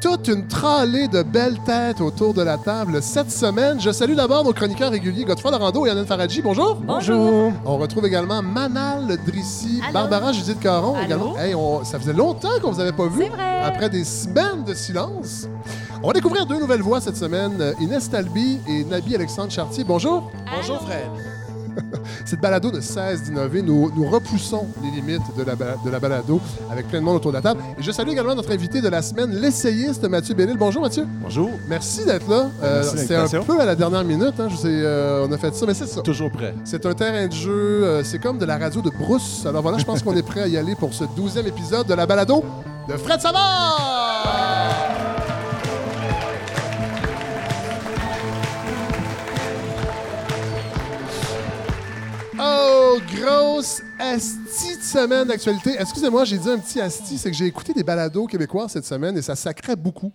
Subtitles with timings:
[0.00, 3.80] toute une tralée de belles têtes autour de la table cette semaine.
[3.80, 6.40] Je salue d'abord nos chroniqueurs réguliers, Godefroy Larando et Anne Faradji.
[6.40, 6.76] Bonjour.
[6.76, 7.52] Bonjour.
[7.64, 9.92] On retrouve également Manal Drissi, Allô?
[9.92, 11.04] Barbara Judith Caron Allô?
[11.04, 11.38] également.
[11.38, 13.24] Hey, on- ça faisait longtemps qu'on vous avait pas vu.
[13.24, 13.60] C'est vrai.
[13.64, 15.48] Après des semaines de silence.
[16.02, 19.82] On va découvrir deux nouvelles voix cette semaine, euh, Inès Talby et Nabi Alexandre Chartier.
[19.82, 20.30] Bonjour.
[20.54, 21.10] Bonjour, frère.
[22.24, 23.62] Cette balado ne cesse d'innover.
[23.62, 26.40] Nous, nous repoussons les limites de la, ba- de la balado
[26.70, 27.60] avec plein de monde autour de la table.
[27.78, 30.56] Et je salue également notre invité de la semaine, l'essayiste Mathieu Bellil.
[30.58, 31.04] Bonjour Mathieu.
[31.22, 31.50] Bonjour.
[31.68, 32.46] Merci d'être là.
[32.62, 34.34] Euh, c'est un peu à la dernière minute.
[34.38, 34.48] hein.
[34.50, 36.00] Je sais, euh, on a fait ça, mais c'est ça.
[36.02, 36.54] Toujours prêt.
[36.64, 37.50] C'est un terrain de jeu.
[37.84, 39.44] euh, c'est comme de la radio de Brousse.
[39.46, 41.94] Alors voilà, je pense qu'on est prêt à y aller pour ce douzième épisode de
[41.94, 42.44] la balado
[42.88, 44.47] de Fred Savard.
[52.40, 55.74] Oh, grosse asti de semaine d'actualité.
[55.78, 59.18] Excusez-moi, j'ai dit un petit asti, c'est que j'ai écouté des balados québécois cette semaine
[59.18, 60.12] et ça sacrait beaucoup.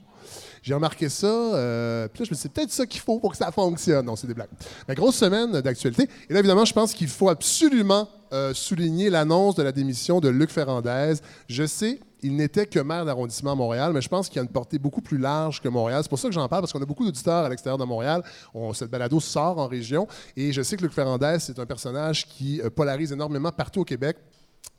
[0.61, 3.31] J'ai remarqué ça, euh, puis là, je me suis dit, peut-être ça qu'il faut pour
[3.31, 4.05] que ça fonctionne.
[4.05, 4.47] Non, c'est des blagues.
[4.87, 6.07] Mais grosse semaine d'actualité.
[6.29, 10.29] Et là, évidemment, je pense qu'il faut absolument euh, souligner l'annonce de la démission de
[10.29, 11.15] Luc Ferrandez.
[11.49, 14.49] Je sais, il n'était que maire d'arrondissement à Montréal, mais je pense qu'il a une
[14.49, 15.99] portée beaucoup plus large que Montréal.
[16.03, 18.23] C'est pour ça que j'en parle, parce qu'on a beaucoup d'auditeurs à l'extérieur de Montréal.
[18.53, 20.07] On, cette balado sort en région.
[20.35, 23.85] Et je sais que Luc Ferrandez, c'est un personnage qui euh, polarise énormément partout au
[23.85, 24.17] Québec.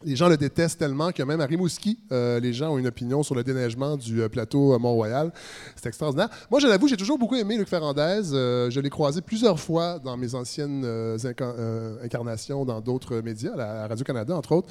[0.05, 3.23] Les gens le détestent tellement que même à Rimouski, euh, les gens ont une opinion
[3.23, 5.33] sur le déneigement du euh, plateau euh, Mont-Royal.
[5.77, 6.29] C'est extraordinaire.
[6.51, 8.21] Moi, je l'avoue, j'ai toujours beaucoup aimé Luc Ferrandez.
[8.25, 10.85] Je l'ai croisé plusieurs fois dans mes anciennes
[11.17, 11.55] inca-
[12.03, 14.69] incarnations dans d'autres médias, la à Radio-Canada, entre autres.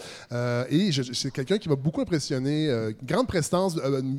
[0.69, 2.94] Et c'est quelqu'un qui m'a beaucoup impressionné.
[3.03, 3.75] Grande prestance,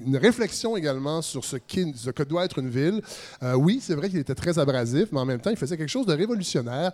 [0.07, 3.01] une réflexion également sur ce, ce que doit être une ville.
[3.55, 6.07] Oui, c'est vrai qu'il était très abrasif, mais en même temps, il faisait quelque chose
[6.07, 6.93] de révolutionnaire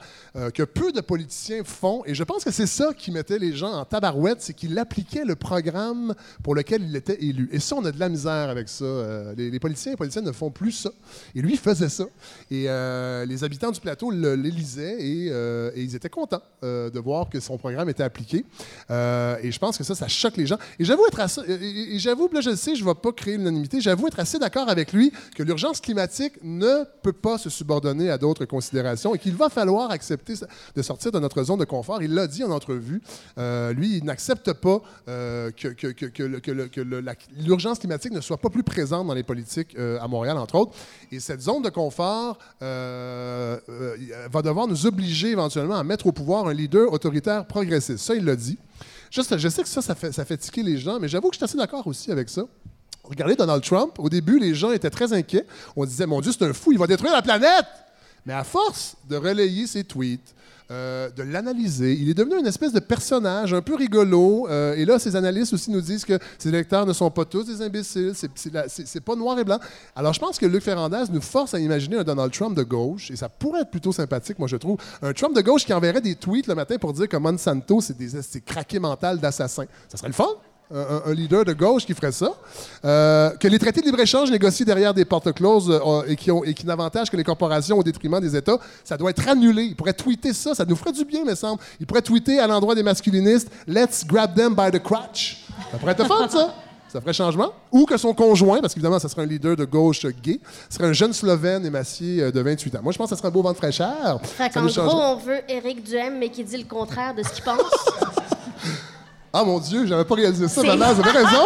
[0.55, 2.03] que peu de politiciens font.
[2.05, 5.25] Et je pense que c'est ça qui mettait les gens en tabarouette, c'est qu'il appliquait
[5.25, 7.49] le programme pour lequel il était élu.
[7.53, 8.85] Et ça, on a de la misère avec ça.
[8.85, 10.91] Euh, les, les politiciens et politiciennes ne font plus ça.
[11.35, 12.05] Et lui, il faisait ça.
[12.51, 16.99] Et euh, les habitants du plateau le- l'élisaient et, euh, et ils étaient contents de
[16.99, 18.45] voir que son programme était appliqué.
[18.89, 20.59] Et je pense que ça, ça choque les gens.
[20.79, 23.37] Et j'avoue être assez, et- j'avoue, là, je le sais, je ne vais pas créer
[23.37, 28.11] l'unanimité, j'avoue être assez d'accord avec lui que l'urgence climatique ne peut pas se subordonner
[28.11, 30.35] à d'autres considérations et qu'il va falloir accepter
[30.77, 32.03] de sortir de notre zone de confort.
[32.03, 33.01] Il l'a dit en entrevue.
[33.81, 36.81] Lui, il n'accepte pas que,
[37.37, 40.73] l'urgence climatique ne soit pas plus présente dans les politiques euh, à Montréal, entre autres.
[41.11, 43.97] Et cette zone de confort euh, euh,
[44.31, 47.99] va devoir nous obliger éventuellement à mettre au pouvoir un leader autoritaire progressiste.
[47.99, 48.59] Ça, il l'a dit.
[49.11, 51.39] Je sais que ça, ça fait, ça fait tiquer les gens, mais j'avoue que je
[51.39, 52.43] suis assez d'accord aussi avec ça.
[53.03, 53.99] Regardez Donald Trump.
[53.99, 55.47] Au début, les gens étaient très inquiets.
[55.75, 57.67] On disait, mon Dieu, c'est un fou, il va détruire la planète.
[58.25, 60.35] Mais à force de relayer ses tweets,
[60.71, 64.47] euh, de l'analyser, il est devenu une espèce de personnage un peu rigolo.
[64.49, 67.45] euh, et là, ses analystes aussi nous disent que ses électeurs ne sont pas tous
[67.45, 68.13] des imbéciles.
[68.15, 69.59] C'est- pas noir et blanc.
[69.97, 73.11] Alors, je pense que Luc Ferrandez nous force à imaginer un Donald Trump de gauche.
[73.11, 74.79] Et ça pourrait être plutôt sympathique, moi, je trouve.
[75.03, 77.97] Un Trump de gauche qui enverrait des tweets le matin pour dire que Monsanto, c'est
[77.97, 79.65] des c'est craqué mental d'assassins.
[79.89, 80.29] Ça serait le fun
[80.73, 82.33] un, leader de gauche qui ferait ça.
[82.85, 86.45] Euh, que les traités de libre-échange négociés derrière des portes closes euh, et qui, ont-
[86.45, 89.65] et qui n'avantagent que les corporations au détriment des États, ça doit être annulé.
[89.65, 91.61] Il pourrait tweeter ça, ça nous ferait du bien, me semble.
[91.81, 95.45] Il pourrait tweeter à l'endroit des masculinistes Let's grab them by the crotch.
[95.73, 96.55] Ça pourrait être fun, ça.
[96.93, 97.53] Ça ferait changement.
[97.71, 100.93] Ou que son conjoint, parce qu'évidemment, ça serait un leader de gauche gay, serait un
[100.93, 102.81] jeune Slovène émacié euh, de 28 ans.
[102.83, 104.21] Moi, je pense que ça serait un beau vent de fraîcheur.
[104.25, 107.45] Fait qu'en gros, on veut Éric Duhem, mais qui dit le contraire de ce qu'il
[107.45, 107.61] pense.
[109.33, 111.45] Ah mon Dieu, j'avais pas réalisé ça, maman, vous avez raison.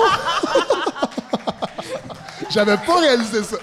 [2.50, 3.56] j'avais pas réalisé ça.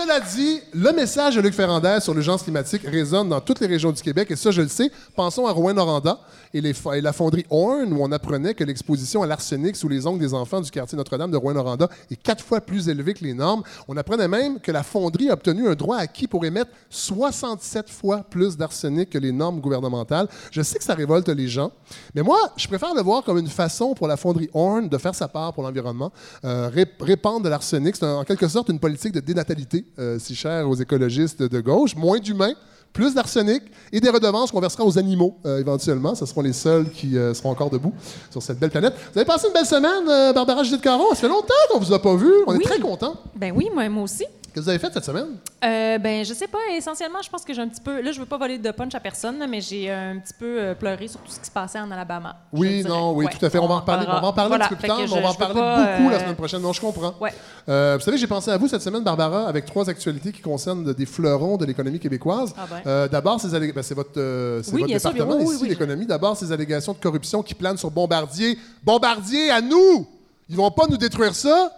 [0.00, 3.90] Cela dit, le message de Luc Ferrandez sur l'urgence climatique résonne dans toutes les régions
[3.90, 4.92] du Québec, et ça, je le sais.
[5.16, 6.20] Pensons à Rouen-Noranda
[6.54, 10.34] et, la fonderie Horn, où on apprenait que l'exposition à l'arsenic sous les ongles des
[10.34, 13.64] enfants du quartier Notre-Dame de Rouen-Noranda est quatre fois plus élevée que les normes.
[13.88, 18.18] On apprenait même que la fonderie a obtenu un droit acquis pour émettre 67 fois
[18.18, 20.28] plus d'arsenic que les normes gouvernementales.
[20.52, 21.72] Je sais que ça révolte les gens,
[22.14, 25.16] mais moi, je préfère le voir comme une façon pour la fonderie Horn de faire
[25.16, 26.12] sa part pour l'environnement,
[26.44, 27.96] euh, ré- répandre de l'arsenic.
[27.96, 31.96] C'est en quelque sorte une politique de dénatalité, euh, si chère aux écologistes de gauche.
[31.96, 32.54] Moins d'humains,
[32.92, 33.62] plus d'arsenic
[33.92, 36.14] et des redevances qu'on versera aux animaux euh, éventuellement.
[36.14, 37.92] Ce seront les seuls qui euh, seront encore debout
[38.30, 38.94] sur cette belle planète.
[39.12, 41.10] Vous avez passé une belle semaine, euh, Barbara Judith Caron.
[41.10, 42.30] Ça fait longtemps qu'on vous a pas vu.
[42.46, 43.14] On est très contents.
[43.36, 44.24] Ben oui, moi, moi aussi.
[44.58, 45.36] Que vous avez fait cette semaine?
[45.64, 46.58] Euh, ben, je sais pas.
[46.76, 48.00] Essentiellement, je pense que j'ai un petit peu.
[48.00, 50.74] Là, je veux pas voler de punch à personne, mais j'ai un petit peu euh,
[50.74, 52.36] pleuré sur tout ce qui se passait en Alabama.
[52.52, 53.58] Oui, non, oui, Ouais, tout à fait.
[53.58, 54.64] On, va en parler, on va en parler Voilà.
[54.64, 56.60] un petit peu plus tard, mais on va en parler beaucoup la euh, semaine prochaine.
[56.60, 57.14] Non, je comprends.
[57.20, 57.32] Ouais.
[57.68, 60.92] Euh, vous savez, j'ai pensé à vous cette semaine, Barbara, avec trois actualités qui concernent
[60.92, 62.52] des fleurons de l'économie québécoise.
[62.58, 62.82] Ah ben.
[62.86, 65.62] Euh, D'abord, allég- ben, c'est votre, euh, Oui, votre bien sûr, département oui, oui, ici,
[65.62, 65.68] oui.
[65.68, 66.06] l'économie.
[66.06, 68.58] D'abord, ces allégations de corruption qui planent sur Bombardier.
[68.82, 70.06] Bombardier, à nous!
[70.48, 71.70] Ils vont pas nous détruire ça!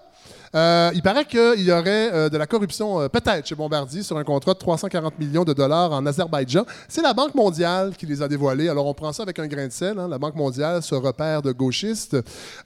[0.54, 4.18] Euh, il paraît qu'il y aurait euh, de la corruption, euh, peut-être, chez Bombardier, sur
[4.18, 6.64] un contrat de 340 millions de dollars en Azerbaïdjan.
[6.88, 8.68] C'est la Banque mondiale qui les a dévoilés.
[8.68, 9.96] Alors, on prend ça avec un grain de sel.
[9.98, 10.08] hein.
[10.08, 12.16] La Banque mondiale, ce repère de gauchistes.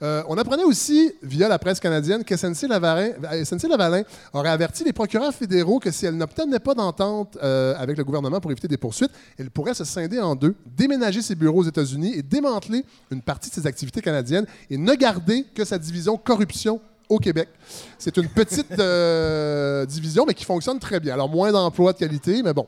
[0.01, 3.11] On apprenait aussi, via la presse canadienne, que SNC Lavalin,
[3.43, 4.03] SNC Lavalin
[4.33, 8.51] aurait averti les procureurs fédéraux que si elle n'obtenait pas d'entente avec le gouvernement pour
[8.51, 12.21] éviter des poursuites, elle pourrait se scinder en deux, déménager ses bureaux aux États-Unis et
[12.21, 16.79] démanteler une partie de ses activités canadiennes et ne garder que sa division corruption
[17.09, 17.49] au Québec.
[17.97, 21.13] C'est une petite euh, division, mais qui fonctionne très bien.
[21.13, 22.67] Alors, moins d'emplois de qualité, mais bon.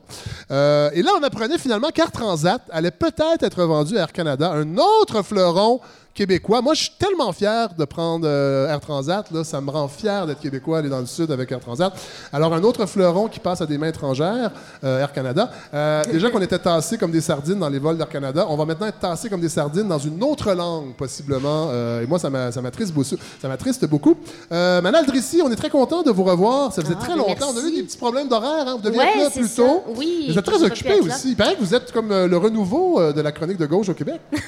[0.50, 4.50] Euh, et là, on apprenait finalement qu'Air Transat allait peut-être être vendu à Air Canada,
[4.52, 5.80] un autre fleuron
[6.22, 6.60] québécois.
[6.62, 9.30] Moi, je suis tellement fier de prendre euh, Air Transat.
[9.30, 11.92] Là, ça me rend fier d'être québécois, aller dans le sud avec Air Transat.
[12.32, 14.50] Alors, un autre fleuron qui passe à des mains étrangères,
[14.82, 15.48] euh, Air Canada.
[15.72, 18.64] Euh, déjà qu'on était tassés comme des sardines dans les vols d'Air Canada, on va
[18.64, 21.70] maintenant être tassés comme des sardines dans une autre langue, possiblement.
[22.02, 23.16] Et moi, ça m'a- ça m'attriste beaucoup.
[23.40, 24.16] Ça m'attriste beaucoup.
[24.50, 26.72] Manal Drissi, on est très content de vous revoir.
[26.72, 27.46] Ça faisait Ah, très mais longtemps.
[27.52, 27.76] On a eu merci.
[27.76, 28.66] des petits problèmes d'horaire.
[28.66, 28.76] Hein?
[28.76, 29.62] Vous deviez Ouais, être là c'est plus ça.
[29.62, 29.84] tôt.
[29.96, 31.30] Oui, Vous êtes très occupé aussi.
[31.30, 34.20] Il paraît que vous êtes comme le renouveau de la chronique de gauche au Québec.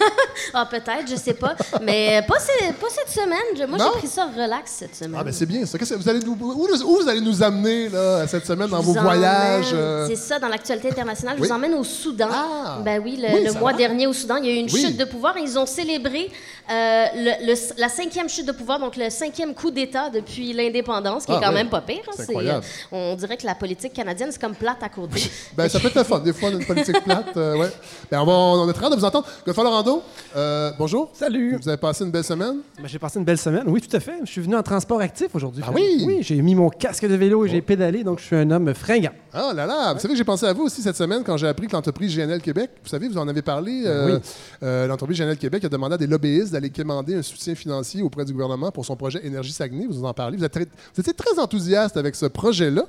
[0.55, 1.55] Ah, peut-être, je sais pas.
[1.83, 3.69] Mais pas, ce- pas cette semaine.
[3.69, 5.17] Moi, j'ai pris ça relax cette semaine.
[5.21, 5.79] Ah, ben c'est bien ça.
[5.79, 8.81] Qu'est-ce que vous allez nous, où, où vous allez nous amener là, cette semaine dans
[8.81, 9.71] vos voyages?
[9.73, 10.07] euh?
[10.09, 11.37] C'est ça, dans l'actualité internationale.
[11.37, 11.49] Je Oui.
[11.49, 12.29] vous emmène au Soudan.
[12.33, 12.79] Ah!
[12.85, 13.79] Ben oui, le, Oui, le ça mois va.
[13.79, 14.81] dernier au Soudan, il y a eu une Oui.
[14.81, 15.37] chute de pouvoir.
[15.39, 16.31] Ils ont célébré
[16.70, 21.26] euh, le- le- la cinquième chute de pouvoir, donc le cinquième coup d'État depuis l'indépendance,
[21.26, 21.55] qui Ah, est quand oui.
[21.55, 21.99] même pas pire.
[22.06, 22.12] hein.
[22.17, 22.64] C'est C'est, incroyable.
[22.93, 25.20] euh, on dirait que la politique canadienne, c'est comme plate à côté.
[25.56, 26.20] Ben, ça peut être le fun.
[26.20, 27.37] Des fois, une politique plate.
[27.37, 27.69] euh, ouais.
[28.11, 29.26] Ben, on, va, on est très de vous entendre.
[29.44, 30.02] Godefroy Laurando,
[30.37, 31.11] euh, bonjour.
[31.12, 31.56] Salut!
[31.61, 32.58] Vous avez passé une belle semaine?
[32.78, 33.64] Ben, j'ai passé une belle semaine.
[33.66, 34.14] Oui, tout à fait.
[34.25, 35.62] Je suis venu en transport actif aujourd'hui.
[35.66, 36.05] Ah oui?
[36.06, 38.73] Oui, j'ai mis mon casque de vélo et j'ai pédalé, donc je suis un homme
[38.75, 39.11] fringant.
[39.32, 39.93] Ah là là!
[39.94, 42.14] Vous savez que j'ai pensé à vous aussi cette semaine quand j'ai appris que l'entreprise
[42.16, 44.20] GNL Québec, vous savez, vous en avez parlé, euh, Oui.
[44.62, 48.25] euh, l'entreprise GNL Québec a demandé à des lobbyistes d'aller commander un soutien financier auprès
[48.25, 49.87] du gouvernement pour son projet Énergie Saguenay.
[49.89, 50.37] Vous en parlez.
[50.37, 52.83] Vous, êtes très- vous étiez très enthousiaste avec ce projet-là.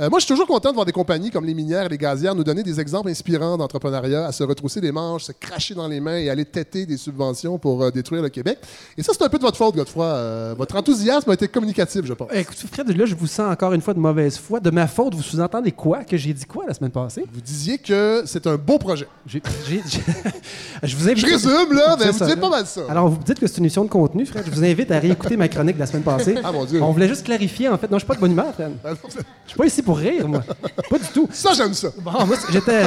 [0.00, 1.98] Euh, moi, je suis toujours content de voir des compagnies comme les minières et les
[1.98, 5.88] gazières nous donner des exemples inspirants d'entrepreneuriat, à se retrousser les manches, se cracher dans
[5.88, 8.58] les mains et aller têter des subventions pour euh, détruire le Québec.
[8.96, 10.04] Et ça, c'est un peu de votre faute, Godefroy.
[10.06, 12.28] Euh, votre enthousiasme a été communicatif, je pense.
[12.32, 14.60] Écoute, Fred, là, je vous sens encore une fois de mauvaise foi.
[14.60, 16.04] De ma faute, vous sous-entendez quoi?
[16.04, 17.24] Que j'ai dit quoi la semaine passée?
[17.32, 19.08] Vous disiez que c'est un beau projet.
[19.26, 20.00] J'ai- j'ai- j'ai-
[20.82, 21.26] je vous invite...
[21.26, 22.36] Je résume, là, mais vous là.
[22.36, 22.82] pas mal ça.
[22.88, 24.44] Alors, vous dites que c'est une émission de contenu, Fred.
[24.46, 26.34] Je vous invite à réécouter ma chronique de la semaine passée.
[26.42, 26.82] Ah, mon Dieu.
[26.82, 27.90] On voulait juste clarifier, en fait.
[27.90, 28.72] Non, je suis pas de bonne humeur, Fred.
[28.84, 30.42] Ah, Je suis pas ici pour rire, moi.
[30.90, 31.28] Pas du tout.
[31.32, 31.88] Ça, j'aime ça.
[32.00, 32.82] Bon, moi, j'étais,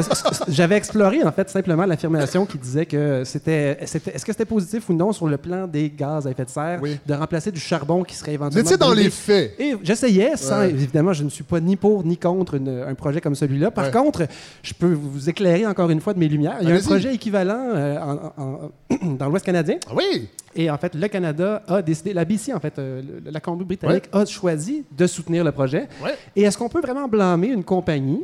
[0.48, 4.88] j'avais exploré en fait simplement l'affirmation qui disait que c'était, c'était, est-ce que c'était positif
[4.90, 6.98] ou non sur le plan des gaz à effet de serre Oui.
[7.06, 8.70] de remplacer du charbon qui serait Vous éventuellement.
[8.70, 9.54] étiez dans les faits.
[9.60, 10.70] Et j'essayais, sans, Ouais.
[10.72, 13.72] évidemment, je ne suis pas ni pour ni contre une- un projet comme celui-là.
[13.72, 13.92] Par Ouais.
[13.92, 14.24] contre,
[14.64, 16.58] je peux vous éclairer encore une fois de mes lumières.
[16.62, 18.72] Il y a un projet équivalent euh, en- en-
[19.18, 19.76] dans l'Ouest canadien.
[19.88, 20.09] Ah oui!
[20.56, 24.26] Et en fait, le Canada a décidé, la BC, en fait, euh, la Colombie-Britannique a
[24.26, 25.88] choisi de soutenir le projet.
[26.36, 28.24] Et est-ce qu'on peut vraiment blâmer une compagnie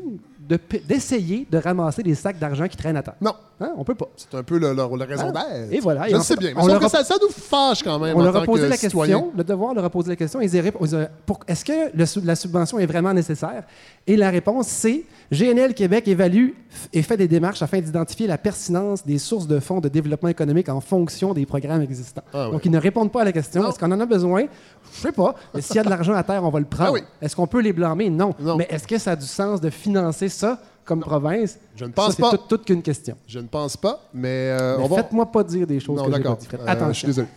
[0.87, 3.15] d'essayer de, ramasser des sacs d'argent qui traînent à terre?
[3.21, 3.33] Non.
[3.59, 3.71] Hein?
[3.77, 4.07] On peut pas.
[4.17, 4.67] C'est un peu le,
[5.03, 5.45] raison Ah.
[5.49, 5.71] d'être.
[5.73, 6.03] Et voilà.
[6.05, 6.51] Je Et le sais bien.
[6.55, 8.75] Mais on leur que ça, ça nous fâche quand même On leur a posé la
[8.75, 9.15] citoyen.
[9.19, 10.41] question, le devoir leur a posé la question.
[10.41, 13.63] Ils ils ont- pour- Est-ce que le la subvention est vraiment nécessaire?
[14.05, 16.49] Et la réponse, c'est GNL Québec évalue
[16.93, 20.69] et fait des démarches afin d'identifier la pertinence des sources de fonds de développement économique
[20.69, 22.23] en fonction des programmes existants.
[22.33, 22.49] Ah.
[22.51, 23.67] Donc, ils ne répondent pas à la question.
[23.69, 24.45] Est-ce qu'on en a besoin?
[24.93, 25.35] Je sais pas.
[25.53, 26.89] Mais s'il y a de l'argent à terre, on va le prendre.
[26.89, 27.01] Ah oui.
[27.21, 28.09] Est-ce qu'on peut les blâmer?
[28.09, 28.33] Non.
[28.39, 28.55] Non.
[28.55, 31.57] Mais est-ce que ça a du sens de financer ça comme province?
[31.75, 32.31] Je ne pense Ça, pas.
[32.31, 33.15] C'est toute, toute qu'une question.
[33.27, 34.95] Je ne pense pas, mais, euh, Mais on va...
[34.97, 36.45] Faites-moi pas dire des choses Non, que j'ai pas dit.
[36.45, 36.59] Fred.
[36.61, 37.07] Euh, Je suis Attention.
[37.07, 37.27] désolé.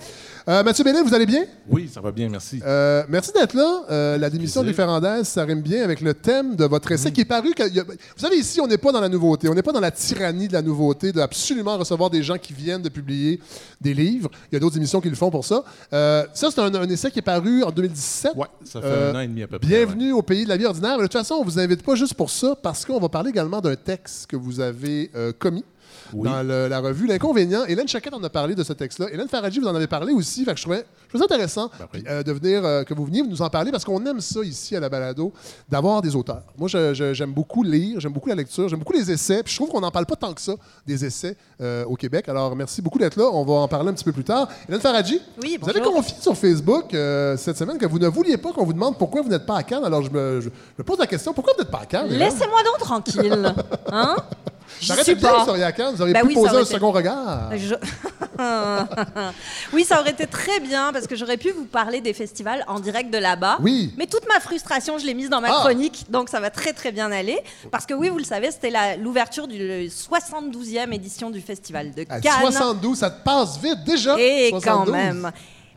[0.48, 1.44] Euh, Mathieu Bellin, vous allez bien?
[1.68, 2.58] Oui, ça va bien, merci.
[2.64, 3.82] Euh, merci d'être là.
[3.90, 4.72] Euh, la démission des.
[4.72, 7.52] Ferrandaises, ça rime bien avec le thème de votre essai qui est paru.
[7.52, 9.46] que- a- vous savez, ici, on n'est pas dans la nouveauté.
[9.50, 12.54] On n'est pas dans la tyrannie de la nouveauté, de absolument recevoir des gens qui
[12.54, 13.40] viennent de publier
[13.78, 14.30] des livres.
[14.50, 15.64] Il y a d'autres émissions qui le font pour ça.
[15.90, 18.32] Ça, c'est un, un essai qui est paru en 2017.
[18.34, 19.68] Ouais, ça fait un an et demi à peu près.
[19.68, 20.92] Bienvenue au pays de la vie ordinaire.
[20.96, 23.28] Mais de toute façon, on vous invite pas juste pour ça, parce qu'on va parler
[23.28, 25.64] également d'un texte que vous avez commis.
[26.12, 26.28] Oui.
[26.28, 27.64] Dans le- la revue L'Inconvénient.
[27.66, 29.06] Hélène Choquette en a parlé de ce texte-là.
[29.12, 30.44] Hélène Faradji, vous en avez parlé aussi.
[30.44, 32.04] Fait que je trouvais, je trouvais ça intéressant Ben oui.
[32.08, 34.74] euh, de venir, euh, que vous veniez nous en parler parce qu'on aime ça ici
[34.76, 35.32] à la balado,
[35.68, 36.42] d'avoir des auteurs.
[36.56, 39.42] Moi, j'aime beaucoup lire, j'aime beaucoup la lecture, j'aime beaucoup les essais.
[39.42, 40.54] Puis je trouve qu'on n'en parle pas tant que ça
[40.86, 42.28] des essais euh, au Québec.
[42.28, 43.24] Alors, merci beaucoup d'être là.
[43.32, 44.48] On va en parler un petit peu plus tard.
[44.68, 48.36] Hélène Faradji, Oui, vous avez confié sur Facebook euh, cette semaine que vous ne vouliez
[48.36, 49.84] pas qu'on vous demande pourquoi vous n'êtes pas à Cannes.
[49.84, 50.48] Alors, je me, je-
[50.78, 52.08] me pose la question pourquoi vous n'êtes pas à Cannes?
[52.08, 53.54] Laissez-moi donc tranquille.
[53.90, 54.16] Hein?
[54.82, 55.44] Ça aurait été bien pas.
[55.44, 57.50] vous auriez Ben pu oui, poser aurait un été- second regard.
[57.56, 57.74] Je-
[59.72, 62.78] oui, ça aurait été très bien parce que j'aurais pu vous parler des festivals en
[62.80, 63.58] direct de là-bas.
[63.60, 63.92] Oui.
[63.96, 65.60] Mais toute ma frustration, je l'ai mise dans ma Ah.
[65.60, 67.38] chronique, donc ça va très très bien aller.
[67.70, 72.20] Parce que oui, vous le savez, c'était l'ouverture du 72e édition du festival de À
[72.20, 72.32] Cannes.
[72.40, 74.16] 72, ça te passe vite déjà.
[74.18, 74.64] Et 72.
[74.64, 75.30] quand même.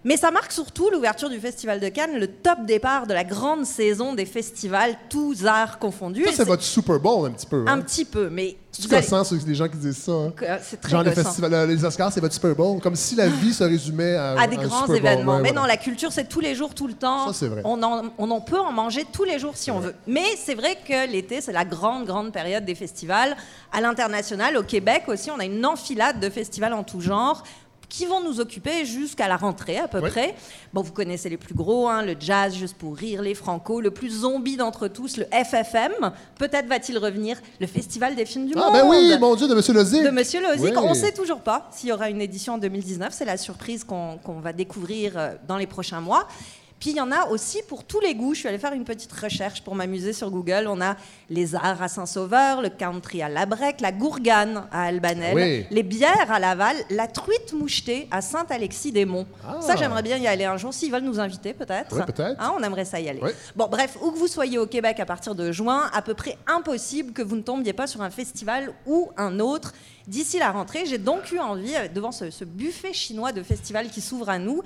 [0.04, 3.66] Mais ça marque surtout l'ouverture du Festival de Cannes, le top départ de la grande
[3.66, 6.26] saison des festivals, tous arts confondus.
[6.26, 7.64] Ça, c'est votre Super Bowl un petit peu.
[7.68, 7.82] Un Hein?
[7.82, 10.12] petit peu, mais C'est allez- gossant, ceux- les gens qui disent ça.
[10.12, 10.34] hein?
[10.36, 12.80] que- c'est très Genre euh, les Oscars, c'est votre Super Bowl?
[12.82, 14.96] Comme si la vie se résumait à, à des un grands Super Bowl.
[14.98, 15.36] événements.
[15.36, 15.62] Ouais, mais voilà.
[15.62, 17.28] non, la culture, c'est tous les jours, tout le temps.
[17.28, 17.62] Ça, c'est vrai.
[17.64, 19.94] On en, on en peut en manger tous les jours si on veut.
[20.08, 23.36] Mais c'est vrai que l'été, c'est la grande, grande période des festivals.
[23.72, 27.44] À l'international, au Québec aussi, on a une enfilade de festivals en tout genre
[27.92, 30.34] qui vont nous occuper jusqu'à la rentrée à peu près.
[30.72, 33.92] Bon, vous connaissez les plus gros, hein, le jazz, juste pour rire, les franco, le
[33.92, 35.92] plus zombie d'entre tous, le FFM.
[36.40, 39.54] Peut-être va-t-il revenir, le Festival des films du Ah, monde ben oui, mon Dieu, de
[39.56, 40.04] Monsieur Lozic.
[40.04, 40.72] de Monsieur Lozic.
[40.72, 40.78] Oui.
[40.78, 43.14] On ne sait toujours pas s'il y aura une édition en 2019.
[43.14, 46.28] C'est la surprise qu'on qu'on va découvrir euh, dans les prochains mois.
[46.82, 48.34] Puis il y en a aussi pour tous les goûts.
[48.34, 50.66] Je suis allée faire une petite recherche pour m'amuser sur Google.
[50.68, 50.96] On a
[51.30, 55.66] les arts à Saint-Sauveur, le country à Labrec, la gourgane à Albanel, Oui.
[55.70, 59.28] les bières à Laval, la truite mouchetée à Saint-Alexis-des-Monts.
[59.48, 59.62] Ah.
[59.62, 60.74] Ça, j'aimerais bien y aller un jour.
[60.74, 61.96] S'ils veulent nous inviter, peut-être.
[61.96, 62.42] Oui, peut-être.
[62.42, 63.20] Hein, on aimerait ça y aller.
[63.22, 63.30] Oui.
[63.56, 66.36] Bon, bref, où que vous soyez au Québec à partir de juin, à peu près
[66.48, 69.74] impossible que vous ne tombiez pas sur un festival ou un autre.
[70.08, 73.90] D'ici la rentrée, j'ai donc eu envie, euh, devant ce, ce buffet chinois de festivals
[73.90, 74.64] qui s'ouvre à nous,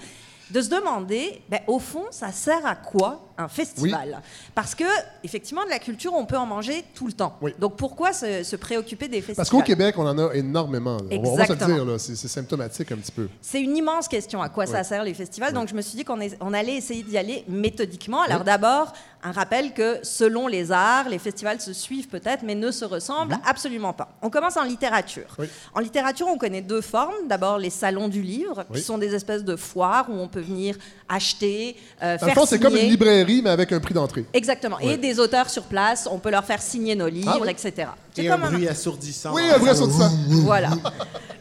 [0.51, 4.21] de se demander, ben, au fond, ça sert à quoi un festival
[4.53, 4.83] Parce que,
[5.23, 7.37] effectivement, de la culture, on peut en manger tout le temps.
[7.41, 7.53] Oui.
[7.59, 10.97] Donc pourquoi se, se préoccuper des festivals Parce qu'au Québec, on en a énormément.
[10.97, 11.03] là.
[11.11, 11.85] On va- On va se le Exactement.
[11.85, 13.27] dire, c'est symptomatique un petit peu.
[13.41, 15.53] C'est une immense question à quoi ça sert les festivals?
[15.53, 18.21] Donc je me suis dit qu'on on allait essayer d'y aller méthodiquement.
[18.21, 22.71] Alors d'abord, un rappel que selon les arts, les festivals se suivent peut-être, mais ne
[22.71, 24.09] se ressemblent absolument pas.
[24.21, 25.35] On commence en littérature.
[25.73, 27.27] En littérature, on connaît deux formes.
[27.27, 30.77] D'abord les salons du livre, qui sont des espèces de foires où on peut venir
[31.09, 34.25] acheter, euh, faire c'est comme une librairie, mais avec un prix d'entrée.
[34.33, 34.79] Exactement.
[34.79, 37.49] Et des auteurs sur place, on peut leur faire signer nos livres, Ah oui.
[37.49, 37.87] etc.
[38.17, 39.33] Et un bruit assourdissant.
[39.33, 40.09] Oui, un de sang.
[40.43, 40.69] voilà.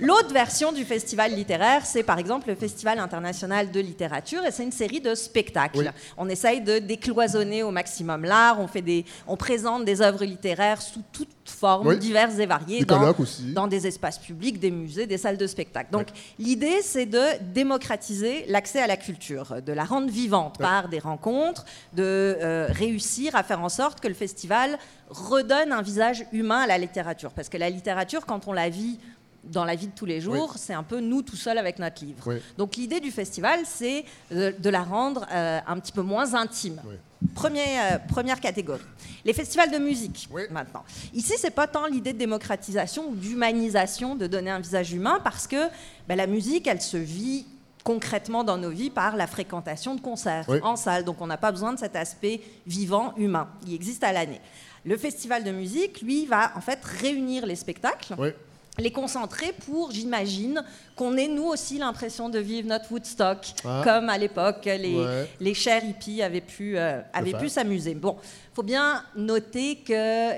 [0.01, 4.65] L'autre version du festival littéraire, c'est par exemple le Festival international de littérature, et c'est
[4.65, 5.79] une série de spectacles.
[5.79, 5.87] Oui.
[6.19, 10.83] On essaye de décloisonner au maximum l'art, on, fait des, on présente des œuvres littéraires
[10.83, 11.99] sous toutes formes, Oui.
[11.99, 13.15] diverses et variées, Des dans,
[13.55, 15.91] dans des espaces publics, des musées, des salles de spectacle.
[15.93, 20.99] Donc l'idée, c'est de démocratiser l'accès à la culture, de la rendre vivante par des
[20.99, 24.79] rencontres, de euh, réussir à faire en sorte que le festival
[25.15, 27.33] redonne un visage humain à la littérature.
[27.33, 28.99] Parce que la littérature, quand on la vit
[29.45, 32.05] dans la vie de tous les jours, c'est un peu nous tout seuls avec notre
[32.05, 32.23] livre.
[32.27, 32.37] Oui.
[32.57, 36.81] Donc l'idée du festival, c'est de, de la rendre euh, un petit peu moins intime.
[36.87, 36.95] Oui.
[37.35, 38.83] Premier, euh, première catégorie.
[39.25, 40.85] Les festivals de musique, maintenant.
[41.15, 45.47] Ici, c'est pas tant l'idée de démocratisation ou d'humanisation, de donner un visage humain, parce
[45.47, 45.69] que
[46.07, 47.47] ben, la musique, elle se vit
[47.83, 51.05] concrètement dans nos vies par la fréquentation de concerts en salle.
[51.05, 53.49] Donc on n'a pas besoin de cet aspect vivant, humain.
[53.67, 54.41] Il existe à l'année.
[54.85, 58.29] Le festival de musique, lui, va en fait réunir les spectacles Oui.
[58.79, 60.63] les concentrer pour, j'imagine,
[60.97, 63.81] qu'on ait nous aussi l'impression de vivre notre Woodstock, Ah.
[63.85, 65.29] comme à l'époque les, Ouais.
[65.41, 67.95] les chers hippies avaient pu, euh, avaient pu s'amuser.
[67.95, 68.17] Bon,
[68.53, 70.31] faut bien noter que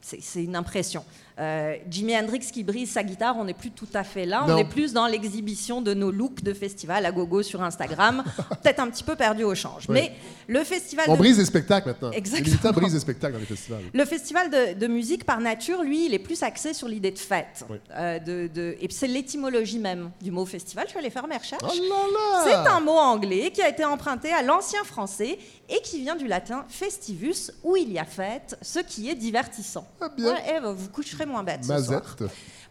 [0.00, 1.04] c'est une impression.
[1.38, 4.44] Euh, Jimi Hendrix qui brise sa guitare, on n'est plus tout à fait là.
[4.46, 4.54] Non.
[4.54, 8.24] On est plus dans l'exhibition de nos looks de festival à gogo sur Instagram.
[8.62, 9.88] Peut-être un petit peu perdu au change.
[9.88, 10.12] Mais
[10.48, 12.10] le festival On de brise les spectacles maintenant.
[12.10, 12.88] Exactement.
[12.88, 13.82] Les spectacles dans les festivals.
[13.92, 17.18] le festival de, de musique, par nature, lui, il est plus axé sur l'idée de
[17.18, 17.64] fête.
[17.70, 17.76] Oui.
[17.94, 20.84] Euh, de, de- et c'est l'étymologie même du mot festival.
[20.86, 21.62] Je suis allée faire mes recherches.
[21.62, 22.44] Oh!
[22.44, 26.26] C'est un mot anglais qui a été emprunté à l'ancien français et qui vient du
[26.26, 29.86] latin festivus, où il y a fête, ce qui est divertissant.
[30.00, 30.32] Ah, bien.
[30.34, 32.16] Ouais, eh, vous coucherez moins bête ce soir.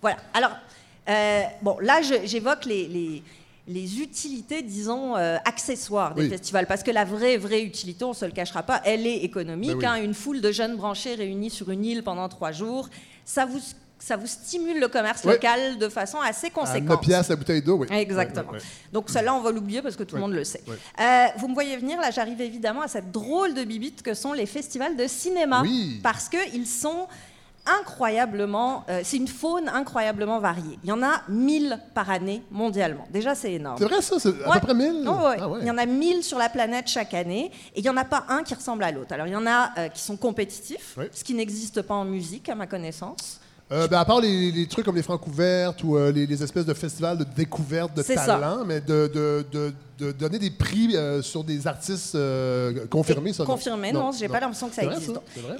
[0.01, 0.17] Voilà.
[0.33, 0.51] Alors,
[1.09, 3.23] euh, bon, là, j'évoque les, les-
[3.69, 6.29] les utilités, disons, euh, accessoires des Oui.
[6.29, 6.67] festivals.
[6.67, 9.71] Parce que la vraie, vraie utilité, on ne se le cachera pas, elle est économique.
[9.71, 9.85] Ben oui.
[9.85, 9.95] hein.
[10.01, 12.87] une foule de jeunes branchés réunis sur une île pendant trois jours,
[13.25, 13.59] ça vous,
[13.99, 15.31] ça vous stimule le commerce Oui.
[15.33, 16.89] local de façon assez À conséquente.
[16.89, 17.87] 9 piastres la bouteille d'eau, oui.
[17.89, 18.51] Exactement.
[18.51, 18.63] Ouais, ouais,
[18.93, 20.61] Donc celle-là, on va l'oublier parce que tout le monde le sait.
[20.67, 20.75] Ouais.
[20.99, 24.33] Euh, vous me voyez venir, là, j'arrive évidemment à cette drôle de bibite que sont
[24.33, 25.61] les festivals de cinéma.
[25.63, 25.99] Oui.
[26.03, 27.07] Parce qu'ils sont
[27.81, 28.85] incroyablement...
[28.89, 30.79] euh, c'est une faune incroyablement variée.
[30.83, 33.05] Il y en a 1000 par année mondialement.
[33.11, 33.75] Déjà, c'est énorme.
[33.77, 34.15] C'est vrai, ça?
[34.19, 34.59] C'est à Ouais.
[34.59, 35.05] peu près 1000?
[35.07, 35.37] Oh, ouais.
[35.39, 35.59] Ah ouais.
[35.61, 38.05] Il y en a 1000 sur la planète chaque année et il n'y en a
[38.05, 39.13] pas un qui ressemble à l'autre.
[39.13, 41.05] Alors il y en a euh, qui sont compétitifs, Oui.
[41.11, 43.39] ce qui n'existe pas en musique à ma connaissance.
[43.71, 46.41] Euh, ben, à part les, les trucs comme les francs ouvertes ou euh, les, les
[46.43, 48.25] espèces de festivals de découverte de C'est ça.
[48.25, 53.33] talent, mais de, de, de, de donner des prix euh, sur des artistes euh, confirmés,
[53.33, 53.49] ça, non?
[53.49, 55.11] Confirmé, non, j'ai pas l'impression que ça existe.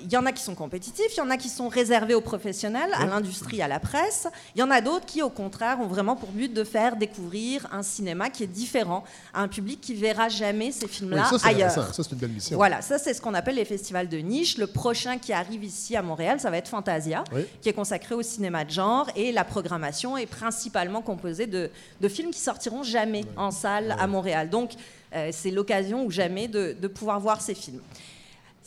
[0.04, 2.22] Il y en a qui sont compétitifs, il y en a qui sont réservés aux
[2.22, 4.28] professionnels, à l'industrie, à la presse.
[4.56, 7.68] Il y en a d'autres qui, au contraire, ont vraiment pour but de faire découvrir
[7.72, 9.04] un cinéma qui est différent
[9.34, 11.72] à un public qui verra jamais ces films-là ailleurs.
[11.72, 12.58] Ça, c'est une belle mission.
[12.58, 14.58] Voilà, ça c'est ce qu'on appelle les festivals de niche.
[14.58, 17.42] Le prochain qui arrive ici à Montréal, ça va être Fantasia, Oui.
[17.62, 19.10] qui est consacré au cinéma de genre.
[19.16, 24.06] Et la programmation est principalement composée de, de films qui sortiront jamais en salle à
[24.06, 24.27] Montréal.
[24.50, 24.72] Donc,
[25.16, 27.82] euh, c'est l'occasion ou jamais de pouvoir voir ces films.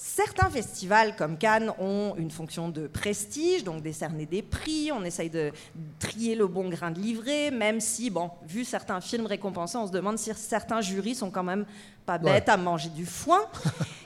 [0.02, 5.28] Certains festivals comme Cannes ont une fonction de prestige, donc décerner des prix, on essaye
[5.28, 5.52] de
[5.98, 9.92] trier le bon grain de livret, même si, bon, vu certains films récompensés, on se
[9.92, 11.66] demande si certains jurys sont quand même
[12.06, 13.42] pas bêtes à manger du foin.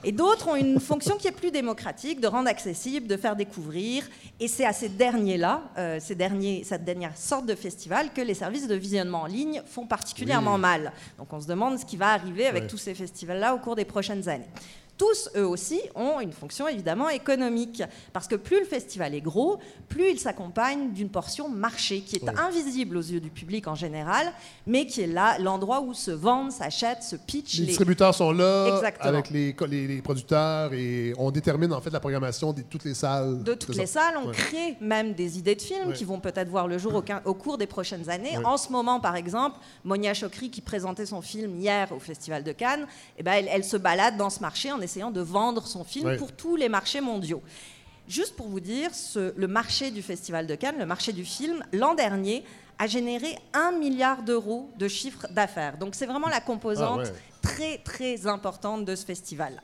[0.03, 4.03] Et d'autres ont une fonction qui est plus démocratique, de rendre accessible, de faire découvrir.
[4.41, 8.35] Et c'est à ces derniers-là, euh, ces derniers, cette dernière sorte de festival, que les
[8.35, 10.93] services de visionnement en ligne font particulièrement mal.
[11.19, 12.69] Donc on se demande ce qui va arriver avec Ouais.
[12.69, 14.51] tous ces festivals-là au cours des prochaines années.
[14.97, 17.83] Tous, eux aussi, ont une fonction évidemment économique.
[18.13, 19.59] Parce que plus le festival est gros,
[19.89, 24.33] plus il s'accompagne d'une portion marché qui est invisible aux yeux du public en général,
[24.67, 28.31] mais qui est là, l'endroit où se vendent, s'achètent, se pitchent Les les, distributeurs sont
[28.33, 29.09] là Exactement.
[29.09, 32.95] avec les, les, les producteurs et on détermine en fait la programmation de toutes les
[32.95, 33.43] salles.
[33.43, 34.15] de toutes les salles.
[34.23, 34.33] On Ouais.
[34.33, 35.95] crée même des idées de films Ouais.
[35.95, 38.39] qui vont peut-être voir le jour au, cours des prochaines années.
[38.39, 38.45] Ouais.
[38.45, 42.53] En ce moment, par exemple, Monia Chokri, qui présentait son film hier au Festival de
[42.53, 42.87] Cannes,
[43.19, 46.17] eh ben, elle, elle se balade dans ce marché en essayant de vendre son film
[46.17, 47.43] pour tous les marchés mondiaux.
[48.07, 51.64] Juste pour vous dire, ce- le marché du Festival de Cannes, le marché du film,
[51.73, 52.45] l'an dernier,
[52.79, 55.79] a généré un milliard d'euros de chiffre d'affaires.
[55.79, 57.12] Donc c'est vraiment la composante Ah ouais.
[57.41, 59.62] très très importante de ce festival.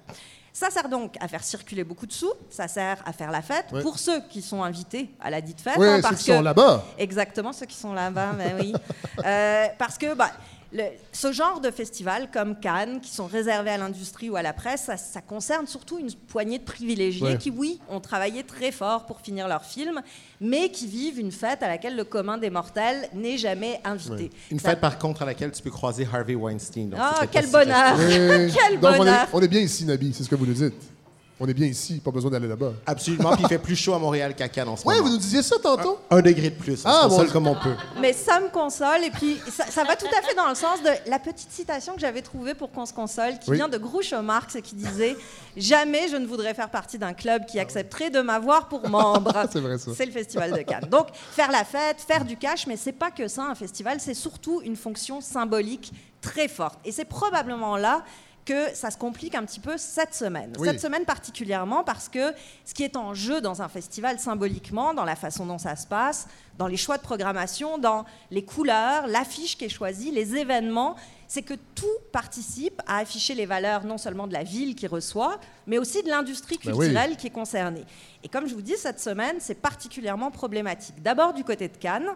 [0.53, 3.67] Ça sert donc à faire circuler beaucoup de sous, ça sert à faire la fête
[3.73, 3.83] Ouais.
[3.83, 5.77] pour ceux qui sont invités à la dite fête.
[5.79, 6.85] Oui, hein, ceux parce qui que- sont là-bas.
[6.99, 8.73] Exactement, ceux qui sont là-bas, ben oui.
[9.25, 10.31] Euh, parce que bah,
[10.73, 14.53] le- ce genre de festival comme Cannes, qui sont réservés à l'industrie ou à la
[14.53, 17.39] presse, ça, ça concerne surtout une poignée de privilégiés Ouais.
[17.39, 20.00] qui, oui, ont travaillé très fort pour finir leur film,
[20.41, 24.31] mais qui vivent une fête à laquelle le commun des mortels n'est jamais invité.
[24.50, 26.91] Une Ça- fête, par contre, à laquelle tu peux croiser Harvey Weinstein.
[26.91, 27.97] donc Ah, peut-être quel si bonheur!
[28.55, 29.29] Quel Donc on est, bonheur!
[29.33, 30.75] on est bien ici, Nabi, c'est ce que vous nous dites.
[31.43, 32.73] On est bien ici, pas besoin d'aller là-bas.
[32.85, 35.07] Absolument, puis il fait plus chaud à Montréal qu'à Cannes en ce Oui, moment.
[35.07, 35.99] vous nous disiez ça tantôt?
[36.11, 37.33] Un degré de plus, on Ah, se console bon.
[37.33, 37.75] comme on peut.
[37.99, 40.83] Mais ça me console, et puis ça, ça va tout à fait dans le sens
[40.83, 43.57] de la petite citation que j'avais trouvée pour qu'on se console, qui Oui.
[43.57, 45.17] vient de Groucho Marx et qui disait
[45.57, 49.33] Jamais je ne voudrais faire partie d'un club qui accepterait de m'avoir pour membre.
[49.53, 49.93] C'est vrai, ça.
[49.97, 50.89] C'est le Festival de Cannes.
[50.91, 54.15] Donc, faire la fête, faire du cash, mais c'est pas que ça, un festival, c'est
[54.15, 56.79] surtout une fonction symbolique très forte.
[56.85, 58.03] Et c'est probablement là
[58.45, 60.53] que ça se complique un petit peu cette semaine.
[60.59, 60.69] Oui.
[60.69, 62.33] Cette semaine particulièrement parce que
[62.65, 65.87] ce qui est en jeu dans un festival symboliquement, dans la façon dont ça se
[65.87, 66.26] passe,
[66.59, 70.97] dans les choix de programmation, dans les couleurs, l'affiche qui est choisie, les événements,
[71.29, 75.39] c'est que tout participe à afficher les valeurs non seulement de la ville qui reçoit,
[75.67, 76.79] mais aussi de l'industrie Ben oui.
[76.87, 77.85] culturelle qui est concernée.
[78.25, 81.00] Et comme je vous dis, cette semaine, c'est particulièrement problématique.
[81.03, 82.11] D'abord du côté de Cannes,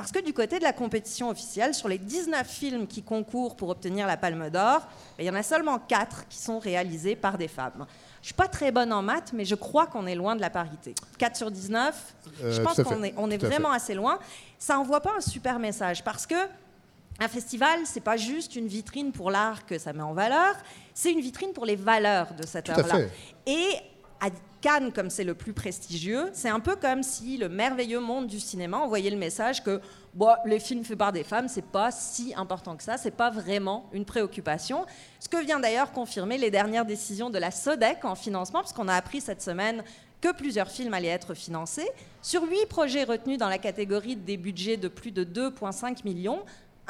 [0.00, 3.68] parce que du côté de la compétition officielle, sur les 19 films qui concourent pour
[3.68, 4.80] obtenir la Palme d'Or,
[5.18, 7.84] ben, il y en a seulement 4 qui sont réalisés par des femmes.
[8.22, 10.48] Je suis pas très bonne en maths, mais je crois qu'on est loin de la
[10.48, 10.94] parité.
[11.18, 14.18] 4 sur 19, je Euh, pense qu'on est, on vraiment assez loin.
[14.58, 16.34] Ça envoie pas un super message parce que
[17.18, 20.54] un festival, c'est pas juste une vitrine pour l'art que ça met en valeur,
[20.94, 23.00] c'est une vitrine pour les valeurs de cette œuvre-là.
[23.46, 23.68] Et
[24.18, 28.26] à Cannes, comme c'est le plus prestigieux, c'est un peu comme si le merveilleux monde
[28.26, 29.80] du cinéma envoyait le message que
[30.14, 33.30] bon, les films faits par des femmes, c'est pas si important que ça, c'est pas
[33.30, 34.84] vraiment une préoccupation.
[35.18, 38.94] Ce que vient d'ailleurs confirmer les dernières décisions de la SODEC en financement, puisqu'on a
[38.94, 39.82] appris cette semaine
[40.20, 41.88] que plusieurs films allaient être financés.
[42.20, 46.44] Sur huit projets retenus dans la catégorie des budgets de plus de 2,5 millions,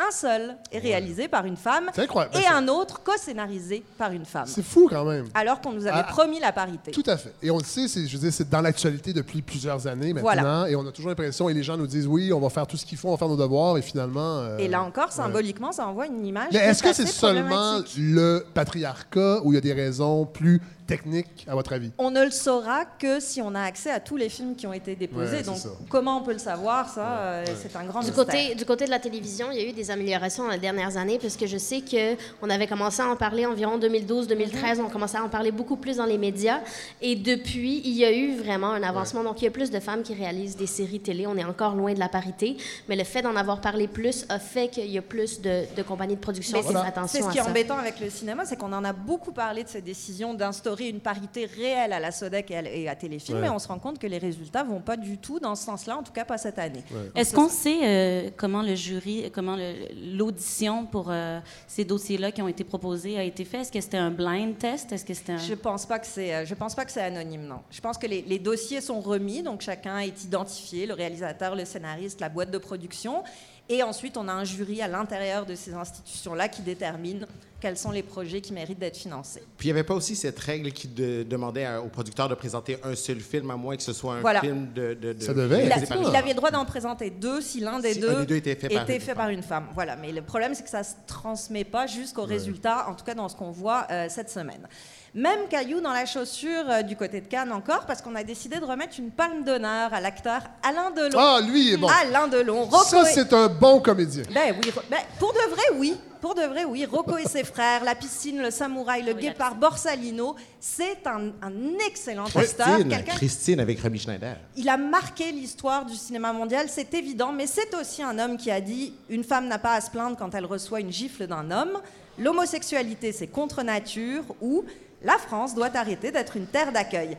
[0.09, 2.37] un seul est réalisé par une femme incroyable.
[2.39, 4.47] et un autre co-scénarisé par une femme.
[4.47, 5.27] C'est fou quand même.
[5.35, 6.91] Alors qu'on nous avait Ah, promis la parité.
[6.91, 7.35] Tout à fait.
[7.43, 10.23] Et on le sait, c'est, je veux dire, c'est dans l'actualité depuis plusieurs années maintenant.
[10.23, 10.71] Voilà.
[10.71, 12.77] Et on a toujours l'impression, et les gens nous disent, oui, on va faire tout
[12.77, 14.39] ce qu'il faut, on va faire nos devoirs, et finalement...
[14.39, 15.11] euh, Et là encore, ouais.
[15.13, 16.49] symboliquement, ça envoie une image.
[16.53, 21.47] Mais est-ce que c'est seulement le patriarcat ou il y a des raisons plus techniques,
[21.49, 21.93] à votre avis?
[21.99, 24.73] On ne le saura que si on a accès à tous les films qui ont
[24.73, 25.31] été déposés.
[25.31, 25.69] Ouais, c'est Donc, ça.
[25.89, 28.25] comment on peut le savoir Ça, euh, c'est un grand Du mystère.
[28.27, 30.97] côté, du côté de la télévision, il y a eu des améliorations dans les dernières
[30.97, 35.25] années, puisque je sais qu'on avait commencé à en parler environ 2012-2013, on commençait à
[35.25, 36.61] en parler beaucoup plus dans les médias.
[37.01, 39.23] Et depuis, il y a eu vraiment un avancement.
[39.23, 41.27] Donc, il y a plus de femmes qui réalisent des séries télé.
[41.27, 42.57] On est encore loin de la parité,
[42.89, 45.83] mais le fait d'en avoir parlé plus a fait qu'il y a plus de, de
[45.83, 48.45] compagnies de production qui font c'est attention ce à qui est embêtant avec le cinéma,
[48.45, 52.11] c'est qu'on en a beaucoup parlé de ces décisions d'instaurer une parité réelle à la
[52.11, 53.47] SODEC et à, et à Téléfilm, Ouais.
[53.47, 55.97] et on se rend compte que les résultats vont pas du tout dans ce sens-là,
[55.99, 56.83] en tout cas pas cette année.
[57.15, 59.57] Est-ce qu'on sait euh, comment le jury, comment
[60.03, 63.59] l'audition pour euh, ces dossiers-là qui ont été proposés a été fait?
[63.59, 64.93] Est-ce que c'était un blind test?
[64.93, 65.39] Est-ce que c'était un...
[65.39, 66.35] Je pense pas que c'est.
[66.35, 67.61] euh, Je pense pas que c'est anonyme, non.
[67.71, 71.65] Je pense que les, les dossiers sont remis, donc chacun est identifié, le réalisateur, le
[71.65, 73.23] scénariste, la boîte de production.
[73.73, 77.25] Et ensuite, on a un jury à l'intérieur de ces institutions-là qui détermine
[77.61, 79.45] quels sont les projets qui méritent d'être financés.
[79.59, 82.35] Puis il n'y avait pas aussi cette règle qui de- demandait à- au producteur de
[82.35, 84.41] présenter un seul film, à moins que ce soit un Voilà.
[84.41, 84.95] film de.
[84.95, 85.77] de- de- Ça devait Il, a-
[86.11, 88.37] il avait le droit d'en présenter deux si l'un des, Si deux un des deux
[88.37, 89.67] était fait par une fait par une femme.
[89.73, 93.05] Voilà, mais le problème, c'est que ça ne se transmet pas jusqu'au résultat, en tout
[93.05, 94.67] cas dans ce qu'on voit euh, cette semaine.
[95.15, 98.61] Même caillou dans la chaussure euh, du côté de Cannes encore, parce qu'on a décidé
[98.61, 101.19] de remettre une palme d'honneur à l'acteur Alain Delon.
[101.19, 101.89] Ah, lui, il est bon.
[101.89, 102.63] Alain Delon.
[102.65, 104.23] Rocco Ça, et- c'est un bon comédien.
[104.33, 105.97] ben oui, ben, pour de vrai, oui.
[106.21, 106.85] Pour de vrai, oui.
[106.85, 111.79] Rocco et ses frères, La piscine, Le samouraï, Le Oui, guépard, Borsalino, c'est un, un
[111.89, 112.43] excellent acteur.
[112.43, 114.37] Christine, Quelqu'un Christine avec Robbie Schneider.
[114.57, 118.51] il a marqué l'histoire du cinéma mondial, c'est évident, mais c'est aussi un homme qui
[118.53, 121.51] a dit Une femme n'a pas à se plaindre quand elle reçoit une gifle d'un
[121.51, 121.81] homme.
[122.19, 124.63] L'homosexualité, c'est contre nature, ou
[125.03, 127.17] la France doit arrêter d'être une terre d'accueil.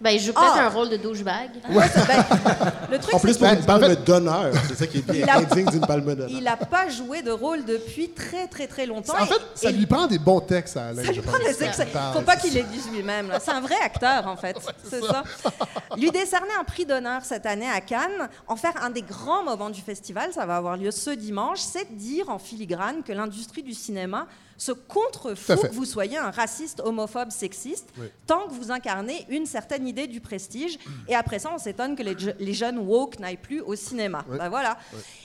[0.00, 0.66] Ben, il joue peut-être Ah.
[0.66, 1.50] un rôle de douchebag.
[1.70, 2.24] Ouais, c'est- ben,
[2.90, 4.52] le truc, En plus, pour une palme d'honneur.
[4.66, 6.28] C'est ça qui est bien Il a- indigne d'une palme d'honneur.
[6.28, 9.14] il n'a pas joué de rôle depuis très, très, très longtemps.
[9.16, 11.38] En fait, ça et- lui prend des bons textes à Alain, Ça je lui prend
[11.38, 11.86] des excès.
[11.94, 13.32] Ah, Faut pas qu'il les dise lui-même.
[13.40, 14.56] C'est un vrai acteur, en fait.
[14.90, 15.22] C'est ça.
[15.96, 19.70] Lui décerner un prix d'honneur cette année à Cannes, en faire un des grands moments
[19.70, 23.72] du festival, ça va avoir lieu ce dimanche, c'est dire en filigrane que l'industrie du
[23.74, 24.26] cinéma
[24.62, 28.06] se contrefout que vous soyez un raciste, homophobe, sexiste, Oui.
[28.26, 30.78] tant que vous incarnez une certaine idée du prestige.
[31.08, 34.24] Et après ça, on s'étonne que les, je- les jeunes woke n'aillent plus au cinéma.
[34.30, 34.38] Oui.
[34.38, 34.78] Ben voilà.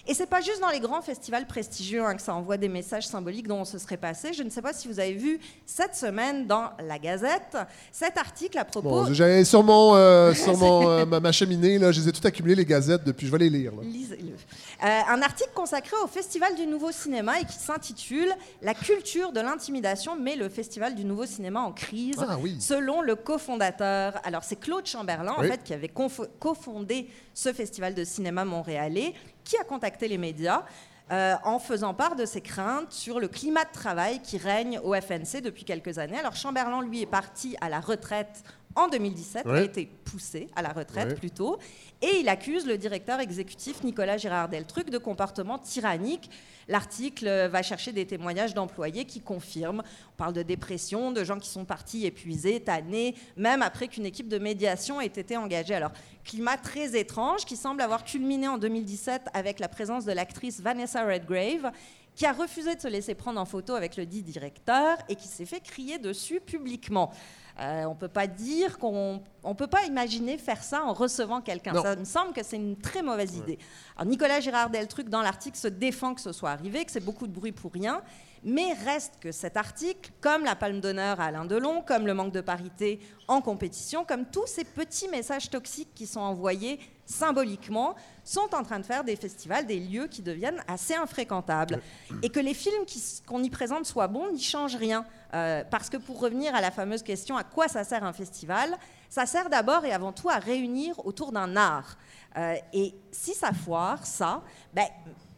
[0.08, 3.06] Et c'est pas juste dans les grands festivals prestigieux hein, que ça envoie des messages
[3.06, 4.34] symboliques dont on se serait passé.
[4.34, 7.58] Je ne sais pas si vous avez vu cette semaine dans la Gazette
[7.92, 8.90] cet article à propos.
[8.90, 12.12] Bon, j'avais sur mon, euh, sur mon, euh, ma, ma cheminée, là, je les ai
[12.12, 13.28] toutes accumulées, les gazettes, depuis.
[13.28, 13.74] Je vais les lire.
[13.84, 14.34] Lisez-le.
[14.84, 19.40] Euh, un article consacré au Festival du Nouveau Cinéma et qui s'intitule La culture de
[19.40, 22.58] l'intimidation met le Festival du Nouveau Cinéma en crise, Ah oui.
[22.62, 24.20] selon le cofondateur.
[24.24, 25.48] Alors, c'est Claude Chamberlain, Oui.
[25.48, 25.92] en fait, qui avait
[26.40, 29.14] cofondé ce festival de cinéma montréalais,
[29.44, 30.64] qui a contacté les médias.
[31.10, 34.94] euh, en faisant part de ses craintes sur le climat de travail qui règne au
[34.94, 36.20] FNC depuis quelques années.
[36.20, 38.44] Alors Chamberlain, lui, est parti à la retraite
[38.78, 39.58] en 2017, Oui.
[39.58, 41.16] a été poussé à la retraite Oui.
[41.16, 41.58] plutôt,
[42.02, 46.30] et il accuse le directeur exécutif Nicolas Gérard Deltruc de comportement tyrannique.
[46.68, 49.82] L'article va chercher des témoignages d'employés qui confirment.
[50.14, 54.28] On parle de dépression, de gens qui sont partis épuisés, tannés, même après qu'une équipe
[54.28, 55.74] de médiation ait été engagée.
[55.74, 55.92] Alors,
[56.24, 61.04] climat très étrange qui semble avoir culminé en 2017 avec la présence de l'actrice Vanessa
[61.04, 61.72] Redgrave
[62.16, 65.28] qui a refusé de se laisser prendre en photo avec le dit directeur et qui
[65.28, 67.12] s'est fait crier dessus publiquement.
[67.60, 71.42] Euh, on ne peut pas dire qu'on on peut pas imaginer faire ça en recevant
[71.42, 71.74] quelqu'un.
[71.82, 73.58] Ça me semble que c'est une très mauvaise idée.
[73.96, 77.26] Alors Nicolas Gérard Deltruc dans l'article se défend que ce soit arrivé, que c'est beaucoup
[77.26, 78.02] de bruit pour rien,
[78.44, 82.34] mais reste que cet article, comme la palme d'honneur à Alain Delon, comme le manque
[82.34, 88.54] de parité en compétition, comme tous ces petits messages toxiques qui sont envoyés symboliquement, sont
[88.54, 91.82] en train de faire des festivals, des lieux qui deviennent assez infréquentables.
[92.22, 92.84] Et que les films
[93.26, 95.06] qu'on y présente soient bons n'y change rien.
[95.34, 98.78] Euh, parce que pour revenir à la fameuse question à quoi ça sert un festival,
[99.10, 101.98] ça sert d'abord et avant tout à réunir autour d'un art.
[102.38, 104.86] Euh, et si ça foire, ça, ben,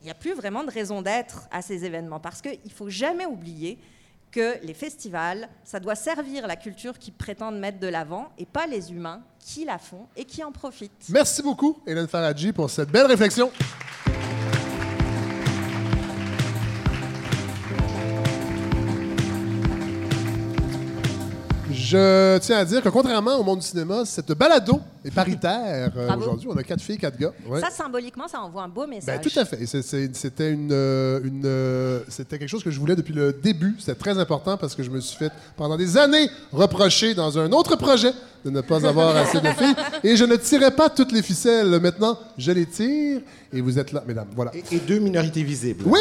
[0.02, 2.20] il n'y a plus vraiment de raison d'être à ces événements.
[2.20, 3.78] Parce qu'il ne faut jamais oublier
[4.32, 8.68] que les festivals, ça doit servir la culture qui prétendent mettre de l'avant et pas
[8.68, 11.08] les humains qui la font et qui en profitent.
[11.10, 13.52] Merci beaucoup, Hélène Faradji, pour cette belle réflexion.
[21.90, 26.16] Je tiens à dire que contrairement au monde du cinéma, cette balado est paritaire euh,
[26.18, 26.48] aujourd'hui.
[26.52, 27.32] On a quatre filles, quatre gars.
[27.48, 27.60] Ouais.
[27.62, 29.22] Ça, symboliquement, ça envoie un beau Ben, message.
[29.22, 29.66] tout à fait.
[29.66, 33.76] C'était une, euh, une, euh, c'était quelque chose que je voulais depuis le début.
[33.80, 37.52] C'était très important parce que je me suis fait pendant des années reprocher dans un
[37.54, 38.12] autre projet
[38.46, 41.80] de ne pas avoir assez de filles et je ne tirais pas toutes les ficelles.
[41.82, 43.22] Maintenant, je les tire
[43.52, 44.28] et vous êtes là, mesdames.
[44.36, 44.52] Voilà.
[44.54, 45.86] Et, et deux minorités visibles.
[45.88, 46.00] Oui.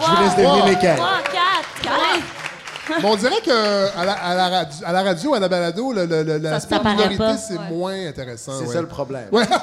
[0.00, 0.66] Je vous laisse deviner Wow.
[0.68, 0.96] lesquelles.
[0.96, 2.43] Trois, quatre, quatre.
[3.04, 6.06] On dirait que à la, à la radio, à la radio, à la balado, le-
[6.06, 7.36] le- le- l'aspect ça paraît minorité pas.
[7.36, 8.52] c'est moins intéressant.
[8.60, 8.74] C'est ouais.
[8.74, 9.28] ça le problème.
[9.32, 9.44] Ouais.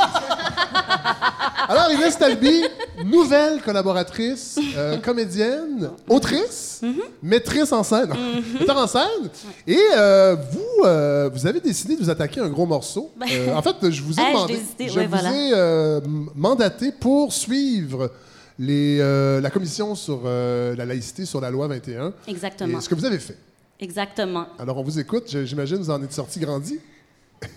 [1.67, 2.63] Alors, Inès Talby,
[3.05, 6.81] nouvelle collaboratrice, euh, comédienne, autrice,
[7.21, 8.11] maîtresse en scène,
[8.59, 9.29] metteur en scène.
[9.67, 13.11] Et euh, vous, euh, vous avez décidé de vous attaquer à un gros morceau.
[13.31, 15.31] Euh, en fait, je vous ai Hey, je demandé, l'ai hésité, je ouais, vous voilà.
[15.33, 18.11] ai euh, m- mandaté pour suivre
[18.61, 22.13] les, euh, la commission sur euh, la laïcité sur la loi 21.
[22.27, 22.77] Exactement.
[22.77, 23.37] Et ce que vous avez fait.
[23.79, 24.45] Exactement.
[24.59, 25.35] Alors, on vous écoute.
[25.45, 26.79] J'imagine vous en êtes sorti grandi.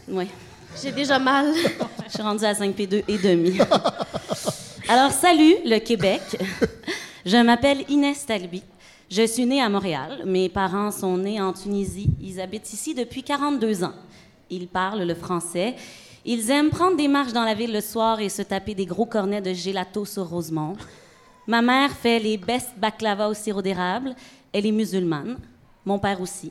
[0.08, 0.26] Oui.
[0.82, 1.52] J'ai déjà mal.
[2.06, 3.58] Je suis rendue à 5P2 et demi.
[4.88, 6.22] Alors, salut le Québec.
[7.26, 8.62] Je m'appelle Inès Talby.
[9.10, 10.22] Je suis née à Montréal.
[10.24, 12.08] Mes parents sont nés en Tunisie.
[12.22, 13.92] Ils habitent ici depuis 42 ans.
[14.48, 15.74] Ils parlent le français.
[16.24, 19.04] Ils aiment prendre des marches dans la ville le soir et se taper des gros
[19.06, 20.76] cornets de gelato sur Rosemont.
[21.46, 24.14] Ma mère fait les best baklava au sirop d'érable.
[24.52, 25.36] Elle est musulmane.
[25.84, 26.50] Mon père aussi.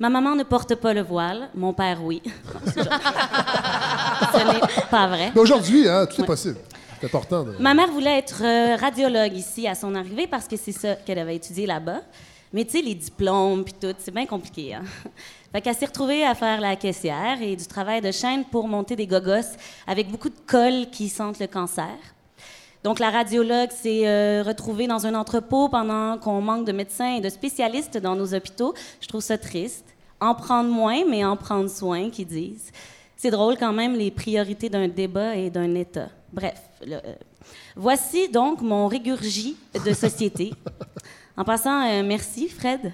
[0.00, 1.48] Ma maman ne porte pas le voile.
[1.54, 2.20] Mon père, oui.
[2.74, 5.30] Ce n'est pas vrai.
[5.34, 6.56] Mais aujourd'hui, hein, tout est possible.
[7.00, 7.44] C'est important.
[7.44, 10.94] de- Ma mère voulait être euh, radiologue ici à son arrivée parce que c'est ça
[10.96, 12.00] qu'elle avait étudié là-bas.
[12.52, 14.74] Mais tu sais, les diplômes puis tout, c'est bien compliqué.
[14.74, 14.82] Hein?
[15.54, 18.96] Fait qu'elle s'est retrouvée à faire la caissière et du travail de chaîne pour monter
[18.96, 19.54] des gogos
[19.86, 21.94] avec beaucoup de colle qui sentent le cancer.
[22.82, 27.20] Donc, la radiologue s'est euh, retrouvée dans un entrepôt pendant qu'on manque de médecins et
[27.20, 28.74] de spécialistes dans nos hôpitaux.
[29.00, 29.84] Je trouve ça triste.
[30.20, 32.72] En prendre moins, mais en prendre soin, qu'ils disent.
[33.16, 36.08] C'est drôle quand même, les priorités d'un débat et d'un État.
[36.32, 37.00] Bref, euh,
[37.76, 40.52] voici donc mon régurgie de société.
[41.36, 42.92] En passant, euh, merci, Fred.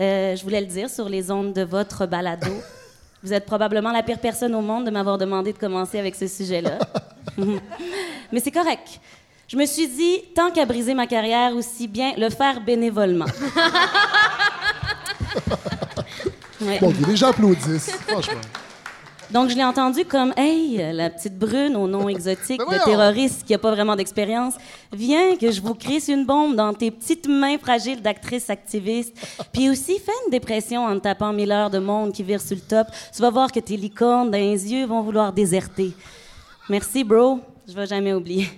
[0.00, 2.52] Euh, je voulais le dire sur les ondes de votre balado.
[3.22, 6.26] Vous êtes probablement la pire personne au monde de m'avoir demandé de commencer avec ce
[6.26, 6.78] sujet-là.
[8.32, 9.00] Mais c'est correct.
[9.46, 13.26] Je me suis dit, tant qu'à briser ma carrière, aussi bien le faire bénévolement.
[16.60, 16.78] Ouais.
[16.78, 18.40] Bon, les gens applaudissent, franchement.
[19.32, 23.44] Donc, je l'ai entendu comme Hey, la petite brune au nom exotique Ben de terroriste
[23.44, 24.54] qui n'a pas vraiment d'expérience,
[24.92, 29.14] viens que je vous crisse une bombe dans tes petites mains fragiles d'actrice activiste.
[29.52, 32.56] Puis aussi, fais une dépression en te tapant mille heures de monde qui vire sur
[32.56, 32.88] le top.
[33.14, 35.92] Tu vas voir que tes licornes dans les yeux vont vouloir déserter.
[36.68, 37.38] Merci, bro.
[37.68, 38.48] Je vais jamais oublier.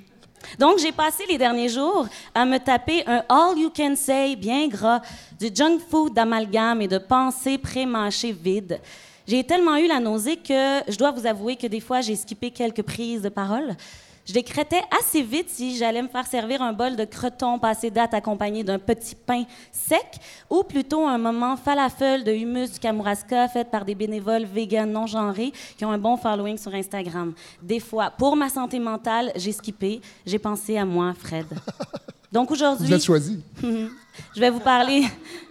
[0.59, 4.69] Donc, j'ai passé les derniers jours à me taper un all you can say bien
[4.69, 5.03] gras,
[5.39, 8.81] du junk food d'amalgame et de pensées pré-mâchées vides.
[9.27, 12.51] J'ai tellement eu la nausée que je dois vous avouer que des fois, j'ai skippé
[12.51, 13.77] quelques prises de parole.
[14.25, 18.15] Je décrétais assez vite si j'allais me faire servir un bol de croton passé date
[18.15, 20.07] accompagné d'un petit pain sec
[20.49, 25.09] ou plutôt un moment falafel de humus du Kamouraska fait par des bénévoles véganes non
[25.09, 27.33] genrés qui ont un bon following sur Instagram.
[27.61, 30.01] Des fois, pour ma santé mentale, j'ai skippé.
[30.25, 31.47] J'ai pensé à moi, Fred.
[32.33, 33.41] Donc aujourd'hui, Vous êtes choisi.
[33.63, 35.03] je vais vous parler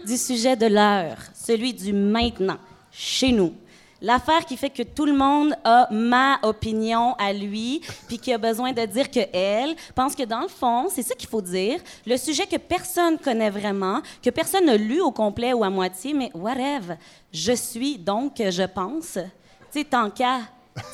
[0.05, 2.57] du sujet de l'heure, celui du maintenant,
[2.91, 3.53] chez nous.
[4.01, 8.39] L'affaire qui fait que tout le monde a ma opinion à lui, puis qui a
[8.39, 11.79] besoin de dire que elle pense que dans le fond, c'est ça qu'il faut dire,
[12.07, 16.13] le sujet que personne connaît vraiment, que personne n'a lu au complet ou à moitié,
[16.13, 16.95] mais whatever.
[17.31, 19.19] Je suis donc, je pense.
[19.71, 20.39] Tu sais, tant qu'à,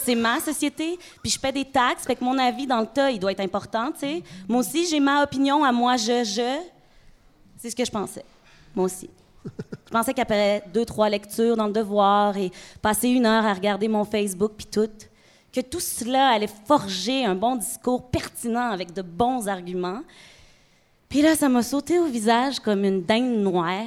[0.04, 3.10] c'est ma société, puis je paie des taxes, fait que mon avis dans le tas,
[3.10, 4.24] il doit être important, tu sais.
[4.50, 6.60] Moi aussi, j'ai ma opinion à moi, je, je.
[7.56, 8.26] C'est ce que je pensais.
[8.76, 9.10] Moi aussi.
[9.86, 13.88] Je pensais qu'après deux, trois lectures dans le devoir et passer une heure à regarder
[13.88, 14.90] mon Facebook puis tout,
[15.54, 20.02] que tout cela allait forger un bon discours pertinent avec de bons arguments.
[21.10, 23.86] Puis là, ça m'a sauté au visage comme une dinde noire.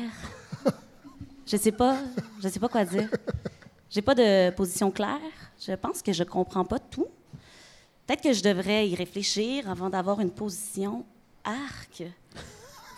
[1.46, 1.96] Je sais pas,
[2.42, 3.11] je sais pas quoi dire.
[3.90, 5.18] J'ai pas de position claire.
[5.61, 7.09] Je pense que je comprends pas tout.
[8.07, 11.05] Peut-être que je devrais y réfléchir avant d'avoir une position.
[11.44, 12.05] Arc.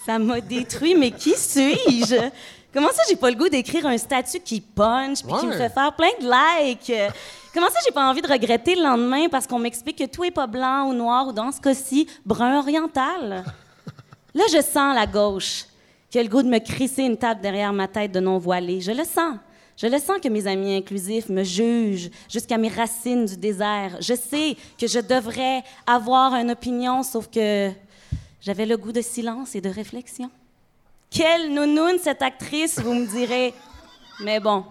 [0.04, 2.30] Ça m'a détruit, mais qui suis-je?
[2.72, 5.68] Comment ça, j'ai pas le goût d'écrire un statut qui punch puis qui me fait
[5.68, 6.92] faire plein de likes?
[7.54, 10.30] Comment ça, j'ai pas envie de regretter le lendemain parce qu'on m'explique que tout est
[10.30, 13.44] pas blanc ou noir ou dans ce cas-ci, brun oriental?
[14.34, 15.66] Là, je sens la gauche
[16.10, 18.80] qui a le goût de me crisser une table derrière ma tête de non-voilée.
[18.80, 19.36] Je le sens.
[19.76, 23.96] Je le sens que mes amis inclusifs me jugent jusqu'à mes racines du désert.
[24.00, 27.70] Je sais que je devrais avoir une opinion, sauf que
[28.42, 30.31] j'avais le goût de silence et de réflexion.
[31.09, 33.55] Quelle nounoune cette actrice, vous me direz.
[34.20, 34.64] Mais bon,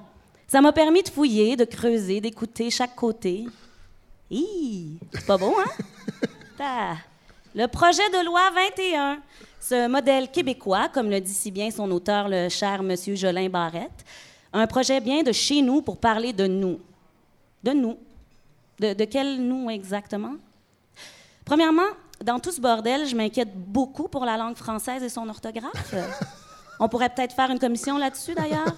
[0.48, 3.46] ça m'a permis de fouiller, de creuser, d'écouter chaque côté.
[4.30, 5.72] Hi, c'est pas beau, hein?
[6.64, 6.96] Ah.
[7.56, 9.20] Le projet de loi 21,
[9.60, 14.06] ce modèle québécois, comme le dit si bien son auteur, le cher Monsieur Jolin Barrette,
[14.54, 16.80] un projet bien de chez nous pour parler de nous.
[17.64, 17.98] De nous.
[18.80, 20.36] De, de quel nous exactement?
[21.44, 21.90] Premièrement,
[22.24, 25.96] dans tout ce bordel, je m'inquiète beaucoup pour la langue française et son orthographe.
[26.80, 28.76] On pourrait peut-être faire une commission là-dessus, d'ailleurs.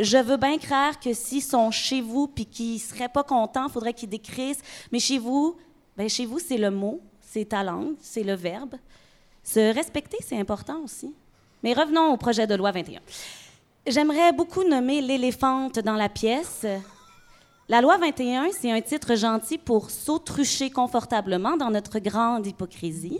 [0.00, 3.72] Je veux bien croire que s'ils sont chez vous puis qu'ils seraient pas contents, il
[3.72, 4.60] faudrait qu'ils décrissent.
[4.90, 5.56] Mais chez vous,
[5.96, 8.74] ben chez vous, c'est le mot, c'est ta langue, c'est le verbe.
[9.42, 11.14] Se respecter, c'est important aussi.
[11.62, 13.00] Mais revenons au projet de loi 21.
[13.86, 16.66] J'aimerais beaucoup nommer l'éléphante dans la pièce.
[17.72, 23.18] La loi 21, c'est un titre gentil pour s'autrucher confortablement dans notre grande hypocrisie.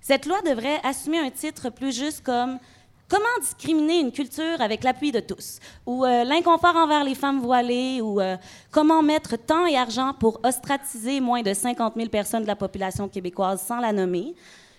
[0.00, 2.60] Cette loi devrait assumer un titre plus juste comme
[3.08, 8.00] Comment discriminer une culture avec l'appui de tous ou euh, l'inconfort envers les femmes voilées
[8.00, 8.36] ou euh,
[8.70, 13.08] Comment mettre temps et argent pour ostratiser moins de 50 000 personnes de la population
[13.08, 14.32] québécoise sans la nommer?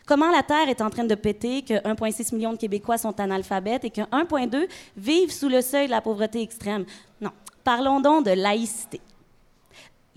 [0.06, 3.84] Comment la Terre est en train de péter, que 1,6 million de Québécois sont analphabètes
[3.84, 6.86] et que 1,2 vivent sous le seuil de la pauvreté extrême.
[7.20, 7.32] Non,
[7.66, 9.02] parlons donc de laïcité.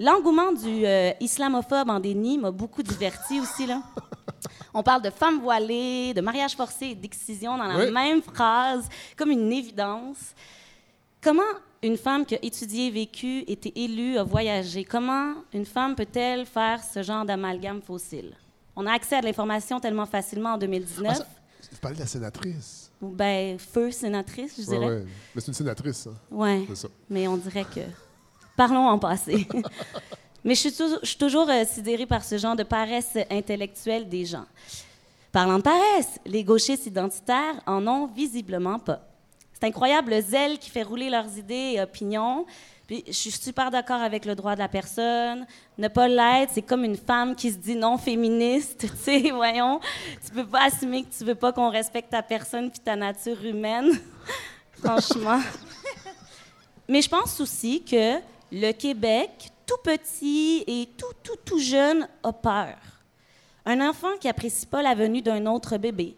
[0.03, 3.67] L'engouement du euh, islamophobe en déni m'a beaucoup diverti aussi.
[3.67, 3.83] Là.
[4.75, 7.91] On parle de femmes voilées, de mariage forcé et d'excision dans la Oui.
[7.93, 10.35] même phrase, comme une évidence.
[11.21, 11.43] Comment
[11.85, 16.83] une femme qui a étudié, vécu, été élue, a voyagé, comment une femme peut-elle faire
[16.83, 18.35] ce genre d'amalgame fossile?
[18.75, 21.07] On a accès à de l'information tellement facilement en 2019.
[21.11, 21.27] Ah, ça-
[21.71, 22.91] Vous parlez de la sénatrice.
[23.01, 24.87] Ben, feu sénatrice, je dirais.
[24.87, 25.05] ouais.
[25.35, 26.11] Mais c'est une sénatrice, ça.
[26.75, 26.88] Ça.
[27.09, 27.81] Mais on dirait que.
[28.57, 29.47] Parlons en passé.
[30.45, 34.45] Mais je suis, toujours- euh, sidérée par ce genre de paresse intellectuelle des gens.
[35.31, 39.01] Parlant de paresse, les gauchistes identitaires en ont visiblement pas.
[39.53, 42.45] C'est incroyable le zèle qui fait rouler leurs idées et opinions.
[42.88, 45.47] Puis je suis super d'accord avec le droit de la personne.
[45.79, 48.81] Ne pas l'être, c'est comme une femme qui se dit non féministe.
[48.91, 49.81] Tu sais, voyons,
[50.27, 53.43] tu peux pas assumer que tu veux pas qu'on respecte ta personne puis ta nature
[53.45, 53.88] humaine.
[54.83, 55.41] Franchement.
[56.88, 58.19] Mais je pense aussi que
[58.53, 62.77] le Québec, tout petit et tout, tout, tout jeune, a peur.
[63.65, 66.15] Un enfant qui apprécie pas la venue d'un autre bébé,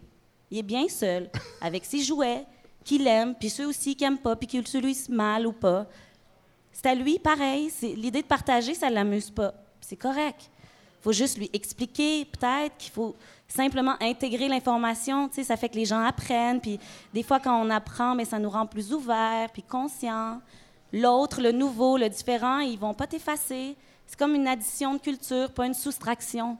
[0.51, 1.29] il est bien seul,
[1.61, 2.45] avec ses jouets,
[2.83, 5.87] qu'il aime, puis ceux aussi qu'il aime pas, puis qu'il l'utilise mal ou pas.
[6.71, 7.71] C'est à lui, pareil.
[7.81, 9.53] L'idée de partager, ça l'amuse pas.
[9.79, 10.51] C'est correct.
[11.01, 13.15] faut juste lui expliquer, peut-être, qu'il faut
[13.47, 15.29] simplement intégrer l'information.
[15.29, 16.59] Tu ça fait que les gens apprennent.
[16.59, 16.79] Puis
[17.13, 20.41] des fois, quand on apprend, mais ça nous rend plus ouverts, puis conscients.
[20.95, 23.75] L'autre, le nouveau, le différent, ils vont pas t'effacer.
[24.07, 26.57] C'est comme une addition de culture, pas une soustraction.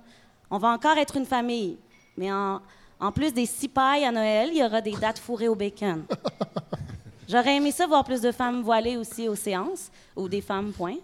[0.52, 1.78] On va encore être une famille,
[2.18, 2.60] mais en,
[3.00, 6.04] en plus des six pailles à Noël, il y aura des dates fourrées au bacon.
[7.30, 10.98] J'aurais aimé ça voir plus de femmes voilées aussi aux séances, ou des femmes, point.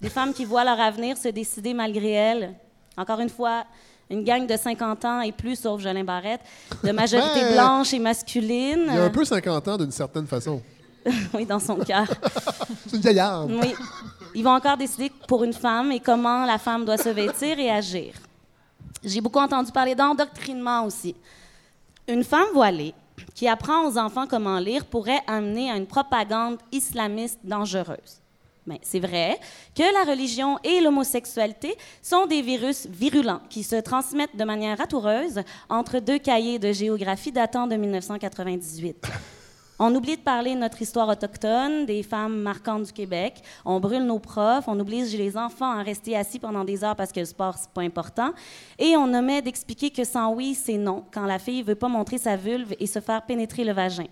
[0.00, 2.54] Des femmes qui voient leur avenir se décider malgré elles.
[2.96, 3.66] Encore une fois,
[4.10, 6.40] une gang de 50 ans et plus, sauf Jolin Barrette,
[6.82, 8.86] de majorité Ben, blanche et masculine.
[8.88, 10.60] Il y a un peu 50 ans d'une certaine façon.
[11.34, 12.06] oui, dans son cœur.
[12.86, 13.50] C'est une vieillarde.
[13.50, 13.74] Oui.
[14.34, 17.70] Ils vont encore décider pour une femme et comment la femme doit se vêtir et
[17.70, 18.14] agir.
[19.02, 21.14] J'ai beaucoup entendu parler d'endoctrinement aussi.
[22.08, 22.94] Une femme voilée
[23.34, 28.20] qui apprend aux enfants comment lire pourrait amener à une propagande islamiste dangereuse.
[28.66, 29.38] Mais c'est vrai
[29.74, 35.42] que la religion et l'homosexualité sont des virus virulents qui se transmettent de manière ratoureuse
[35.68, 39.06] entre deux cahiers de géographie datant de 1998.
[39.86, 43.42] On oublie de parler de notre histoire autochtone, des femmes marquantes du Québec.
[43.66, 47.12] On brûle nos profs, on oblige les enfants à rester assis pendant des heures parce
[47.12, 48.32] que le sport, c'est pas important.
[48.78, 52.16] Et on omet d'expliquer que sans oui, c'est non, quand la fille veut pas montrer
[52.16, 54.06] sa vulve et se faire pénétrer le vagin.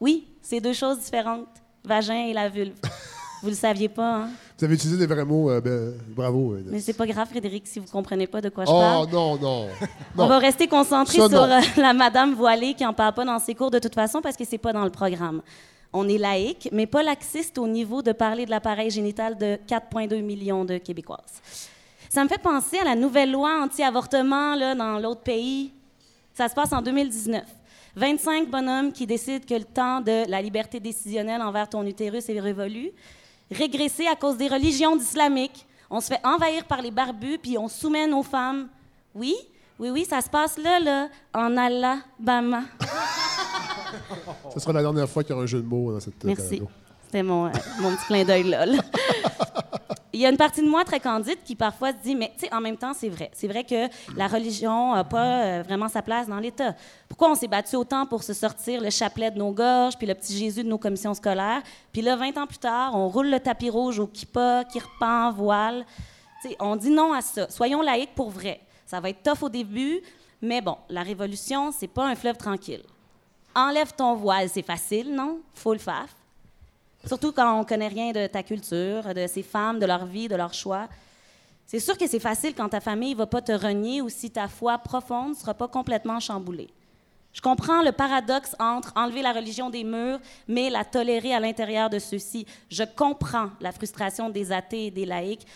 [0.00, 1.48] Oui, c'est deux choses différentes,
[1.84, 2.76] vagin et la vulve.
[3.42, 4.30] Vous le saviez pas, hein?
[4.60, 5.48] Vous avez utilisé des vrais mots.
[5.50, 6.52] euh, ben, bravo.
[6.52, 9.06] euh, Mais c'est pas grave, Frédéric, si vous comprenez pas de quoi je parle.
[9.10, 9.68] Oh non, non.
[10.18, 10.26] On non.
[10.28, 13.70] va rester concentré sur euh, la madame voilée qui en parle pas dans ses cours
[13.70, 15.40] de toute façon parce que c'est pas dans le programme.
[15.94, 20.20] On est laïque, mais pas laxiste au niveau de parler de l'appareil génital de 4,2
[20.22, 21.40] millions de Québécoises.
[22.10, 25.72] Ça me fait penser à la nouvelle loi anti-avortement là, dans l'autre pays.
[26.34, 27.42] Ça se passe en 2019.
[27.96, 32.38] 25 bonhommes qui décident que le temps de la liberté décisionnelle envers ton utérus est
[32.38, 32.90] révolu.
[33.50, 35.66] Régressé à cause des religions islamiques.
[35.90, 38.68] On se fait envahir par les barbus, puis on soumet nos femmes.
[39.14, 39.34] Oui,
[39.78, 42.62] oui, oui, ça se passe là, là, en Alabama.
[44.54, 46.28] Ce sera la dernière fois qu'il y aura un jeu de mots dans cette euh,
[46.28, 46.62] Merci.
[47.06, 48.66] C'était mon, euh, mon petit clin d'œil là.
[48.66, 48.78] là.
[50.12, 52.46] Il y a une partie de moi très candide qui parfois se dit, mais tu
[52.46, 53.30] sais, en même temps, c'est vrai.
[53.32, 56.74] C'est vrai que la religion n'a pas euh, vraiment sa place dans l'État.
[57.08, 60.14] Pourquoi on s'est battu autant pour se sortir le chapelet de nos gorges, puis le
[60.14, 63.38] petit Jésus de nos commissions scolaires, puis là, 20 ans plus tard, on roule le
[63.38, 65.86] tapis rouge au kippa, kirpan, voile.
[66.42, 67.48] Tu sais, on dit non à ça.
[67.48, 68.60] Soyons laïcs pour vrai.
[68.86, 70.00] Ça va être tough au début,
[70.42, 72.82] mais bon, la révolution, c'est pas un fleuve tranquille.
[73.54, 75.40] Enlève ton voile, c'est facile, non?
[75.54, 76.06] Faut le faire.
[77.06, 80.36] Surtout quand on connaît rien de ta culture, de ces femmes, de leur vie, de
[80.36, 80.88] leur choix.
[81.66, 84.30] C'est sûr que c'est facile quand ta famille ne va pas te renier ou si
[84.30, 86.68] ta foi profonde ne sera pas complètement chamboulée.
[87.32, 91.88] Je comprends le paradoxe entre enlever la religion des murs, mais la tolérer à l'intérieur
[91.88, 92.44] de ceux-ci.
[92.70, 95.46] Je comprends la frustration des athées et des laïcs.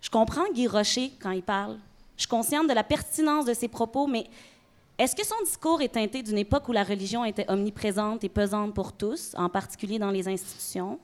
[0.00, 1.76] Je comprends Guy Rocher quand il parle.
[2.16, 4.26] Je suis consciente de la pertinence de ses propos, mais
[5.00, 8.74] est-ce que son discours est teinté d'une époque où la religion était omniprésente et pesante
[8.74, 10.98] pour tous, en particulier dans les institutions?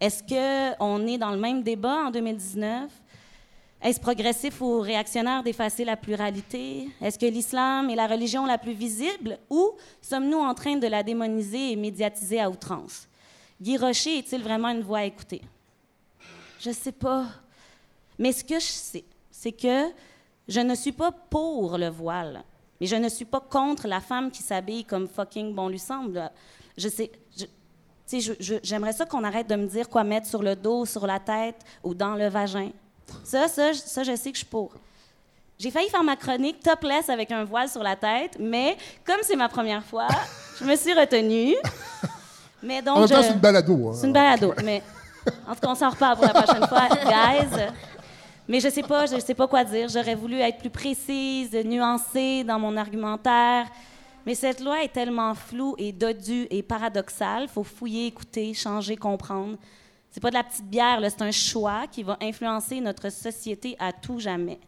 [0.00, 2.90] Est-ce qu'on est dans le même débat en 2019?
[3.82, 6.88] Est-ce progressif ou réactionnaire d'effacer la pluralité?
[7.02, 11.02] Est-ce que l'islam est la religion la plus visible ou sommes-nous en train de la
[11.02, 13.06] démoniser et médiatiser à outrance?
[13.60, 15.42] Guy Rocher est-il vraiment une voix à écouter?
[16.60, 17.26] Je sais pas.
[18.18, 19.90] Mais ce que je sais, c'est que
[20.48, 22.42] je ne suis pas pour le voile,
[22.80, 26.30] mais je ne suis pas contre la femme qui s'habille comme fucking bon lui semble.
[26.76, 27.10] Je sais,
[28.62, 31.56] j'aimerais ça qu'on arrête de me dire quoi mettre sur le dos, sur la tête
[31.82, 32.70] ou dans le vagin.
[33.24, 34.72] Ça, ça, je- ça, je sais que je suis pour.
[35.58, 39.34] J'ai failli faire ma chronique topless avec un voile sur la tête, mais comme c'est
[39.36, 40.06] ma première fois,
[40.60, 41.54] je me suis retenue.
[42.62, 43.88] Mais donc, En même temps, je- c'est une balado.
[43.88, 43.92] hein.
[43.94, 44.82] c'est une balado, mais
[45.48, 47.66] en tout cas, on s'en reparle pour la prochaine fois, guys.
[48.48, 49.88] Mais je sais pas, je sais pas quoi dire.
[49.88, 53.66] J'aurais voulu être plus précise, nuancée dans mon argumentaire.
[54.24, 57.48] Mais cette loi est tellement floue et dodue et paradoxale.
[57.48, 59.58] Faut fouiller, écouter, changer, comprendre.
[60.10, 63.92] C'est pas de la petite bière, c'est un choix qui va influencer notre société à
[63.92, 64.58] tout jamais.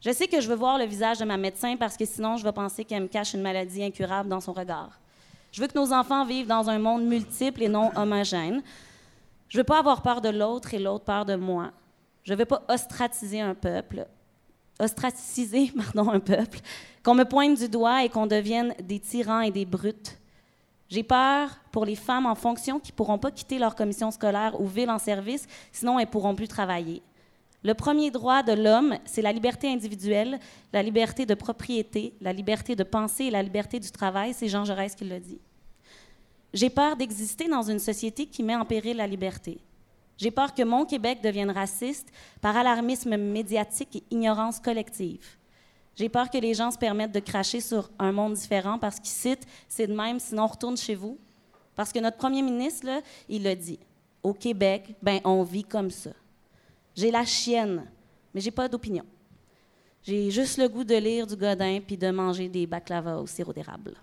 [0.00, 2.44] Je sais que je veux voir le visage de ma médecin parce que sinon, je
[2.44, 4.98] vais penser qu'elle me cache une maladie incurable dans son regard.
[5.52, 8.62] Je veux que nos enfants vivent dans un monde multiple et non homogène.
[9.48, 11.70] Je veux pas avoir peur de l'autre et l'autre peur de moi.
[12.28, 14.06] Je veux pas ostratiser un peuple.
[14.78, 16.58] Ostratiser, pardon, un peuple.
[17.02, 20.18] Qu'on me pointe du doigt et qu'on devienne des tyrans et des brutes.
[20.90, 24.66] J'ai peur pour les femmes en fonction qui pourront pas quitter leur commission scolaire ou
[24.66, 27.00] ville en service, sinon elles pourront plus travailler.
[27.64, 30.38] Le premier droit de l'homme, c'est la liberté individuelle,
[30.74, 34.34] la liberté de propriété, la liberté de penser et la liberté du travail.
[34.34, 35.40] C'est Jean Jaurès qui l'a dit.
[36.52, 39.58] J'ai peur d'exister dans une société qui met en péril la liberté.
[40.18, 42.08] J'ai peur que mon Québec devienne raciste
[42.40, 45.24] par alarmisme médiatique et ignorance collective.
[45.94, 49.08] J'ai peur que les gens se permettent de cracher sur un monde différent parce qu'ils
[49.08, 51.18] citent c'est de même, sinon on retourne chez vous.
[51.76, 53.78] Parce que notre premier ministre, là, il l'a dit.
[54.24, 56.10] Au Québec, ben on vit comme ça.
[56.96, 57.84] J'ai la chienne,
[58.34, 59.04] mais j'ai pas d'opinion.
[60.02, 63.52] J'ai juste le goût de lire du Godin puis de manger des baklava au sirop
[63.52, 63.94] d'érable.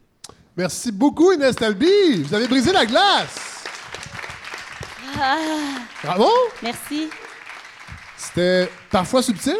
[0.55, 2.23] Merci beaucoup, Inès Talby.
[2.23, 3.54] Vous avez brisé la glace.
[6.03, 6.27] Bravo.
[6.61, 7.09] Merci.
[8.17, 9.55] C'était parfois subtil?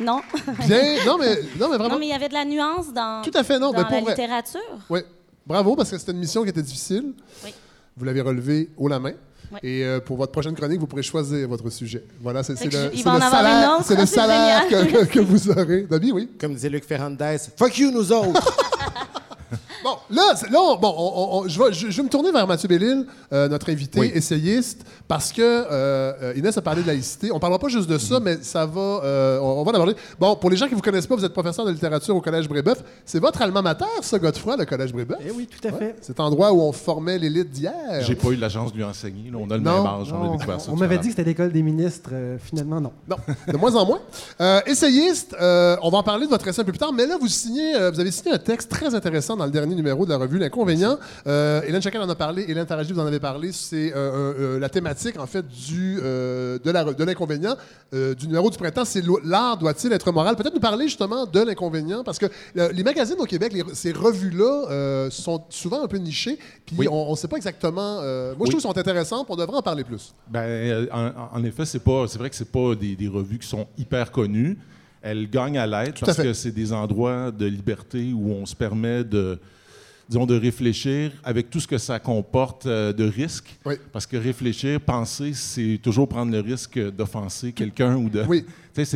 [0.00, 0.20] Non.
[0.66, 0.96] Bien.
[1.06, 1.88] Non, mais, non, mais vraiment.
[1.90, 3.84] Non, mais il y avait de la nuance dans, Tout à fait, non, dans mais
[3.84, 4.10] pour la vrai.
[4.12, 4.60] littérature.
[4.90, 5.00] Oui.
[5.46, 7.12] Bravo, parce que c'était une mission qui était difficile.
[7.44, 7.54] Oui.
[7.96, 9.12] Vous l'avez relevé haut la main.
[9.52, 9.58] Oui.
[9.62, 12.02] Et euh, pour votre prochaine chronique, vous pourrez choisir votre sujet.
[12.20, 15.06] Voilà, c'est le, le salaire, c'est le salaire que, génial.
[15.06, 15.82] que- que vous aurez.
[15.82, 16.30] David, oui.
[16.40, 18.56] Comme disait Luc Ferrandez, fuck you, nous autres!
[19.84, 22.46] Bon, là, là on- bon, on- on- je, vais, je- je vais me tourner vers
[22.46, 24.10] Mathieu Bellil, euh, notre invité Oui.
[24.14, 27.30] essayiste, parce que euh, Inès a parlé de laïcité.
[27.32, 28.80] On ne parlera pas juste de ça, mais ça va.
[28.80, 29.94] euh, on, on va en aborder.
[30.18, 32.20] Bon, pour les gens qui ne vous connaissent pas, vous êtes professeur de littérature au
[32.20, 32.82] Collège Brébeuf.
[33.04, 35.18] C'est votre alma mater, ça, Godefroy, le Collège Brébeuf?
[35.26, 35.96] Eh oui, tout à fait.
[36.00, 37.72] Cet endroit où on formait l'élite d'hier.
[38.00, 39.30] J'ai pas eu la chance de lui enseigner.
[39.30, 39.38] là.
[39.40, 39.82] on a le Non.
[39.82, 40.12] même âge.
[40.12, 42.10] on a Non, découvert ça on m'avait dit que c'était l'école des ministres.
[42.12, 42.92] euh, finalement, non.
[43.08, 43.16] Non,
[43.48, 44.00] de moins en moins.
[44.40, 47.06] Euh, essayiste, euh, on va en parler de votre essai un peu plus tard, mais
[47.06, 50.04] là, vous signez, euh, vous avez signé un texte très intéressant dans le dernier numéro
[50.04, 50.98] de la revue L'Inconvénient.
[51.26, 53.52] Euh, Hélène Chacal en a parlé, Hélène Taraji, vous en avez parlé.
[53.52, 57.56] C'est euh, euh, euh, la thématique, en fait, du, de de l'inconvénient
[57.94, 58.84] euh, du numéro du printemps.
[58.84, 60.36] C'est l'art doit-il être moral?
[60.36, 65.08] Peut-être nous parler justement de l'inconvénient, parce que les magazines au Québec, les- ces revues-là
[65.10, 66.88] sont souvent un peu nichées, puis Oui.
[66.90, 67.96] on ne sait pas exactement.
[67.96, 68.36] moi, je Oui.
[68.36, 70.14] trouve qu'elles sont intéressantes, on devrait en parler plus.
[70.30, 74.10] Ben, en, en effet, c'est vrai que c'est pas des, des revues qui sont hyper
[74.10, 74.58] connues.
[75.02, 78.54] Elles gagnent à l'être à parce que c'est des endroits de liberté où on se
[78.54, 79.38] permet de,
[80.08, 83.56] disons, de réfléchir avec tout ce que ça comporte euh, de risques.
[83.64, 83.74] Oui.
[83.92, 88.22] Parce que réfléchir, penser, c'est toujours prendre le risque d'offenser quelqu'un ou de.
[88.28, 88.44] Oui.
[88.74, 88.86] Oui.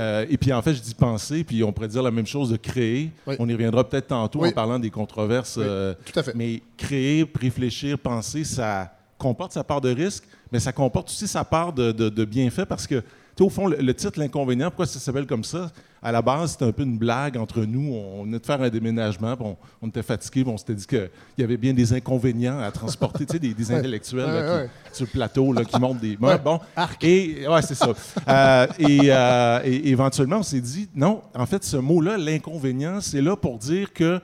[0.00, 2.48] euh, et puis en fait, je dis penser, puis on pourrait dire la même chose
[2.48, 3.10] de créer.
[3.38, 5.56] On y reviendra peut-être tantôt en parlant des controverses.
[5.58, 6.34] Euh, tout à fait.
[6.34, 11.44] mais créer, réfléchir, penser, ça comporte sa part de risque, mais ça comporte aussi sa
[11.44, 13.02] part de, de, de bienfait parce que,
[13.38, 15.70] au fond, le, le titre, l'inconvénient, pourquoi ça s'appelle comme ça?
[16.08, 17.92] À la base, c'était un peu une blague entre nous.
[17.92, 21.42] On venait de faire un déménagement, on, on était fatigués, on s'était dit qu'il y
[21.42, 25.10] avait bien des inconvénients à transporter, tu sais, des, des intellectuels là, qui- sur le
[25.10, 26.16] plateau là, qui montent des.
[26.16, 26.38] Ouais.
[26.38, 26.60] Bon,
[27.02, 27.88] et ouais, c'est ça.
[28.28, 33.20] Euh, et, euh, et éventuellement, on s'est dit, non, en fait, ce mot-là, l'inconvénient, c'est
[33.20, 34.20] là pour dire que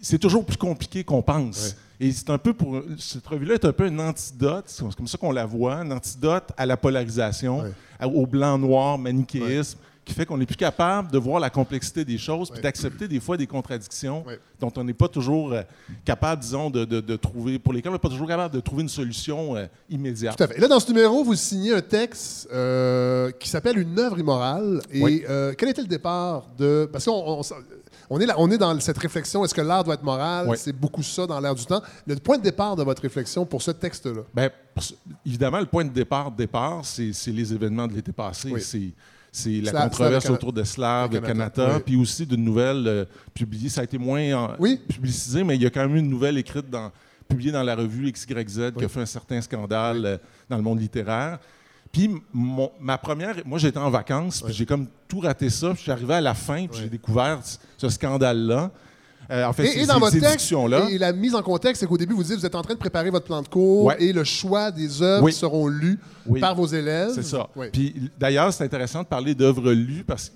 [0.00, 1.76] c'est toujours plus compliqué qu'on pense.
[2.00, 2.80] Et c'est un peu pour.
[2.98, 6.44] Cette revue-là est un peu un antidote, c'est comme ça qu'on la voit, un antidote
[6.56, 7.72] à la polarisation, Ouais.
[8.06, 9.78] au blanc-noir, manichéisme,
[10.12, 13.20] qui fait qu'on n'est plus capable de voir la complexité des choses, puis d'accepter des
[13.20, 14.24] fois des contradictions
[14.60, 15.62] dont on n'est pas toujours euh,
[16.04, 18.82] capable, disons, de, de- de trouver, pour lesquelles on n'est pas toujours capable de trouver
[18.82, 20.36] une solution euh, immédiate.
[20.36, 20.58] Tout à fait.
[20.58, 24.80] Et là, dans ce numéro, vous signez un texte euh, qui s'appelle Une œuvre immorale.
[24.90, 25.24] Et Oui.
[25.28, 26.88] euh, quel était le départ de.
[26.92, 27.40] Parce qu'on on,
[28.10, 30.46] on est, là, on est dans cette réflexion est-ce que l'art doit être moral?
[30.48, 30.56] Oui.
[30.58, 31.82] C'est beaucoup ça dans l'air du temps.
[32.06, 34.22] Le point de départ de votre réflexion pour ce texte-là?
[34.78, 34.92] Ce-
[35.26, 38.50] évidemment, le point de départ, départ c'est c'est les événements de l'été passé.
[38.52, 38.94] Oui.
[39.34, 41.18] C'est la Slav- controverse Slav- autour de Slav, de
[41.76, 41.82] oui.
[41.86, 43.70] puis aussi d'une nouvelle euh, publiée.
[43.70, 44.78] Ça a été moins en- Oui.
[44.86, 46.92] publicisé, mais il y a quand même eu une nouvelle écrite dans,
[47.28, 50.18] publiée dans la revue XYZ qui a fait un certain scandale euh,
[50.50, 51.38] dans le monde littéraire.
[51.90, 55.68] Puis mon- ma première, moi j'étais en vacances, puis j'ai comme tout raté ça.
[55.68, 57.40] puis Je suis arrivé à la fin, puis j'ai découvert
[57.78, 58.70] ce scandale-là.
[59.32, 60.88] Euh, en fait, Et, c'est- et dans c'est votre ces texte, discussions-là.
[60.90, 62.78] et la mise en contexte, c'est qu'au début, vous dites vous êtes en train de
[62.78, 63.96] préparer votre plan de cours Ouais.
[63.98, 65.32] et le choix des œuvres Oui.
[65.32, 65.70] seront
[66.26, 66.38] Oui.
[66.40, 67.12] par vos élèves.
[67.14, 67.48] C'est ça.
[67.56, 67.66] Oui.
[67.72, 70.30] Puis d'ailleurs, c'est intéressant de parler d'œuvres lues parce,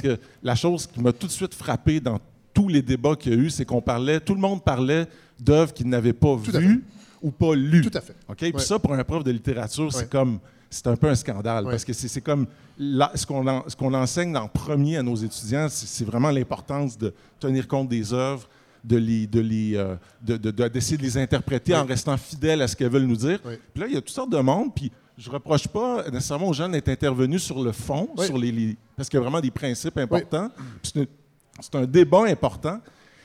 [0.00, 2.18] que la chose qui m'a tout de suite frappé dans
[2.52, 5.06] tous les débats qu'il y a eu, c'est qu'on parlait, tout le monde parlait
[5.38, 6.84] d'œuvres qu'ils n'avaient pas Tout vues
[7.22, 7.82] ou pas lues.
[7.88, 8.14] Tout à fait.
[8.28, 8.36] OK?
[8.38, 10.38] Puis ça, pour un prof de littérature, c'est comme.
[10.74, 12.46] C'est un peu un scandale parce que c'est comme
[12.78, 17.68] là, ce qu'on en- enseigne en premier à nos étudiants, c'est vraiment l'importance de tenir
[17.68, 18.48] compte des œuvres,
[18.82, 22.60] de les, de les, euh, de- de- de- d'essayer de les interpréter en restant fidèles
[22.60, 23.38] à ce qu'elles veulent nous dire.
[23.44, 23.54] Oui.
[23.72, 26.52] Puis là, il y a toutes sortes de monde, puis je reproche pas nécessairement aux
[26.52, 29.52] gens d'être intervenus sur le fond, sur les, les- parce qu'il y a vraiment des
[29.52, 30.50] principes importants.
[30.82, 32.80] C'est un, débat important.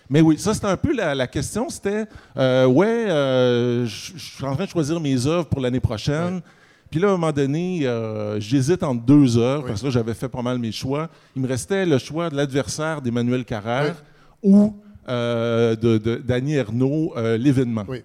[0.07, 1.67] Mais oui, ça, c'était un peu la, la question.
[1.69, 2.05] C'était,
[2.37, 6.41] euh, ouais, euh, je suis en train de choisir mes œuvres pour l'année prochaine.
[6.89, 10.13] Puis là, à un moment donné, euh, j'hésite entre deux œuvres, parce que là, j'avais
[10.13, 11.09] fait pas mal mes choix.
[11.35, 13.95] Il me restait le choix de l'adversaire d'Emmanuel Carrère
[14.41, 14.75] ou
[15.07, 17.85] euh, de, d'Annie Ernaux, euh, L'événement.
[17.87, 18.03] Oui.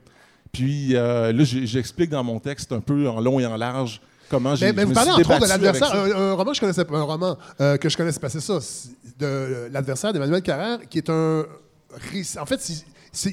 [0.55, 4.55] Puis euh, là, j'explique dans mon texte un peu en long et en large comment
[4.55, 5.93] j'ai Mais, mais vous parlez entre autres de l'adversaire.
[5.95, 8.41] Un, un roman que je connaissais pas, un roman euh, que je connaissais pas, c'est
[8.41, 8.59] ça,
[9.18, 11.45] de l'adversaire d'Emmanuel Carrère, qui est un
[12.41, 12.61] En fait,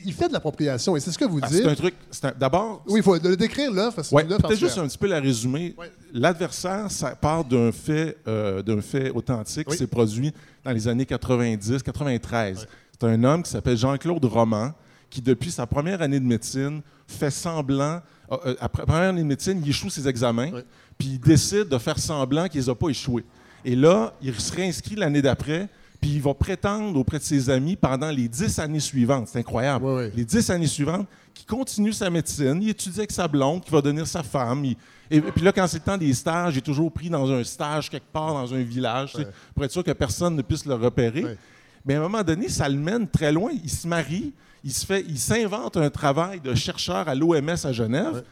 [0.05, 1.63] il fait de l'appropriation et c'est ce que vous Ah, dites.
[1.63, 1.95] c'est un truc.
[2.11, 4.87] c'est un- D'abord, Oui, il faut le décrire l'œuvre parce que Ouais, peut-être juste un
[4.87, 5.73] petit peu la résumer.
[5.77, 5.91] Ouais.
[6.13, 9.73] L'adversaire, ça part d'un fait, euh, d'un fait authentique Oui.
[9.73, 12.67] qui s'est produit dans les années 90-93.
[12.99, 14.71] C'est un homme qui s'appelle Jean-Claude Roman,
[15.09, 18.01] qui depuis sa première année de médecine fait semblant,
[18.31, 20.51] euh, euh, après première année de médecine, il échoue ses examens,
[20.97, 23.25] puis il décide de faire semblant qu'il les a pas échoués.
[23.65, 25.67] Et là, il se réinscrit l'année d'après,
[26.01, 29.27] puis il va prétendre auprès de ses amis pendant les dix années suivantes.
[29.31, 29.85] C'est incroyable.
[29.85, 30.11] Oui, oui.
[30.15, 33.81] Les dix années suivantes, qu'il continue sa médecine, il étudie avec sa blonde, qui va
[33.81, 34.65] devenir sa femme.
[34.65, 34.75] il-
[35.09, 37.29] et, et puis là, quand c'est le temps des stages, il est toujours pris dans
[37.31, 40.41] un stage quelque part, dans un village, tu sais, pour être sûr que personne ne
[40.41, 41.21] puisse le repérer.
[41.85, 43.51] Mais à un moment donné, ça le mène très loin.
[43.63, 44.33] Il se marie,
[44.63, 48.23] il se fait, il s'invente un travail de chercheur à l'OMS à Genève.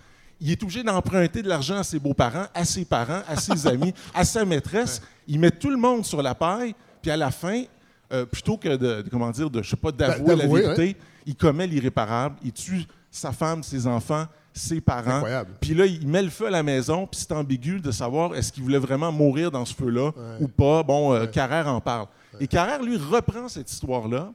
[0.42, 3.94] Il est obligé d'emprunter de l'argent à ses beaux-parents, à ses parents, à ses amis,
[4.14, 5.02] à sa maîtresse.
[5.28, 7.64] Il met tout le monde sur la paille, puis à la fin,
[8.12, 11.36] euh, plutôt que de, de- comment dire, de, je sais pas, d'avouer la vérité, il
[11.36, 12.36] commet l'irréparable.
[12.44, 15.18] Il tue sa femme, ses enfants, ses parents.
[15.18, 15.52] Incroyable.
[15.62, 18.52] Puis là, il met le feu à la maison, puis c'est ambigu de savoir est-ce
[18.52, 20.84] qu'il voulait vraiment mourir dans ce feu-là ou pas.
[20.84, 22.08] Bon, euh, Carrère en parle.
[22.40, 24.32] Et Carrère, lui, reprend cette histoire-là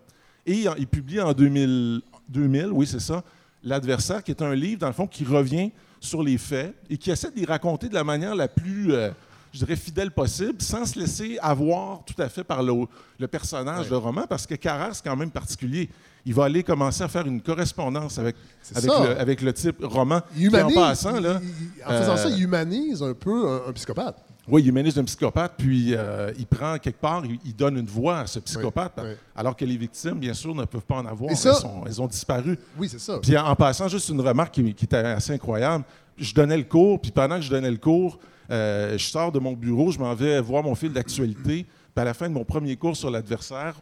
[0.47, 3.23] et il, il publie en 2000, 2000 oui, c'est ça,
[3.67, 7.11] L'adversaire, qui est un livre, dans le fond, qui revient sur les faits et qui
[7.11, 9.11] essaie de les raconter de la manière la plus, euh,
[9.55, 12.73] je dirais, fidèle possible, sans se laisser avoir tout à fait par le,
[13.21, 15.89] le personnage de roman, parce que Carrère, c'est quand même particulier.
[16.27, 18.35] Il va aller commencer à faire une correspondance avec,
[18.75, 20.21] avec, le, avec le type roman.
[20.37, 23.69] Il en passant, là, il- il- en faisant ça, euh, il humanise un peu un,
[23.69, 24.17] un psychopathe.
[24.49, 27.87] oui, il humanise un psychopathe, puis euh, il prend quelque part, il, il donne une
[27.87, 29.15] voix à ce psychopathe, Oui, oui.
[29.37, 31.37] alors que les victimes, bien sûr, ne peuvent pas en avoir.
[31.37, 32.59] Ça- elles, sont- elles ont disparu.
[32.77, 33.19] Oui, c'est ça.
[33.23, 35.85] Puis en, en passant, juste une remarque qui, qui était assez incroyable.
[36.19, 38.19] Je donnais le cours, puis pendant que je donnais le cours,
[38.51, 41.67] euh, je sors de mon bureau, je m'en vais voir mon fil d'actualité.
[41.95, 43.77] Puis à la fin de mon premier cours sur l'adversaire,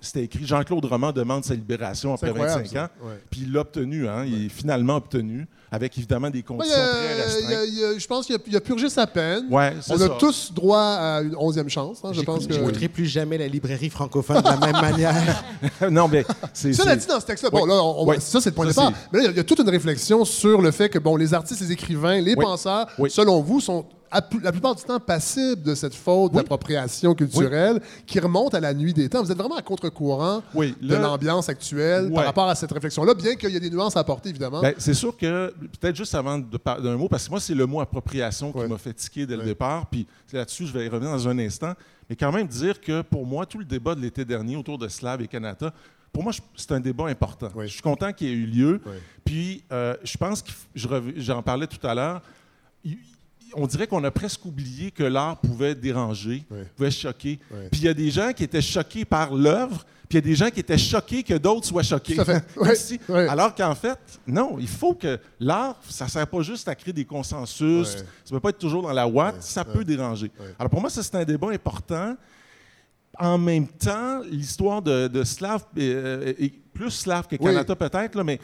[0.00, 2.84] c'était écrit Jean-Claude Roman demande sa libération après incroyable, 25 ça.
[2.84, 3.06] ans.
[3.06, 3.20] Ouais.
[3.30, 6.80] Puis il l'a obtenu, hein, il est finalement obtenu, avec évidemment des Ouais, conditions il
[6.80, 7.68] a- très il a- restreintes.
[7.72, 9.44] il a- je pense qu'il a, purgé sa peine.
[9.50, 11.98] Ouais, On a tous droit à une onzième chance.
[12.04, 12.54] hein, je pense que.
[12.54, 15.44] J'écouterai plus jamais la librairie francophone de la même manière.
[15.90, 16.72] non, mais c'est.
[16.72, 17.50] Ça dit dans ce texte-là.
[17.50, 18.92] Bon, là, on- ça, c'est le point de départ.
[19.12, 20.98] Mais là, il y a- il y, a toute une réflexion sur le fait que,
[20.98, 22.44] bon, les artistes, les écrivains, les Oui.
[22.44, 23.10] penseurs, Oui.
[23.10, 23.84] selon vous, sont
[24.42, 26.38] la plupart du temps passibles de cette faute Oui.
[26.38, 29.22] d'appropriation culturelle qui remonte à la nuit des temps.
[29.22, 32.24] Vous êtes vraiment à contre-courant Oui, de l'ambiance actuelle par Ouais.
[32.24, 34.62] rapport à cette réflexion-là, bien qu'il y ait des nuances à apporter, évidemment.
[34.62, 37.80] Ben, c'est sûr que, peut-être juste avant d'un mot, parce que moi, c'est le mot
[37.80, 38.68] appropriation qui Ouais.
[38.68, 39.46] m'a fait tiquer dès le Ouais.
[39.48, 41.74] départ, puis là-dessus, je vais y revenir dans un instant.
[42.08, 44.88] Mais quand même dire que pour moi, tout le débat de l'été dernier autour de
[44.88, 45.72] Slav et Kanata,
[46.12, 47.50] pour moi, c'est un débat important.
[47.60, 48.80] Je suis content qu'il ait eu lieu.
[49.24, 50.50] Puis, euh, je pense que
[51.16, 52.22] j'en parlais tout à l'heure.
[53.54, 56.58] On dirait qu'on a presque oublié que l'art pouvait déranger, Oui.
[56.76, 57.38] pouvait choquer.
[57.50, 57.58] Oui.
[57.70, 60.30] Puis il y a des gens qui étaient choqués par l'œuvre, puis il y a
[60.30, 62.14] des gens qui étaient choqués que d'autres soient choqués.
[62.14, 62.44] Tout à fait.
[62.54, 62.76] Comme Oui.
[62.76, 63.20] si- Oui.
[63.28, 66.92] Alors qu'en fait, non, il faut que l'art, ça ne sert pas juste à créer
[66.94, 70.30] des consensus, ça ne peut pas être toujours dans la ouate, ça peut déranger.
[70.58, 72.16] Alors pour moi, ça, c'est un débat important.
[73.20, 77.34] En même temps, l'histoire de, de Slav, euh, est plus Slav que.
[77.34, 78.38] Kanata peut-être, mais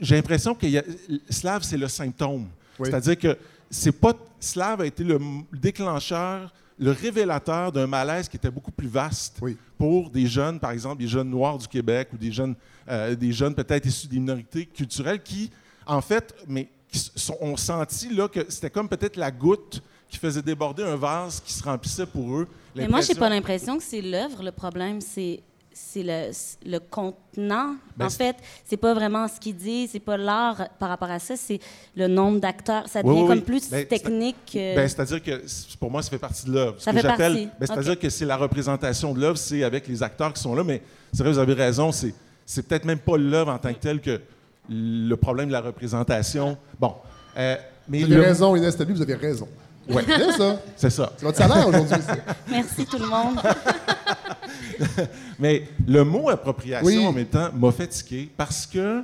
[0.00, 0.82] j'ai l'impression que a-
[1.28, 2.46] Slav, c'est le symptôme.
[2.80, 3.36] C'est-à-dire que
[3.70, 5.18] c'est pas Slav a été le
[5.52, 9.56] déclencheur, le révélateur d'un malaise qui était beaucoup plus vaste Oui.
[9.78, 12.54] pour des jeunes, par exemple, des jeunes noirs du Québec ou des jeunes,
[12.88, 15.50] euh, des jeunes peut-être issus des minorités culturelles qui,
[15.86, 20.18] en fait, mais qui sont- ont senti là que c'était comme peut-être la goutte qui
[20.18, 22.46] faisait déborder un vase qui se remplissait pour eux.
[22.76, 25.40] Mais moi, j'ai pas l'impression que c'est l'œuvre le problème, c'est
[25.78, 26.30] c'est le,
[26.64, 27.74] le contenant.
[27.98, 31.10] Ben, en c'est- fait, c'est pas vraiment ce qu'il dit, c'est pas l'art par rapport
[31.10, 31.60] à ça, c'est
[31.94, 32.88] le nombre d'acteurs.
[32.88, 33.44] Ça Oui, devient oui, comme oui.
[33.44, 34.36] plus Ben, c'est- technique.
[34.50, 35.42] que- Ben, c'est-à-dire que
[35.78, 36.76] pour moi, ça fait partie de l'œuvre.
[36.78, 37.48] Ce Ça que fait j'appelle- partie.
[37.60, 40.64] ben, c'est-à-dire que c'est la représentation de l'œuvre, c'est avec les acteurs qui sont là,
[40.64, 40.80] mais
[41.12, 42.14] c'est vrai, vous avez raison, c'est,
[42.46, 44.18] c'est peut-être même pas l'œuvre en tant que telle que
[44.70, 46.56] le problème de la représentation.
[46.80, 46.94] Bon.
[47.36, 47.54] euh,
[47.88, 49.46] mais Vous avez le- raison, Inès Tabu, vous avez raison.
[49.88, 50.02] Ouais.
[50.04, 50.60] Bien ça.
[50.74, 51.12] C'est ça.
[51.16, 52.02] C'est votre salaire aujourd'hui.
[52.04, 52.16] ça.
[52.50, 53.38] Merci tout le monde.
[55.38, 57.06] Mais le mot appropriation, Oui.
[57.06, 59.02] en même temps, m'a fait tiquer parce que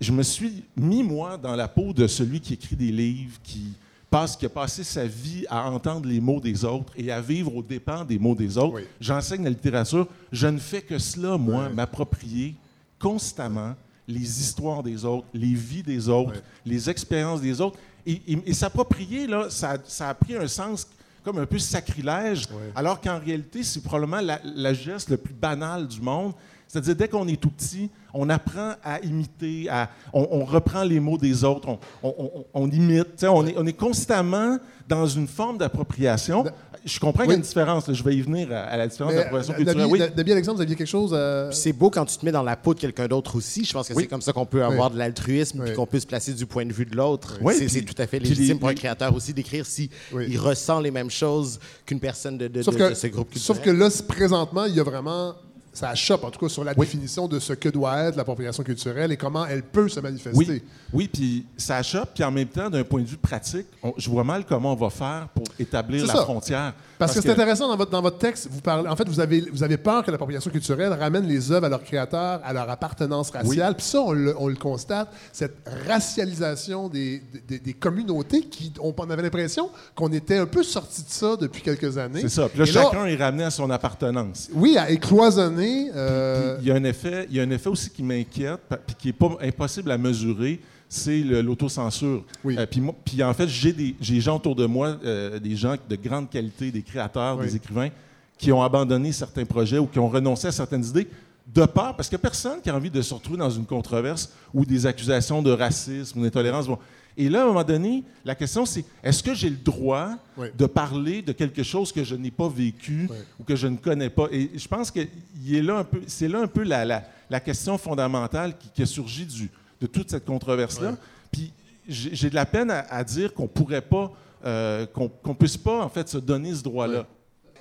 [0.00, 3.72] je me suis mis, moi, dans la peau de celui qui écrit des livres, qui,
[4.10, 7.54] passe, qui a passé sa vie à entendre les mots des autres et à vivre
[7.56, 8.74] aux dépens des mots des autres.
[8.74, 8.82] Oui.
[9.00, 10.06] J'enseigne la littérature.
[10.32, 12.54] Je ne fais que cela, moi, m'approprier
[12.98, 13.74] constamment
[14.08, 17.78] les histoires des autres, les vies des autres, les expériences des autres.
[18.04, 20.86] Et, et- et s'approprier, là, ça, ça a pris un sens
[21.24, 25.86] comme un peu sacrilège, alors qu'en réalité, c'est probablement la, la geste le plus banal
[25.86, 26.32] du monde.
[26.66, 31.00] C'est-à-dire, dès qu'on est tout petit, on apprend à imiter, à, on, on reprend les
[31.00, 33.22] mots des autres, on, on- on- on imite.
[33.24, 34.58] On est, on est constamment
[34.88, 36.44] dans une forme d'appropriation.
[36.84, 37.86] Je comprends qu'il y a une différence.
[37.86, 37.94] là.
[37.94, 40.08] Je vais y venir à, à la différence Mais, d'appropriation Dabi, culturelle.
[40.10, 40.16] Oui.
[40.16, 41.46] Dabi, Alexandre, vous aviez quelque chose à...
[41.50, 43.64] Puis C'est beau quand tu te mets dans la peau de quelqu'un d'autre aussi.
[43.64, 44.02] Je pense que Oui.
[44.04, 44.94] c'est comme ça qu'on peut avoir Oui.
[44.94, 45.66] de l'altruisme Oui.
[45.66, 47.38] puis qu'on peut se placer du point de vue de l'autre.
[47.40, 50.26] Oui, c'est tout à fait légitime les- pour un créateur aussi d'écrire si Oui.
[50.28, 53.30] il ressent les mêmes choses qu'une personne de, de- Sauf de- que, de ce groupe
[53.30, 53.56] culturel.
[53.56, 55.34] sauf que là, présentement, il y a vraiment...
[55.74, 59.10] Ça chope, en tout cas, sur la définition de ce que doit être l'appropriation culturelle
[59.10, 60.36] et comment elle peut se manifester.
[60.36, 60.62] Oui,
[60.92, 64.10] oui puis ça achoppe, puis en même temps, d'un point de vue pratique, on- je
[64.10, 66.22] vois mal comment on va faire pour établir la ça.
[66.24, 66.74] frontière.
[67.06, 69.40] Parce, que c'est intéressant dans votre, dans votre texte, vous parlez, en fait, vous avez,
[69.52, 73.30] vous avez peur que l'appropriation culturelle ramène les œuvres à leurs créateurs, à leur appartenance
[73.30, 73.74] raciale.
[73.76, 75.56] Puis ça, on le, on le constate, cette
[75.88, 81.02] racialisation des, des, des communautés qui, on, on avait l'impression qu'on était un peu sorti
[81.02, 82.20] de ça depuis quelques années.
[82.22, 82.48] C'est ça.
[82.48, 84.48] Puis là, Et là, chacun est ramené à son appartenance.
[84.54, 85.90] oui, à écloisonner.
[85.94, 88.60] euh, Puis il y a un effet, il y a un effet aussi qui m'inquiète,
[88.86, 90.60] puis qui est pas impossible à mesurer,
[90.94, 92.22] c'est l'autocensure.
[92.44, 92.56] Oui.
[92.58, 92.66] Euh,
[93.04, 95.96] puis, en fait, j'ai des, j'ai des gens autour de moi, euh, des gens de
[95.96, 97.46] grande qualité, des créateurs, Oui.
[97.46, 97.88] des écrivains,
[98.36, 101.08] qui ont abandonné certains projets ou qui ont renoncé à certaines idées
[101.54, 104.66] de peur, parce que personne qui a envie de se retrouver dans une controverse ou
[104.66, 106.66] des accusations de racisme ou d'intolérance.
[106.66, 106.78] Bon.
[107.16, 110.48] Et là, à un moment donné, la question c'est est-ce que j'ai le droit Oui.
[110.56, 113.08] de parler de quelque chose que je n'ai pas vécu
[113.40, 114.28] ou que je ne connais pas?
[114.30, 115.00] Et je pense que
[115.44, 118.68] il est là un peu, c'est là un peu la, la- la question fondamentale qui,
[118.74, 119.50] qui a surgi du,
[119.82, 120.90] de toute cette controverse-là.
[120.90, 120.96] Ouais.
[121.30, 121.52] Puis
[121.88, 124.10] j'ai de la peine à, à dire qu'on pourrait pas,
[124.44, 127.00] euh, qu'on qu'on puisse pas en fait se donner ce droit-là.
[127.00, 127.06] Ouais.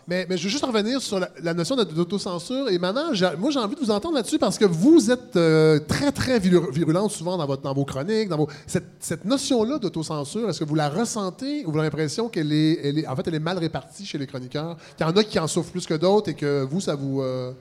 [0.08, 2.70] Mais, mais je veux juste revenir sur la, la notion d'autocensure.
[2.70, 6.12] Et maintenant, moi, j'ai envie de vous entendre là-dessus parce que vous êtes euh, très,
[6.12, 8.28] très viru- virulente souvent dans, votre, dans vos chroniques.
[8.28, 12.30] Dans vos, cette, cette notion-là d'autocensure, est-ce que vous la ressentez ou vous avez l'impression
[12.30, 14.76] qu'elle est, elle est, en fait, elle est mal répartie chez les chroniqueurs?
[14.98, 17.22] Qu'il y en a qui en souffrent plus que d'autres et que vous, ça vous...
[17.22, 17.54] euh,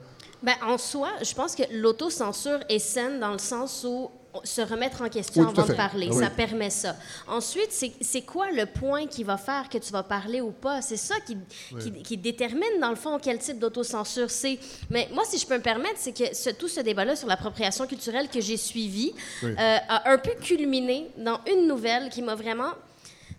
[0.43, 4.09] Ben, en soi, je pense que l'autocensure est saine dans le sens où
[4.43, 6.23] se remettre en question Oui, avant de parler, Ah oui.
[6.23, 6.95] ça permet ça.
[7.27, 7.71] Ensuite,
[8.01, 10.81] c'est quoi le point qui va faire que tu vas parler ou pas?
[10.81, 11.37] C'est ça qui,
[11.79, 14.57] qui, qui détermine, dans le fond, quel type d'autocensure c'est.
[14.89, 17.85] Mais moi, si je peux me permettre, c'est que ce- tout ce débat-là sur l'appropriation
[17.87, 19.13] culturelle que j'ai suivi
[19.43, 22.71] euh, a un peu culminé dans une nouvelle qui m'a vraiment...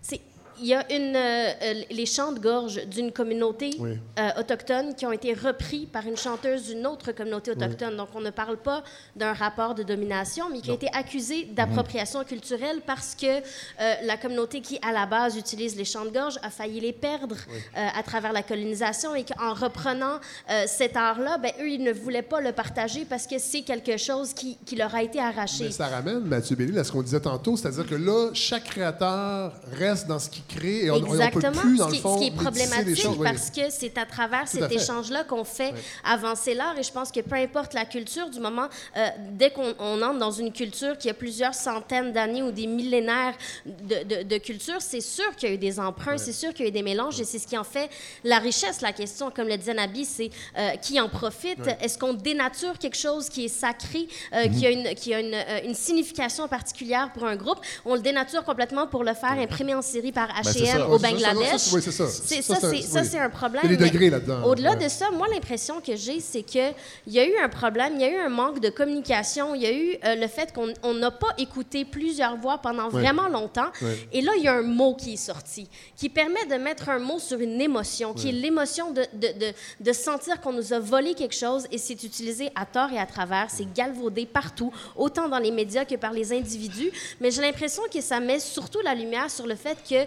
[0.01, 0.21] c'est
[0.61, 3.99] il y a une, euh, euh, les chants de gorge d'une communauté Oui.
[4.19, 7.97] euh, autochtone qui ont été repris par une chanteuse d'une autre communauté autochtone.
[7.97, 8.83] Donc, on ne parle pas
[9.17, 14.17] d'un rapport de domination, mais qui a été accusé d'appropriation culturelle parce que euh, la
[14.17, 17.37] communauté qui, à la base, utilise les chants de gorge a failli les perdre
[17.75, 20.19] à travers la colonisation et qu'en reprenant
[20.67, 24.33] cet art-là, ben, eux, ils ne voulaient pas le partager parce que c'est quelque chose
[24.35, 25.65] qui, qui leur a été arraché.
[25.65, 29.53] Mais ça ramène, Mathieu Bellil, à ce qu'on disait tantôt, c'est-à-dire que là, chaque créateur
[29.73, 31.61] reste dans ce qu'il crée et on, on peut Exactement.
[31.61, 33.07] plus, dans ce, le qui, fond, ce qui est problématique.
[33.19, 33.19] Oui.
[33.25, 35.81] parce que c'est à travers Tout cet échange-là qu'on fait Oui.
[36.05, 36.79] avancer l'art.
[36.79, 40.19] Et je pense que peu importe la culture, du moment, euh, dès qu'on on entre
[40.19, 43.35] dans une culture qui a plusieurs centaines d'années ou des millénaires
[43.67, 46.65] de, de, de culture, c'est sûr qu'il y a eu des emprunts, c'est sûr qu'il
[46.65, 47.89] y a eu des mélanges et c'est ce qui en fait
[48.25, 48.81] la richesse.
[48.81, 51.59] La question, comme le disait Nabi, c'est euh, qui en profite.
[51.81, 55.37] Est-ce qu'on dénature quelque chose qui est sacré, euh, qui a, une, qui a une,
[55.65, 57.59] une signification particulière pour un groupe?
[57.85, 60.89] On le dénature complètement pour le faire imprimer en série par H&M ça.
[60.89, 61.61] au Ouais, c'est ça, ça, Bangladesh.
[61.61, 62.07] ça, c'est ça.
[62.09, 63.09] C'est- Ça, Ça, c'est- c'est ça, oui.
[63.11, 63.63] c'est un problème.
[63.65, 64.43] Il y a des degrés là-dedans.
[64.45, 64.85] Au-delà Ouais.
[64.85, 66.75] de ça, moi, l'impression que j'ai, c'est qu'il
[67.07, 69.67] y a eu un problème, il y a eu un manque de communication, il y
[69.67, 73.01] a eu euh, le fait qu'on on n'a pas écouté plusieurs voix pendant Ouais.
[73.03, 73.71] vraiment longtemps.
[73.81, 74.09] Ouais.
[74.13, 76.99] Et là, il y a un mot qui est sorti, qui permet de mettre un
[76.99, 80.79] mot sur une émotion, qui est l'émotion de, de, de, de sentir qu'on nous a
[80.79, 85.29] volé quelque chose et c'est utilisé à tort et à travers, c'est galvaudé partout, autant
[85.29, 86.91] dans les médias que par les individus.
[87.21, 90.05] Mais j'ai l'impression que ça met surtout la lumière sur le fait que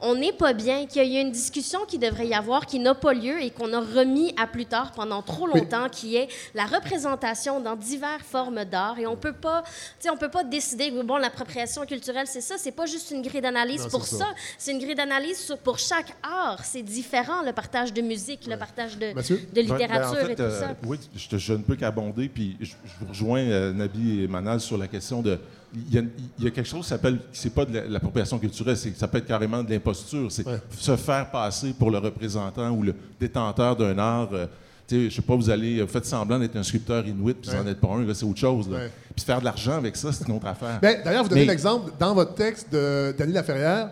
[0.00, 2.94] on n'est pas bien, qu'il y a une discussion qui devrait y avoir, qui n'a
[2.94, 6.66] pas lieu et qu'on a remis à plus tard pendant trop longtemps, qui est la
[6.66, 8.98] représentation dans diverses formes d'art.
[8.98, 9.70] Et on peut pas, tu
[10.00, 12.54] sais, on peut pas décider que bon, l'appropriation culturelle, c'est ça.
[12.58, 14.16] C'est pas juste une grille d'analyse pour ça.
[14.18, 14.26] ça.
[14.56, 16.64] C'est une grille d'analyse pour chaque art.
[16.64, 19.22] C'est différent, le partage de musique, le partage de, de Ben,
[19.52, 20.76] ben, littérature en fait, et tout euh, ça.
[20.86, 24.28] Oui, je, te- je ne peux qu'abonder, puis je, je vous rejoins, euh, Nabi et
[24.28, 25.38] Manal, sur la question de.
[25.74, 26.02] Il y a,
[26.38, 27.18] il y a quelque chose qui s'appelle.
[27.32, 30.30] C'est pas de la- l'appropriation culturelle, c'est- ça peut être carrément de l'imposture.
[30.32, 30.60] C'est Ouais.
[30.78, 34.28] se faire passer pour le représentant ou le détenteur d'un art.
[34.32, 34.46] euh,
[34.90, 35.82] je sais pas, vous allez.
[35.82, 38.24] Vous faites semblant d'être un sculpteur inuit, puis vous n'en êtes pas un, là, c'est
[38.24, 38.70] autre chose.
[38.70, 38.78] là.
[38.78, 38.90] Ouais.
[39.14, 40.78] Puis faire de l'argent avec ça, c'est une autre affaire.
[40.80, 43.90] Ben, D'ailleurs, vous donnez l'exemple dans votre texte de Dany Laferrière,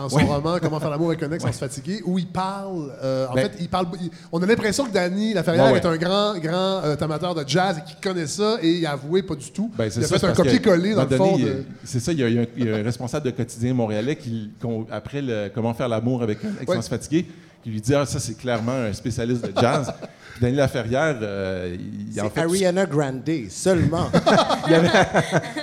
[0.00, 0.24] dans son Ouais.
[0.24, 2.92] roman Comment faire l'amour avec un ex sans se fatiguer, où il parle.
[3.02, 3.86] euh, en Ben- fait, il parle.
[4.00, 7.44] il- on a l'impression que Dany Laferrière Ouais, est un grand, grand euh, amateur de
[7.46, 9.70] jazz et qu'il connaît ça et il a avoué pas du tout.
[9.76, 11.36] Ben, c'est il a ça, fait un copier-coller dans le fond.
[11.38, 13.26] de- C'est ça, il y, a, il y a un, il y a un responsable
[13.26, 16.88] de quotidien montréalais qui, qu'on- après le Comment faire l'amour avec un ex sans se
[16.88, 17.26] fatiguer,
[17.62, 19.92] qui lui dit Ah, ça, c'est clairement un spécialiste de jazz.
[20.40, 22.40] Daniel Laferrière, euh, il, il en C'est fait.
[22.40, 24.10] Ariana Grande, seulement.
[24.68, 24.88] Il avait,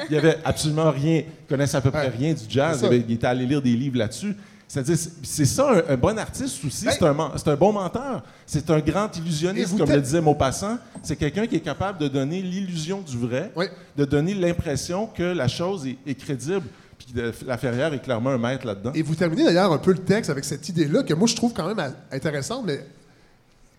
[0.10, 2.78] il avait absolument rien, il connaissait à peu près rien du jazz.
[2.80, 4.34] c'est Il, avait- il était allé lire des livres là-dessus.
[4.68, 8.24] C'est-à-dire, c'est- c'est ça, un, un bon artiste aussi, Ben- c'est un, c'est bon menteur.
[8.46, 10.78] C'est un grand illusionniste, comme le disait Maupassant.
[11.04, 13.66] C'est quelqu'un qui est capable de donner l'illusion du vrai, Oui.
[13.98, 16.64] de donner l'impression que la chose est, est crédible.
[16.98, 17.14] Puis
[17.46, 18.92] la Ferrière est clairement un maître là-dedans.
[18.96, 21.52] Et vous terminez d'ailleurs un peu le texte avec cette idée-là que moi je trouve
[21.54, 22.86] quand même intéressante, mais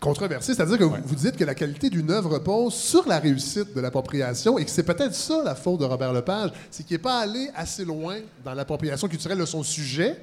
[0.05, 0.55] controversée.
[0.55, 3.81] C'est-à-dire que vous- vous dites que la qualité d'une œuvre repose sur la réussite de
[3.81, 7.21] l'appropriation et que c'est peut-être ça la faute de Robert Lepage, c'est qu'il n'est pas
[7.21, 10.17] allé assez loin dans l'appropriation culturelle de son sujet.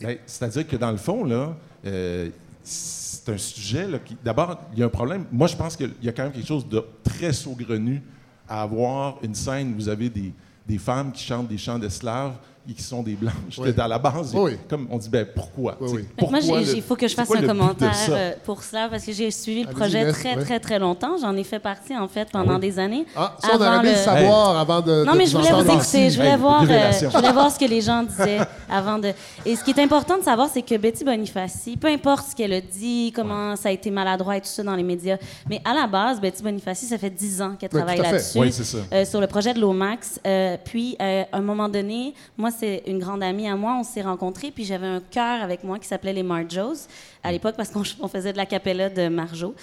[0.00, 1.56] Ben, C'est-à-dire que dans le fond, là,
[1.86, 2.28] euh,
[2.62, 4.16] c'est un sujet là, qui.
[4.24, 5.24] D'abord, il y a un problème.
[5.32, 8.02] Moi, je pense qu'il y a quand même quelque chose de très saugrenu
[8.48, 10.32] à avoir une scène où vous avez des,
[10.68, 12.34] des femmes qui chantent des chants d'esclaves
[12.76, 13.58] qui sont des blanches.
[13.58, 13.72] Oui.
[13.72, 14.56] Dans la base, Oui.
[14.68, 15.76] comme on dit, ben pourquoi?
[15.80, 18.12] Oui, pourquoi Moi, il faut que je fasse quoi un commentaire ça?
[18.12, 20.44] euh, pour cela, parce que j'ai suivi le projet Inès, très, ouais.
[20.44, 21.16] très, très longtemps.
[21.20, 23.04] J'en ai fait partie, en fait, pendant des années.
[23.16, 25.04] Ah, ça, on Avant aurait aimé le le- savoir avant de.
[25.04, 26.10] Non, de mais je voulais vous écouter.
[26.10, 28.38] Je voulais, Hey, voir, euh, je voulais voir ce que les gens disaient
[28.70, 29.12] avant de.
[29.44, 32.52] Et ce qui est important de savoir, c'est que Betty Bonifaci, peu importe ce qu'elle
[32.52, 35.16] a dit, comment ça a été maladroit et tout ça dans les médias,
[35.50, 38.38] mais à la base, Betty Bonifaci, ça fait 10 ans qu'elle travaille là-dessus.
[38.38, 38.78] Oui, c'est ça.
[38.92, 40.20] euh, sur le projet de l'OMAX.
[40.64, 44.50] Puis, à un moment donné, moi, c'est une grande amie à moi, on s'est rencontrés,
[44.50, 46.86] puis j'avais un chœur avec moi qui s'appelait les Marjos
[47.24, 49.54] à l'époque parce qu'on on faisait de la capella de Marjo.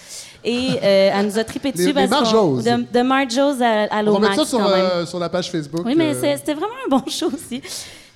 [0.44, 2.62] Et euh, elle nous a trippé dessus Les- parce Marjos.
[2.62, 5.82] De, de Marjos à, à On va mettre ça sur, euh, sur la page Facebook.
[5.86, 7.62] Oui, mais euh, c'est- c'était vraiment un bon show aussi.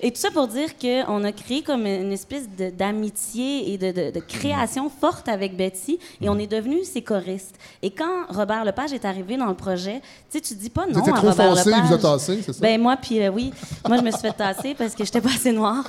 [0.05, 2.43] Et tout ça pour dire qu'on a créé comme une espèce
[2.87, 7.55] d'amitié et de, de- de création forte avec Betty et on est devenus ses choristes.
[7.81, 10.99] Et quand Robert Lepage est arrivé dans le projet, tu sais, tu dis pas non
[10.99, 11.87] à trop Robert foncé, il Lepage.
[11.87, 12.59] vous a tassé, c'est ça?
[12.61, 13.53] Ben moi, puis euh, oui,
[13.87, 15.83] moi je me suis fait tasser parce que j'étais pas assez noire.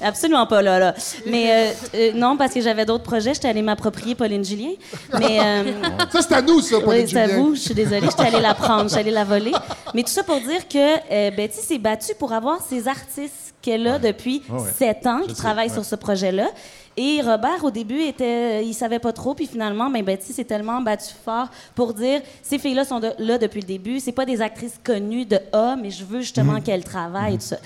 [0.00, 0.94] Absolument pas là, là.
[1.26, 4.70] Mais euh, euh, non, parce que j'avais d'autres projets, j'étais allée m'approprier Pauline Julien.
[5.18, 5.38] Mais
[6.12, 7.36] Ça, c'est à nous, ça, Pauline oui, c'est Julien.
[7.36, 7.54] à vous.
[7.56, 8.02] Je suis désolée.
[8.08, 8.88] J'étais allée la prendre.
[8.88, 9.52] J'étais allée la voler.
[9.92, 13.23] Mais tout ça pour dire que Betty s'est battue pour avoir ces artistes
[13.64, 14.70] qu'elle a depuis Ouais, ouais.
[14.76, 15.68] sept ans qui ouais.
[15.68, 16.48] sur ce projet-là.
[16.96, 19.34] Et Robert, au début, était, il savait pas trop.
[19.34, 23.36] Puis finalement, ben, Betty s'est tellement battue fort pour dire ces filles-là sont de- là
[23.38, 23.98] depuis le début.
[23.98, 27.56] C'est pas des actrices connues de A, mais je veux justement qu'elles travaillent tout ça.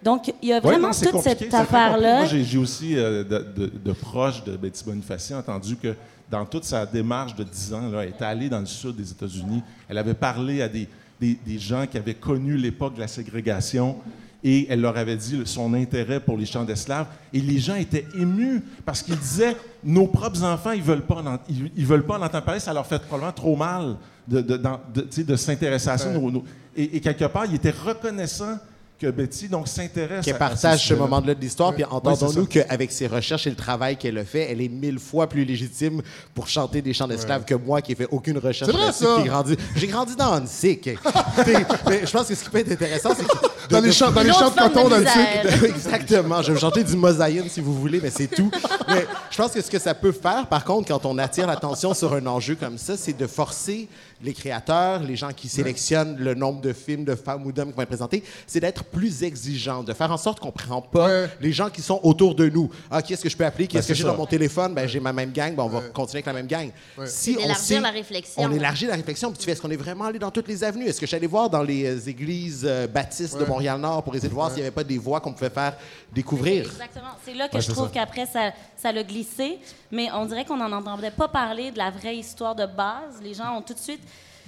[0.00, 2.18] Donc, il y a Ouais, vraiment non, toute cette affaire-là.
[2.18, 5.94] Moi, j'ai j'ai aussi, euh, de, de- de proches de Betty Bonifaci, entendu que
[6.30, 9.10] dans toute sa démarche de 10 ans, là, elle était allée dans le sud des
[9.10, 9.60] États-Unis.
[9.88, 10.86] Elle avait parlé à des,
[11.20, 13.96] des- des gens qui avaient connu l'époque de la ségrégation
[14.44, 17.06] et elle leur avait dit son intérêt pour les chants d'esclaves.
[17.32, 21.38] Et les gens étaient émus parce qu'ils disaient nos propres enfants, ils veulent pas, en-
[21.48, 23.96] ils, ils veulent pas en entendre parler, ça leur fait probablement trop mal
[24.28, 26.12] de, de, de- de s'intéresser à ça.
[26.12, 26.44] Nos- nos-
[26.76, 28.58] et, et quelque part, ils étaient reconnaissants
[28.98, 31.72] que Betty donc s'intéresse qu'elle à partage ce moment-là de l'histoire.
[31.72, 35.28] Puis entendons-nous qu'avec ses recherches et le travail qu'elle a fait, elle est mille fois
[35.28, 36.02] plus légitime
[36.34, 39.56] pour chanter des chants d'esclaves que moi qui n'ai fait aucune recherche C'est vrai, grandi.
[39.76, 40.86] J'ai grandi dans Hansik.
[41.86, 43.32] mais je pense que ce qui peut être intéressant, c'est que.
[43.68, 45.64] de- Dans les champs, dans les champs de coton cycle.
[45.66, 46.42] Exactement.
[46.42, 48.50] Je vais chanter du mosaïne si vous voulez, mais c'est tout.
[48.88, 51.94] Mais je pense que ce que ça peut faire, par contre, quand on attire l'attention
[51.94, 53.88] sur un enjeu comme ça, c'est de forcer
[54.22, 57.76] les créateurs, les gens qui sélectionnent le nombre de films de femmes ou d'hommes qui
[57.76, 61.06] vont être présentés, c'est d'être plus exigeant, de faire en sorte qu'on ne prend pas
[61.08, 61.30] Ouais.
[61.40, 62.68] les gens qui sont autour de nous.
[62.90, 63.66] Ah, qui est-ce que je peux appeler?
[63.66, 64.74] Qu'est-ce Ben, que c'est j'ai dans mon téléphone?
[64.74, 65.54] Ben, j'ai ma même gang.
[65.54, 66.70] Ben, on va continuer avec la même gang.
[67.06, 68.42] Si on d'élargir sait- la réflexion.
[68.42, 69.30] On élargit la réflexion.
[69.30, 70.86] Puis tu fais, est-ce qu'on est vraiment allé dans toutes les avenues?
[70.86, 74.14] Est-ce que je suis allé voir dans les euh, églises euh, baptistes de Montréal-Nord pour
[74.16, 75.76] essayer de voir s'il n'y avait pas des voix qu'on pouvait faire
[76.12, 76.66] découvrir?
[76.66, 77.06] Exactement.
[77.24, 79.58] C'est là que Ouais, je trouve qu'après, ça, ça l'a glissé.
[79.90, 83.20] Mais on dirait qu'on n'en entendait pas parler de la vraie histoire de base.
[83.22, 84.00] Les gens ont tout de suite.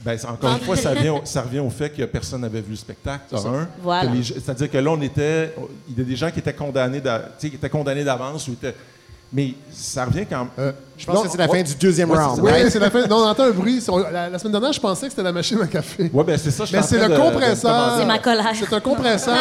[0.04, 2.70] Ben, encore une fois, ça, vient au- ça revient au fait que personne n'avait vu
[2.70, 3.24] le spectacle.
[3.82, 4.10] Voilà.
[4.24, 5.54] C'est-à-dire que là, on était.
[5.90, 8.48] Il y a des gens qui étaient condamnés d'a- tu sais, qui étaient condamnés d'avance.
[8.48, 8.74] ou étaient-
[9.32, 11.58] Mais ça revient quand Euh, Je pense non, que c'est la ouais.
[11.58, 12.40] fin du deuxième Ouais, round.
[12.42, 12.70] Oui, right?
[12.70, 13.06] c'est la fin.
[13.06, 13.82] Non, on entend un bruit.
[14.12, 16.10] La, la semaine dernière, je pensais que c'était la machine à café.
[16.12, 16.64] Oui, ben c'est ça.
[16.64, 17.96] je suis Mais c'est le de- compresseur.
[17.98, 18.52] C'est ma colère.
[18.54, 19.34] C'est un compresseur.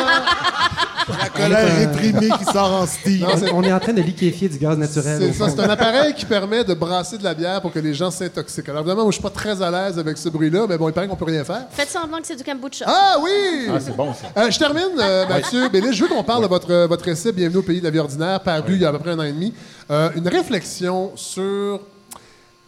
[1.19, 3.25] La colère réprimée qui sort en style.
[3.53, 5.19] On est en train de liquéfier du gaz naturel.
[5.19, 7.93] C'est ça, c'est un appareil qui permet de brasser de la bière pour que les
[7.93, 8.69] gens s'intoxiquent.
[8.69, 10.93] Alors évidemment, moi, je suis pas très à l'aise avec ce bruit-là, mais bon, il
[10.93, 11.63] paraît qu'on peut rien faire.
[11.71, 12.85] Faites semblant que c'est du kombucha.
[12.87, 13.67] Ah oui!
[13.69, 14.39] Ah, c'est bon, ça.
[14.41, 15.67] Euh, je termine, euh, Mathieu.
[15.69, 17.89] Ben là, je veux qu'on parle de votre, votre essai Bienvenue au pays de la
[17.91, 19.53] vie ordinaire, paru il y a à peu près un an et demi.
[19.91, 21.79] Euh, une réflexion sur.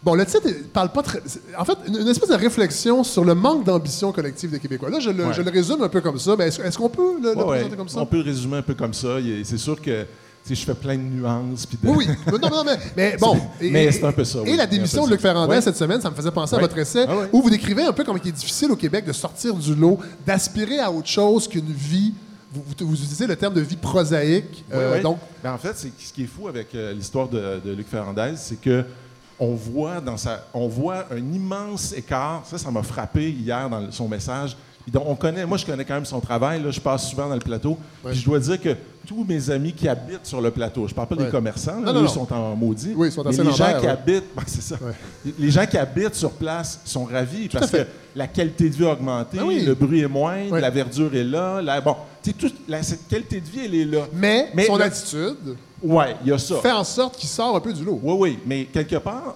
[0.02, 1.20] Bon, le titre parle pas très.
[1.56, 4.90] En fait, une, une espèce de réflexion sur le manque d'ambition collective des Québécois.
[4.90, 5.32] Là, je le, Ouais.
[5.32, 6.34] je le résume un peu comme ça.
[6.36, 7.56] Mais est-ce, est-ce qu'on peut le, le Ouais, ouais.
[7.58, 8.00] présenter comme ça?
[8.00, 9.18] On peut le résumer un peu comme ça.
[9.44, 10.04] C'est sûr que
[10.44, 11.68] sais, je fais plein de nuances.
[11.70, 12.38] de- Oui, oui.
[12.42, 13.38] Non, non, mais, mais bon.
[13.60, 14.50] Mais c'est un peu ça, oui.
[14.50, 15.60] Et la démission de Luc Ouais.
[15.60, 18.02] cette semaine, ça me faisait penser à votre essai, Ah où vous décrivez un peu
[18.02, 21.72] comme il est difficile au Québec de sortir du lot, d'aspirer à autre chose qu'une
[21.72, 22.12] vie.
[22.52, 24.64] Vous, vous- vous utilisez le terme de vie prosaïque.
[24.70, 25.02] Oui, euh, oui.
[25.02, 28.32] Donc, Ben, en fait, ce qui est fou avec euh, l'histoire de, de Luc Ferrandez,
[28.36, 28.84] c'est que
[29.40, 32.42] on voit dans sa, on voit un immense écart.
[32.44, 34.56] Ça, ça m'a frappé hier dans son message.
[34.88, 36.62] Donc, on connaît, moi, je connais quand même son travail.
[36.62, 37.78] Là, je passe souvent dans le plateau.
[38.04, 38.76] Puis je dois dire que
[39.06, 41.24] tous mes amis qui habitent sur le plateau, je parle pas Ouais.
[41.24, 42.08] des commerçants, là, Non, eux non.
[42.08, 42.92] sont en maudit.
[42.96, 43.88] Oui, ils sont mais les gens qui ouais.
[43.88, 44.76] habitent, ben, c'est ça.
[45.38, 48.92] Les gens qui habitent sur place sont ravis parce que la qualité de vie a
[48.92, 49.64] augmenté, Ben oui.
[49.64, 51.62] le bruit est moindre, la verdure est là.
[51.62, 51.96] La, bon,
[52.30, 54.06] sais, toute la- cette qualité de vie, elle est là.
[54.12, 56.56] mais, Mais son le- attitude Ouais, il y a ça.
[56.60, 57.98] fait en sorte qu'il sort un peu du lot.
[58.02, 59.34] Oui, oui, mais quelque part,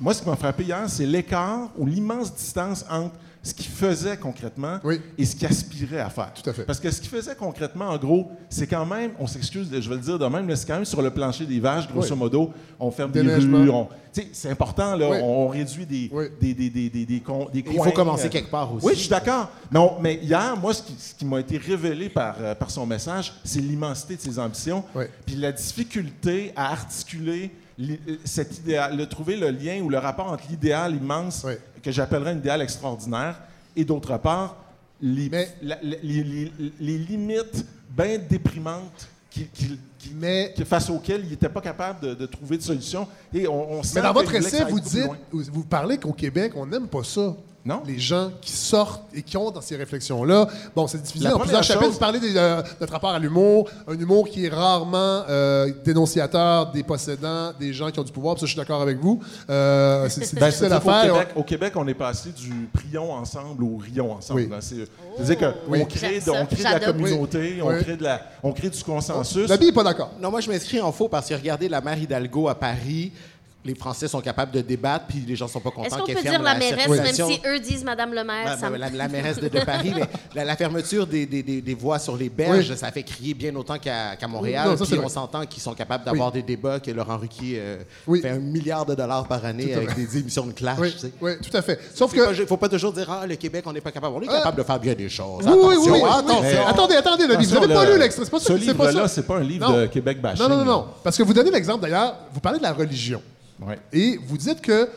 [0.00, 3.14] moi, ce qui m'a frappé hier, c'est l'écart ou l'immense distance entre
[3.48, 5.00] ce qu'il faisait concrètement Oui.
[5.16, 6.32] et ce qu'il aspirait à faire.
[6.34, 6.64] Tout à fait.
[6.64, 9.96] Parce que ce qu'il faisait concrètement, en gros, c'est quand même, on s'excuse, je vais
[9.96, 12.18] le dire de même, mais c'est quand même sur le plancher des vaches, grosso Oui.
[12.18, 12.52] modo.
[12.78, 13.70] On ferme des rues.
[13.70, 15.10] on- tu sais, C'est important, là.
[15.10, 15.18] Oui.
[15.22, 16.24] On, réduit des, Oui.
[16.40, 18.86] des, des, des, des, des, con- des Il faut commencer euh, quelque part aussi.
[18.86, 19.50] Oui, je suis d'accord.
[19.70, 22.86] Non, mais hier, moi, ce qui, ce qui m'a été révélé par, euh, par son
[22.86, 25.04] message, c'est l'immensité de ses ambitions, Oui.
[25.26, 30.32] puis la difficulté à articuler euh, cet idéal, de trouver le lien ou le rapport
[30.32, 31.52] entre l'idéal immense, Oui.
[31.82, 33.40] Que j'appellerais un idéal extraordinaire,
[33.76, 34.56] et d'autre part,
[35.00, 40.64] les, Mais- la- la- les, les- les limites bien déprimantes qui, qui- qui- Mais- qui-
[40.64, 43.06] face auxquelles il n'était pas capable de, de trouver de solution.
[43.32, 47.04] Et on, Mais dans votre essai, vous dites, vous parlez qu'au Québec, on n'aime pas
[47.04, 47.36] ça.
[47.68, 47.82] Non?
[47.86, 50.48] Les gens qui sortent et qui ont dans ces réflexions-là.
[50.74, 51.84] Bon, c'est La en plusieurs chapitres.
[51.84, 55.70] chose- Vous parlez euh, de notre rapport à l'humour, un humour qui est rarement euh,
[55.84, 58.36] dénonciateur des possédants, des gens qui ont du pouvoir.
[58.36, 59.20] Puis ça, je suis d'accord avec vous.
[59.50, 61.02] Euh, c'est Ben, difficile à faire.
[61.12, 64.40] Québec, au Québec, on est passé du prions ensemble au rions ensemble.
[64.40, 64.48] Oui.
[64.50, 64.58] hein.
[64.60, 64.88] C'est-
[65.18, 65.86] C'est-à-dire qu'on Oui.
[65.88, 67.62] crée, de, on crée de la communauté, Oui.
[67.62, 69.46] on, crée de la, on crée du consensus.
[69.48, 70.12] L'habit n'est pas d'accord.
[70.20, 73.12] Non, moi, je m'inscris en faux parce que regardez la mère Hidalgo à Paris.
[73.64, 76.14] Les Français sont capables de débattre, puis les gens sont pas contents Est-ce qu'on qu'elle
[76.16, 78.44] peut ferme dire la mairesse, même si eux disent Madame le maire?
[78.46, 80.04] Ben, ça ben, me- la, la mairesse de, de Paris, mais
[80.34, 82.76] la, la fermeture des, des, des, des voies sur les berges, Oui.
[82.78, 84.68] ça fait crier bien autant qu'à Montréal.
[84.70, 85.04] Non, puis vrai.
[85.04, 88.20] on s'entend qu'ils sont capables d'avoir des débats, que Laurent Ruquier euh, Oui.
[88.22, 90.78] fait un milliard de dollars par année avec des émissions de clash.
[90.78, 91.12] Oui, tu sais.
[91.20, 91.80] oui, tout à fait.
[91.94, 92.40] Sauf Il que.
[92.40, 94.14] ne faut pas toujours dire Ah, le Québec, on n'est pas capable.
[94.16, 94.38] On est Ah.
[94.38, 95.44] capable de faire bien des choses.
[95.44, 96.08] Oui, oui, oui, attention, oui, oui.
[96.08, 96.40] attention.
[96.42, 97.54] Mais Attendez, attendez, le livre.
[97.54, 98.24] Vous n'avez pas lu l'extrait.
[98.24, 98.44] C'est pas ça.
[98.46, 98.90] Ce c'est pas ça.
[98.92, 99.76] livre-là, c'est pas un livre Non.
[99.80, 100.42] de Québec bashing.
[100.44, 100.86] Non, non, non, non.
[101.02, 103.20] Parce que vous donnez l'exemple, d'ailleurs, vous parlez de la religion.
[103.66, 103.78] Ouais.
[103.92, 104.88] Et vous dites que.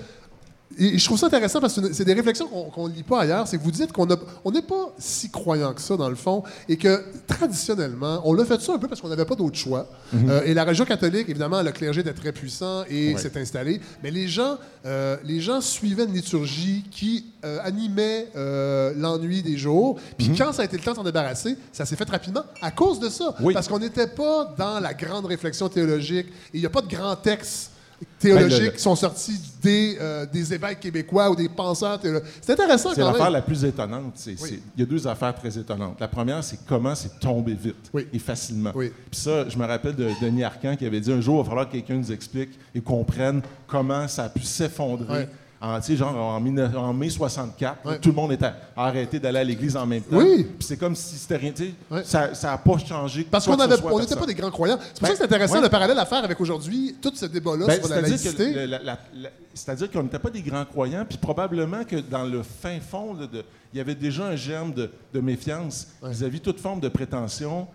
[0.80, 3.46] Et je trouve ça intéressant parce que c'est des réflexions qu'on ne lit pas ailleurs.
[3.46, 4.08] C'est que vous dites qu'on
[4.46, 8.46] on n'est pas si croyant que ça, dans le fond, et que traditionnellement, on l'a
[8.46, 9.90] fait ça un peu parce qu'on n'avait pas d'autre choix.
[10.14, 13.20] Euh, et la religion catholique, évidemment, le clergé était très puissant et Ouais.
[13.20, 13.82] s'est installé.
[14.02, 18.28] Mais les gens, euh, les gens suivaient une liturgie qui euh, animait
[18.96, 20.00] l'ennui des jours.
[20.18, 22.72] Puis quand ça a été le temps de s'en débarrasser, ça s'est fait rapidement à
[22.72, 23.36] cause de ça.
[23.42, 23.54] Oui.
[23.54, 26.28] Parce qu'on n'était pas dans la grande réflexion théologique.
[26.28, 27.71] Et il n'y a pas de grands textes
[28.20, 32.28] théologiques Ben, le- qui sont sortis des, euh, des évêques québécois ou des penseurs théologiques.
[32.42, 34.14] C'est intéressant C'est l'affaire la plus étonnante.
[34.28, 34.60] Oui.
[34.76, 35.98] Il y a deux affaires très étonnantes.
[36.00, 38.08] La première, c'est comment c'est tombé vite Oui.
[38.14, 38.72] et facilement.
[38.76, 38.92] Oui.
[39.10, 41.50] Puis ça, je me rappelle de Denis Arcand qui avait dit un jour, il va
[41.50, 45.28] falloir que quelqu'un nous explique et comprenne comment ça a pu s'effondrer.
[45.64, 48.00] En, genre en, 19 en mai 64, Ouais.
[48.00, 50.18] tout le monde était arrêté d'aller à l'église en même temps.
[50.18, 50.44] Oui.
[50.58, 51.52] Puis c'est comme si c'était rien.
[51.52, 51.72] tu.
[52.04, 53.28] Ça n'a pas changé.
[53.30, 53.56] Parce qu'on
[54.00, 54.80] n'était pas des grands croyants.
[54.82, 55.62] C'est pour Ben, ça que c'est intéressant ouais.
[55.62, 58.54] le parallèle à faire avec aujourd'hui, tout ce débat-là Ben, sur la c'est-à-dire laïcité.
[58.54, 61.98] que le- la- la- la- c'est-à-dire qu'on n'était pas des grands croyants, puis probablement que
[61.98, 63.16] dans le fin fond,
[63.74, 67.68] il y avait déjà un germe de, de méfiance vis-à-vis de toute forme de prétention.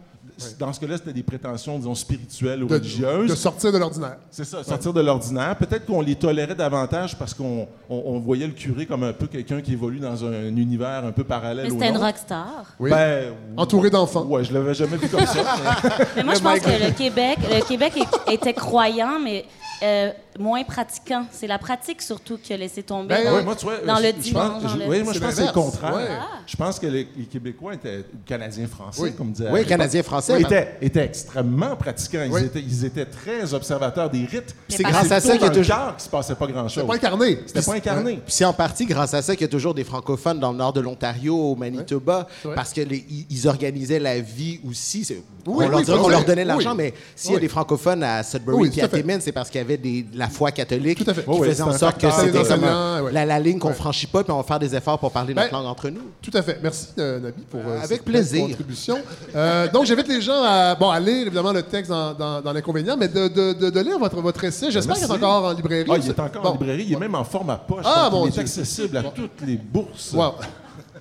[0.59, 3.31] Dans ce cas-là, c'était des prétentions, disons, spirituelles ou de, religieuses.
[3.31, 4.19] de sortir de l'ordinaire.
[4.31, 5.57] C'est ça, sortir de l'ordinaire.
[5.57, 9.27] Peut-être qu'on les tolérait davantage parce qu'on on- on voyait le curé comme un peu
[9.27, 12.65] quelqu'un qui évolue dans un, univers un peu parallèle Mais c'était une rockstar.
[12.79, 12.91] Oui.
[12.91, 14.25] Ben, Entouré d'enfants.
[14.25, 15.43] Ouais, je l'avais jamais vu comme ça.
[15.87, 19.45] mais- Mais moi, je pense que le Québec, le Québec est- était croyant, mais
[19.83, 21.27] euh, moins pratiquant.
[21.31, 23.97] C'est la pratique surtout qui a laissé tomber Ben, dans, Ouais, moi, tu vois, dans
[23.97, 24.63] je- le dimanche.
[24.63, 25.95] je- oui, moi, je pense que c'est le contraire.
[25.95, 26.09] Ouais.
[26.47, 29.13] Je pense que les, les Québécois étaient Canadiens-Français, Oui.
[29.15, 29.49] comme disait.
[29.51, 29.65] Oui.
[29.67, 30.41] Canadiens-Français.
[30.41, 32.25] étaient, étaient extrêmement pratiquants.
[32.31, 34.55] Ils, étaient, ils étaient très observateurs des rites.
[34.69, 35.77] C'est grâce à ça qu'il y a toujours.
[35.97, 36.83] qu'il se passait pas grand-chose.
[36.83, 37.39] C'est pas incarné.
[37.47, 38.13] C'était pas incarné.
[38.15, 40.59] Puis c'est en partie grâce à ça qu'il y a toujours des francophones dans le
[40.59, 45.07] nord de l'Ontario, au Manitoba, parce que les- ils ils organisaient la vie aussi.
[45.47, 46.77] On leur donnait l'argent, Oui.
[46.79, 48.89] mais s'il y a des francophones à Sudbury tout à.
[48.89, 51.23] Timmins, c'est parce qu'il y avait des, la foi catholique Tout à fait.
[51.23, 53.13] qui Oui, oui, faisait en c'est un sorte que c'était comme un- ouais.
[53.13, 53.75] la, la ligne qu'on Ouais.
[53.75, 56.01] franchit pas, puis on va faire des efforts pour parler Ben, notre langue entre nous.
[56.23, 56.59] Tout à fait.
[56.63, 58.47] Merci, euh, Nabi, pour euh, Avec cette plaisir.
[58.47, 58.99] contribution.
[59.35, 62.53] Euh, donc, j'invite les gens à, bon, à lire, évidemment, le texte dans, dans, dans
[62.53, 64.71] l'inconvénient, mais de, de, de, de lire votre, votre essai.
[64.71, 65.89] J'espère qu'il est encore en librairie.
[65.91, 66.49] Ah, il est encore Bon.
[66.51, 66.85] en librairie.
[66.89, 67.85] Il est même en format poche.
[67.85, 68.41] Ah, mon il Dieu.
[68.41, 70.13] est accessible à toutes les bourses.
[70.13, 70.33] Wow.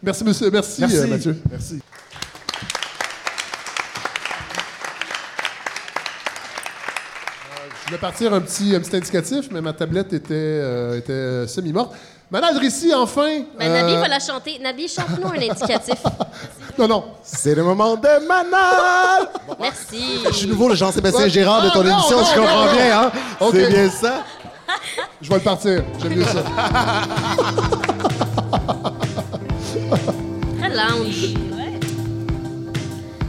[0.03, 0.51] Merci, monsieur.
[0.51, 1.41] Merci, Merci, euh, Mathieu.
[1.49, 1.79] Merci.
[7.95, 11.93] Je voulais partir un petit, un petit indicatif, mais ma tablette était, euh, était semi-morte.
[12.29, 13.43] Manal Drissi, enfin.
[13.57, 14.59] Ben, Nabi euh, va la chanter.
[14.61, 15.95] Nabi, chante-nous un indicatif.
[16.77, 17.03] Non, non.
[17.23, 19.29] C'est le moment de Manal!
[19.61, 20.19] Merci.
[20.25, 21.29] Je suis nouveau le Jean-Sébastien Ouais.
[21.29, 22.73] Gérard de Ah, ton non, émission, non, je comprends non, non.
[22.73, 23.11] bien, hein?
[23.39, 23.51] OK.
[23.53, 24.13] C'est bien ça?
[25.21, 25.83] Je vais le partir.
[26.01, 26.43] J'aime mieux ça.
[30.59, 31.33] Très lounge.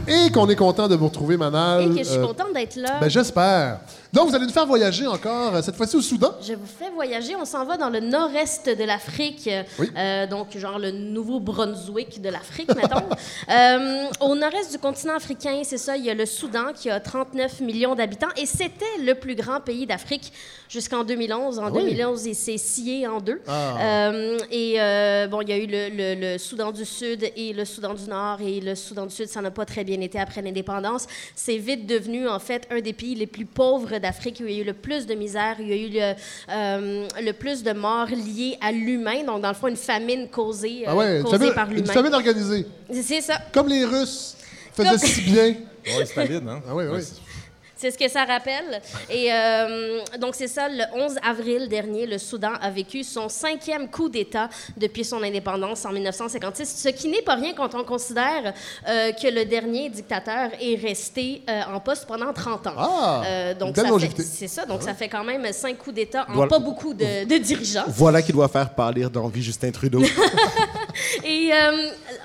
[0.09, 1.83] Et qu'on est content de vous retrouver, Manal.
[1.83, 2.97] Et que je suis Euh, contente d'être là.
[2.99, 3.79] ben, j'espère.
[4.17, 6.31] Donc, vous allez nous faire voyager encore, euh, cette fois-ci au Soudan.
[6.41, 7.35] Je vous fais voyager.
[7.35, 9.47] On s'en va dans le nord-est de l'Afrique.
[9.77, 9.91] Oui.
[9.95, 12.97] Euh, donc, genre le Nouveau-Brunswick de l'Afrique, mettons.
[13.49, 16.99] Euh, au nord-est du continent africain, c'est ça, il y a le Soudan qui a
[16.99, 20.33] 39 millions d'habitants et c'était le plus grand pays d'Afrique
[20.69, 21.59] jusqu'en 2011.
[21.59, 21.83] En Ah oui?
[21.91, 23.41] 2011, il s'est scié en deux.
[23.47, 24.09] Ah.
[24.11, 27.53] Euh, et euh, bon, il y a eu le, le- le Soudan du Sud et
[27.53, 28.39] le Soudan du Nord.
[28.41, 31.07] Et le Soudan du Sud, ça n'a pas très bien été après l'indépendance.
[31.35, 34.57] C'est vite devenu, en fait, un des pays les plus pauvres d'Afrique où il y
[34.59, 36.15] a eu le plus de misère, où il y a eu le,
[36.53, 39.23] euh, le plus de morts liées à l'humain.
[39.25, 41.75] Donc, dans le fond, une famine causée, euh, Ah ouais, une causée famille, par une
[41.77, 41.93] l'humain.
[41.93, 42.65] famille organisée.
[42.91, 43.37] C'est- C'est ça.
[43.53, 44.35] Comme les Russes
[44.73, 45.55] faisaient Comme- si bien.
[45.97, 46.61] Oui, Staline, hein?
[46.67, 47.01] Ah oui, oui.
[47.77, 48.81] C'est- ce que ça rappelle.
[49.09, 53.87] Et euh, donc, c'est ça, le 11 avril dernier, le Soudan a vécu son cinquième
[53.89, 58.53] coup d'État depuis son indépendance en 1956, ce qui n'est pas rien quand on considère
[58.87, 62.73] euh, que le dernier dictateur est resté euh, en poste pendant 30 ans.
[62.77, 66.33] Ah, donc, ça fait, c'est ça, donc ça fait quand même cinq coups d'État en
[66.33, 66.49] Voilà.
[66.49, 67.85] pas beaucoup de, de dirigeants.
[67.87, 70.01] Voilà qui doit faire pâlir d'envie Justin Trudeau.
[71.23, 71.51] Et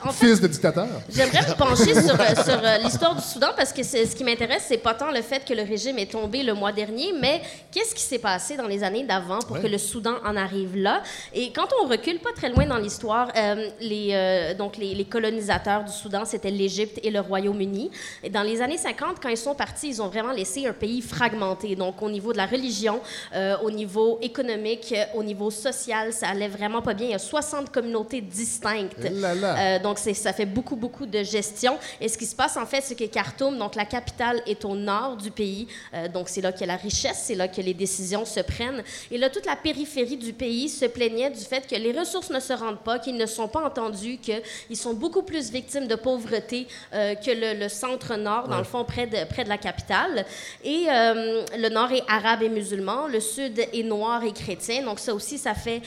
[0.05, 0.87] en fait, Fils de dictateur.
[1.15, 4.79] J'aimerais me pencher sur, sur, l'histoire du Soudan parce que c'est- ce qui m'intéresse, c'est
[4.79, 8.03] pas tant le fait que le régime est tombé le mois dernier, mais qu'est-ce qui
[8.03, 11.03] s'est passé dans les années d'avant pour que le Soudan en arrive là?
[11.35, 15.05] Et quand on recule pas très loin dans l'histoire, euh, les, euh, donc les, les
[15.05, 17.91] colonisateurs du Soudan, c'était l'Égypte et le Royaume-Uni.
[18.23, 21.01] Et dans les années 50, quand ils sont partis, ils ont vraiment laissé un pays
[21.01, 21.75] fragmenté.
[21.77, 23.01] Donc au niveau de la religion,
[23.35, 27.07] euh, au niveau économique, au niveau social, ça allait vraiment pas bien.
[27.07, 28.97] Il y a 60 communautés distinctes.
[29.05, 29.79] Eh là là.
[29.79, 31.79] Donc, ça fait beaucoup, beaucoup de gestion.
[32.01, 34.75] Et ce qui se passe, en fait, c'est que Khartoum, donc la capitale, est au
[34.75, 35.67] nord du pays.
[35.95, 38.83] Euh, donc, c'est là que la richesse, c'est là que les décisions se prennent.
[39.11, 42.41] Et là, toute la périphérie du pays se plaignait du fait que les ressources ne
[42.41, 46.69] se rendent pas, qu'ils ne sont pas entendus, qu'ils sont beaucoup plus victimes de pauvreté
[46.95, 50.25] euh, que le, le centre-nord, dans le fond, près de, près de la capitale.
[50.63, 54.83] Et euh, le nord est arabe et musulman, le sud est noir et chrétien.
[54.85, 55.81] Donc, ça aussi, ça fait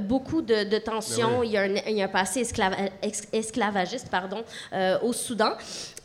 [0.00, 1.42] beaucoup de, de tensions.
[1.42, 4.42] Il, y a un, il y a un passé esclava- ex- esclavagiste pardon,
[5.02, 5.52] au Soudan.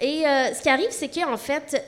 [0.04, 1.80] Et euh, ce qui arrive, c'est qu'en fait,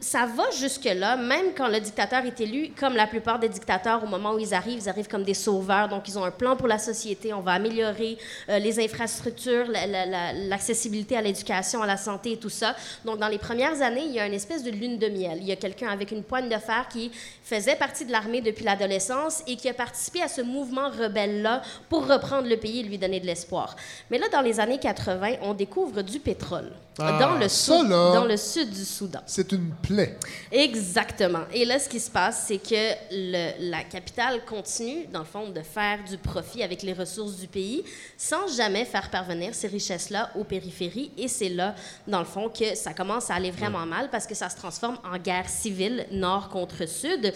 [0.00, 4.06] ça va jusque-là, même quand le dictateur est élu, comme la plupart des dictateurs, au
[4.06, 5.86] moment où ils arrivent, ils arrivent comme des sauveurs.
[5.86, 7.34] Donc, ils ont un plan pour la société.
[7.34, 8.16] On va améliorer
[8.48, 12.74] euh, les infrastructures, la- la- la- l'accessibilité à l'éducation, à la santé et tout ça.
[13.04, 15.36] Donc, dans les premières années, il y a une espèce de lune de miel.
[15.42, 17.10] Il y a quelqu'un avec une poigne de fer qui
[17.44, 21.60] faisait partie de l'armée depuis l'adolescence et qui a participé à ce mouvement rebelle-là
[21.90, 23.76] pour reprendre le pays et lui donner de l'espoir.
[24.10, 28.14] Mais là, dans les années 80, on découvre du pétrole Ah, dans, le ça, là.
[28.14, 29.20] dans le sud du Soudan.
[29.26, 30.16] C'est une plaie.
[30.50, 31.44] Exactement.
[31.52, 35.48] Et là, ce qui se passe, c'est que le- la capitale continue, dans le fond,
[35.50, 37.84] de faire du profit avec les ressources du pays
[38.16, 41.10] sans jamais faire parvenir ces richesses-là aux périphéries.
[41.16, 41.74] Et c'est là,
[42.06, 44.98] dans le fond, que ça commence à aller vraiment mal parce que ça se transforme
[45.04, 47.32] en guerre civile nord contre sud.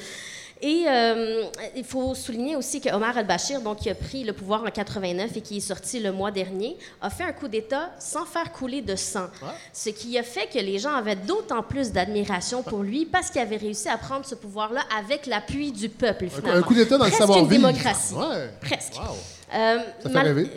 [0.65, 1.43] Et euh,
[1.75, 5.37] il faut souligner aussi que Omar al-Bashir, donc, qui a pris le pouvoir en 89
[5.37, 8.81] et qui est sorti le mois dernier, a fait un coup d'État sans faire couler
[8.81, 9.27] de sang.
[9.73, 13.41] Ce qui a fait que les gens avaient d'autant plus d'admiration pour lui parce qu'il
[13.41, 16.61] avait réussi à prendre ce pouvoir-là avec l'appui du peuple, finalement.
[16.61, 17.53] un coup d'État dans le Presque savoir-vivre.
[17.53, 18.15] une démocratie.
[18.15, 18.51] Ouais.
[18.61, 18.95] Presque.
[18.95, 19.17] Wow.
[19.55, 20.51] Euh, Ça fait mal- rêver.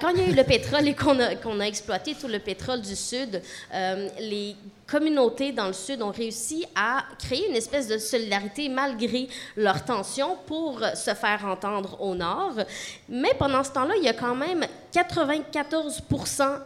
[0.00, 2.38] Quand il y a eu le pétrole et qu'on a, qu'on a exploité tout le
[2.38, 3.42] pétrole du Sud,
[3.74, 4.56] euh, les
[4.98, 9.26] communautés dans le Sud ont réussi à créer une espèce de solidarité malgré
[9.56, 12.52] leurs tensions pour se faire entendre au Nord.
[13.08, 16.02] Mais pendant ce temps-là, il y a quand même 94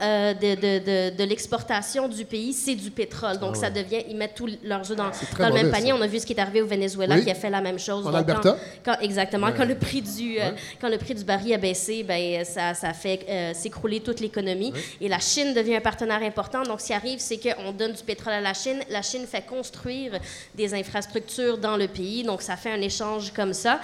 [0.02, 3.38] euh, de, de, de, de l'exportation du pays, c'est du pétrole.
[3.38, 5.88] Donc, ça devient, ils mettent tous leurs œufs dans, dans le même panier.
[5.90, 5.96] ça.
[5.96, 7.24] On a vu ce qui est arrivé au Venezuela Oui.
[7.24, 8.06] qui a fait la même chose.
[8.06, 8.56] En Donc, Alberta?
[8.84, 9.48] Quand, quand- exactement.
[9.56, 10.50] Quand, le prix du, euh,
[10.80, 14.74] quand le prix du baril a baissé, ben, ça, ça fait euh, s'écrouler toute l'économie.
[15.00, 16.62] Et la Chine devient un partenaire important.
[16.64, 18.82] Donc, ce qui arrive, c'est qu'on donne du pétrole la Chine.
[18.90, 20.18] La Chine fait construire
[20.54, 22.22] des infrastructures dans le pays.
[22.22, 23.80] Donc, ça fait un échange comme ça.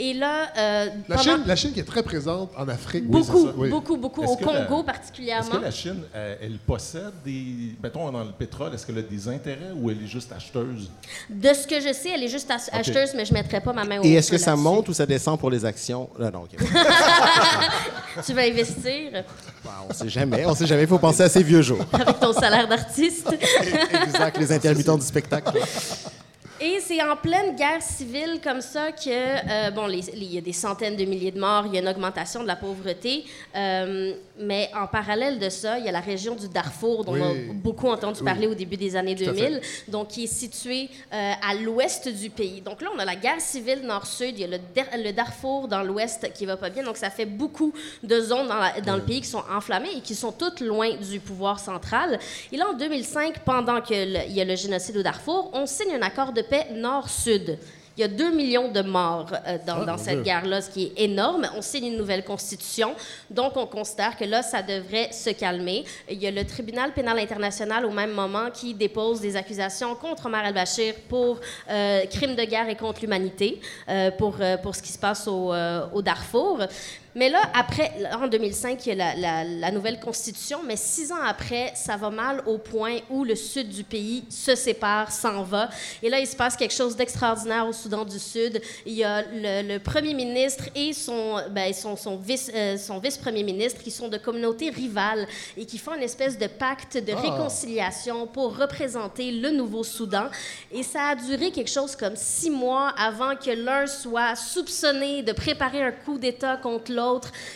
[0.00, 3.04] Et là, euh, La pendant- Chine, la Chine qui est très présente en Afrique.
[3.06, 3.52] beaucoup, ça.
[3.56, 3.68] Oui.
[3.68, 5.50] beaucoup, beaucoup, Est-ce au la- Congo Est-ce particulièrement.
[5.50, 7.74] que la Chine, euh, elle possède des.
[7.82, 10.90] Mettons, dans le pétrole, est-ce qu'elle a des intérêts ou elle est juste acheteuse?
[11.28, 13.72] De ce que je sais, elle est juste ach- acheteuse, mais je ne mettrai pas
[13.72, 16.08] ma main au Et est-ce que ça monte ou ça descend pour les actions?
[16.18, 16.56] Là, non, OK.
[18.26, 19.24] Tu vas investir?
[19.90, 20.44] On sait jamais.
[20.46, 20.82] On sait jamais.
[20.82, 21.84] Il faut penser à ces vieux jours.
[21.92, 23.28] avec ton salaire d'artiste.
[24.06, 25.58] exact, les intermittents du spectacle.
[26.60, 30.52] Et c'est en pleine guerre civile comme ça que, euh, bon, il y a des
[30.52, 34.68] centaines de milliers de morts, il y a une augmentation de la pauvreté, euh, mais
[34.74, 37.20] en parallèle de ça, il y a la région du Darfour, dont Oui.
[37.22, 40.26] on a beaucoup entendu parler au début des années Tout à 2000, donc qui est
[40.26, 42.60] située euh, à l'ouest du pays.
[42.60, 45.68] Donc là, on a la guerre civile nord-sud, il y a le, Dar- le Darfour
[45.68, 48.96] dans l'ouest qui va pas bien, donc ça fait beaucoup de zones dans, la- dans
[48.96, 52.18] le pays qui sont enflammées et qui sont toutes loin du pouvoir central.
[52.50, 56.02] Et là, en 2005, pendant qu'il y a le génocide au Darfour, on signe un
[56.02, 57.58] accord de paix nord-sud.
[57.98, 61.02] Il y a 2 millions de morts euh, dans, dans cette guerre-là, ce qui est
[61.02, 61.48] énorme.
[61.56, 62.94] On signe une nouvelle constitution,
[63.28, 65.84] donc on considère que là, ça devrait se calmer.
[66.08, 70.26] Il y a le tribunal pénal international au même moment qui dépose des accusations contre
[70.26, 74.92] Omar el-Bashir pour euh, crimes de guerre et contre l'humanité, euh, pour, pour ce qui
[74.92, 75.52] se passe au,
[75.92, 76.60] au Darfour.
[77.18, 81.10] Mais là, après, en 2005, il y a la, la- la nouvelle constitution, mais six
[81.10, 85.42] ans après, ça va mal au point où le sud du pays se sépare, s'en
[85.42, 85.68] va.
[86.00, 88.62] Et là, il se passe quelque chose d'extraordinaire au Soudan du Sud.
[88.86, 93.00] Il y a le, le premier ministre et son, ben, son, son vice, euh, son
[93.00, 97.12] vice-premier ministre qui sont de communautés rivales et qui font une espèce de pacte de
[97.12, 100.26] réconciliation pour représenter le nouveau Soudan.
[100.70, 105.32] Et ça a duré quelque chose comme six mois avant que l'un soit soupçonné de
[105.32, 107.07] préparer un coup d'État contre l'autre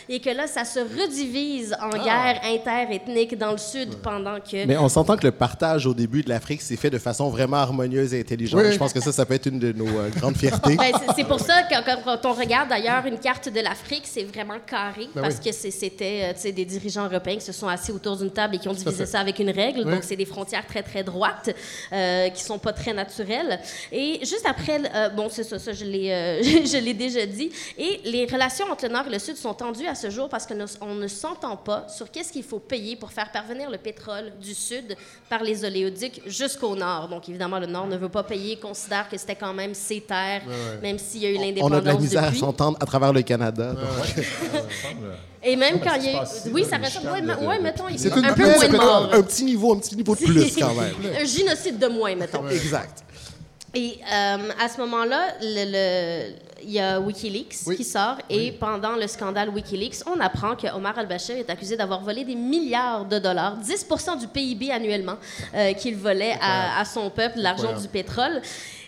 [0.09, 4.65] et que là, ça se redivise en guerre interethnique dans le Sud pendant que...
[4.65, 7.57] Mais on s'entend que le partage au début de l'Afrique s'est fait de façon vraiment
[7.57, 8.61] harmonieuse et intelligente.
[8.63, 8.71] Oui.
[8.71, 10.77] Je pense que ça, ça peut être une de nos euh, grandes fiertés.
[10.83, 14.57] Ben, c'est- pour ça que quand, on regarde d'ailleurs une carte de l'Afrique, c'est vraiment
[14.65, 15.51] carré Ben parce oui.
[15.51, 18.67] que c'était euh, des dirigeants européens qui se sont assis autour d'une table et qui
[18.67, 19.83] ont divisé ça avec une règle.
[19.85, 19.91] Oui.
[19.91, 21.49] Donc c'est des frontières très très droites
[21.91, 23.59] euh, qui sont pas très naturelles.
[23.91, 27.51] Et juste après, euh, bon c'est ça, ça je l'ai euh, je l'ai déjà dit.
[27.77, 30.45] Et les relations entre le Nord et le Sud sont tendues à ce jour parce
[30.45, 33.77] que nous- on ne s'entend pas sur qu'est-ce qu'il faut payer pour faire parvenir le
[33.77, 34.95] pétrole du Sud
[35.29, 37.09] par les oléoducs jusqu'au Nord.
[37.09, 40.41] Donc évidemment le Nord ne veut pas payer, considère que c'était quand même ses terres,
[40.81, 42.37] même s'il y a eu On l'indépendance a de la misère depuis.
[42.37, 43.75] à s'entendre à travers le Canada.
[45.45, 46.25] Et même quand il y a eu...
[46.53, 46.95] Oui, ça le reste...
[47.03, 48.77] Michigan Ouais, de- mais- de- ouais, de- mettons, il y a un peu moins de
[48.77, 49.09] morts.
[49.13, 50.95] Un petit niveau, un petit niveau de plus quand même.
[51.21, 52.47] un génocide de moins, mettons.
[52.47, 53.03] Exact.
[53.75, 57.75] Et euh, à ce moment-là, le- le- il y a Wikileaks Oui.
[57.75, 62.01] qui sort et pendant le scandale Wikileaks, on apprend que Omar al-Bashir est accusé d'avoir
[62.01, 65.17] volé des milliards de dollars, 10% du PIB annuellement
[65.53, 68.41] euh, qu'il volait à, à son peuple, l'argent du pétrole.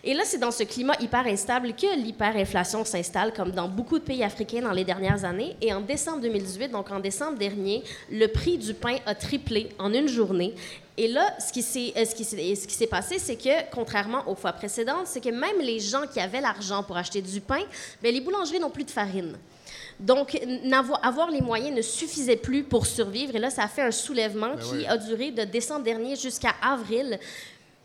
[0.08, 4.04] Et là, c'est dans ce climat hyper instable que l'hyperinflation s'installe, comme dans beaucoup de
[4.04, 5.56] pays africains dans les dernières années.
[5.62, 9.92] Et en décembre 2018, donc en décembre dernier, le prix du pain a triplé en
[9.94, 10.54] une journée.
[10.98, 14.54] Et là, ce qui s'est, euh, ce qui s'est, passé, c'est que, contrairement aux fois
[14.54, 17.64] précédentes, c'est que même les gens qui avaient l'argent pour acheter du pain,
[18.02, 19.38] bien, les boulangeries n'ont plus de farine.
[20.00, 20.40] Donc,
[21.04, 23.36] avoir les moyens ne suffisait plus pour survivre.
[23.36, 27.18] Et là, ça a fait un soulèvement qui a duré de décembre dernier jusqu'à avril.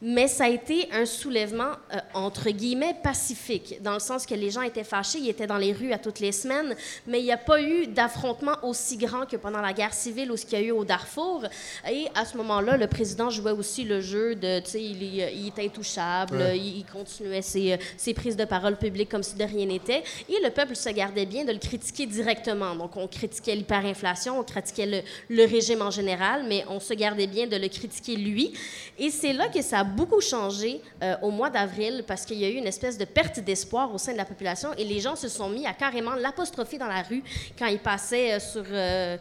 [0.02, 4.50] Mais ça a été un soulèvement, euh, entre guillemets, pacifique, dans le sens que les
[4.50, 6.74] gens étaient fâchés, ils étaient dans les rues à toutes les semaines,
[7.06, 10.38] mais il n'y a pas eu d'affrontement aussi grand que pendant la guerre civile ou
[10.38, 11.44] ce qu'il y a eu au Darfour.
[11.90, 15.48] Et à ce moment-là, le président jouait aussi le jeu de, tu sais, il, il
[15.48, 16.58] était intouchable, Ouais.
[16.58, 20.02] il, il continuait ses, ses prises de parole publiques comme si de rien n'était.
[20.30, 22.74] Et le peuple se gardait bien de le critiquer directement.
[22.74, 27.26] Donc, on critiquait l'hyperinflation, on critiquait le, le régime en général, mais on se gardait
[27.26, 28.54] bien de le critiquer lui.
[28.98, 32.44] Et c'est là que ça a beaucoup changé euh, au mois d'avril parce qu'il y
[32.44, 35.16] a eu une espèce de perte d'espoir au sein de la population et les gens
[35.16, 37.22] se sont mis à carrément l'apostropher dans la rue
[37.58, 39.18] quand il passait euh, sur, euh,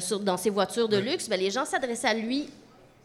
[0.00, 1.28] sur- dans ses voitures de luxe.
[1.28, 2.48] Ben, les gens s'adressaient à lui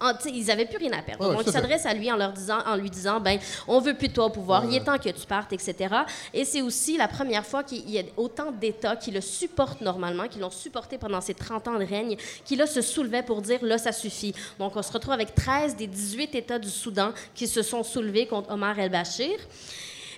[0.04, 1.28] en- ils avaient plus rien à perdre.
[1.30, 3.94] Ouais, Donc, ils s'adressent à lui en, leur disant, en lui disant ben, on veut
[3.94, 5.96] plus de toi au pouvoir, il est temps que tu partes, etc.
[6.34, 10.28] Et c'est aussi la première fois qu'il y a autant d'États qui le supportent normalement,
[10.28, 13.60] qui l'ont supporté pendant ses 30 ans de règne, qui là se soulevaient pour dire
[13.64, 14.34] là, ça suffit.
[14.60, 18.28] Donc, on se retrouve avec 13 des 18 États du Soudan qui se sont soulevés
[18.28, 19.38] contre Omar el-Bashir.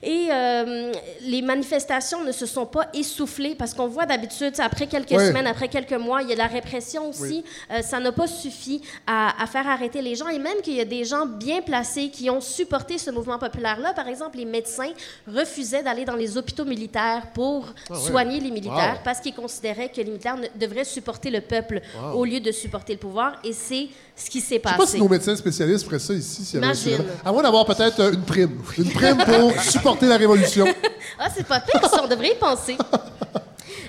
[0.04, 0.92] Et euh,
[1.22, 5.68] les manifestations ne se sont pas essoufflées parce qu'on voit d'habitude, après quelques semaines, après
[5.68, 7.44] quelques mois, il y a de la répression aussi.
[7.72, 10.82] Euh, ça n'a pas suffi à, à faire arrêter les gens et même qu'il y
[10.82, 13.94] a des gens bien placés qui ont supporté ce mouvement populaire-là.
[13.94, 14.92] Par exemple, les médecins
[15.28, 19.02] refusaient d'aller dans les hôpitaux militaires pour soigner les militaires Wow.
[19.04, 21.82] parce qu'ils considéraient que les militaires ne- devraient supporter le peuple
[22.14, 23.34] au lieu de supporter le pouvoir.
[23.44, 24.98] Et c'est ce qui s'est Je sais pas si passé.
[25.00, 26.58] nos médecins spécialistes feraient ça ici.
[26.58, 26.98] un Imagine.
[27.24, 28.58] À moins d'avoir peut-être euh, une prime.
[28.78, 30.66] Une prime pour supporter la révolution.
[31.18, 32.76] Ah, c'est pas pire, ça, on devrait y penser.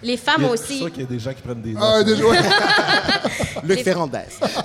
[0.03, 0.65] Les femmes Il y a- aussi.
[0.67, 1.83] C'est sûr qu'il y a des gens qui prennent des notes.
[1.85, 2.39] Ah, déjà, ouais.
[3.65, 4.19] Luc Les- Ferrandez.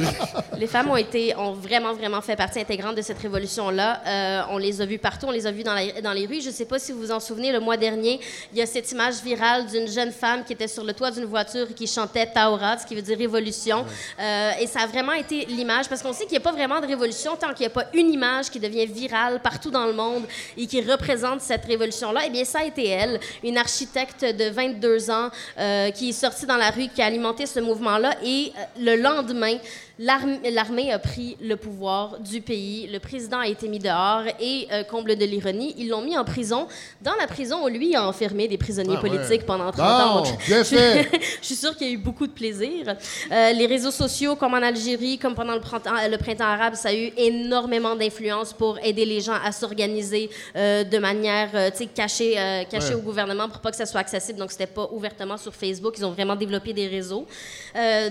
[0.58, 4.02] Les femmes ont été, ont vraiment, vraiment fait partie intégrante de cette révolution-là.
[4.06, 6.42] Euh, on les a vues partout, on les a vues dans, la- dans les rues.
[6.42, 8.20] Je ne sais pas si vous vous en souvenez, le mois dernier,
[8.52, 11.26] il y a cette image virale d'une jeune femme qui était sur le toit d'une
[11.26, 13.86] voiture et qui chantait Taorat, ce qui veut dire révolution.
[14.20, 16.80] Euh, et ça a vraiment été l'image, parce qu'on sait qu'il n'y a pas vraiment
[16.80, 19.94] de révolution tant qu'il n'y a pas une image qui devient virale partout dans le
[19.94, 20.24] monde
[20.58, 22.22] et qui représente cette révolution-là.
[22.28, 25.21] Eh bien, ça a été elle, une architecte de 22 ans
[25.58, 28.16] euh, qui est sortie dans la rue, qui a alimenté ce mouvement-là.
[28.24, 29.58] Et euh, le lendemain,
[30.06, 32.88] l'armée a pris le pouvoir du pays.
[32.92, 36.24] Le président a été mis dehors et, euh, comble de l'ironie, ils l'ont mis en
[36.24, 36.68] prison.
[37.02, 39.10] Dans la prison, on lui a enfermé des prisonniers Ah ouais.
[39.10, 39.84] politiques pendant 30 Bon,
[40.30, 40.38] ans.
[40.48, 41.10] Bien je- fait.
[41.42, 42.96] je suis sûre qu'il y a eu beaucoup de plaisir.
[43.32, 46.90] Euh, les réseaux sociaux, comme en Algérie, comme pendant le printemps, le printemps arabe, ça
[46.90, 51.50] a eu énormément d'influence pour aider les gens à s'organiser euh, de manière
[51.96, 52.34] cachée,
[52.70, 52.96] cachée Ouais.
[52.96, 54.40] au gouvernement pour pas que ça soit accessible.
[54.40, 55.94] Donc, c'était pas ouvertement sur Facebook.
[55.98, 57.26] Ils ont vraiment développé des réseaux.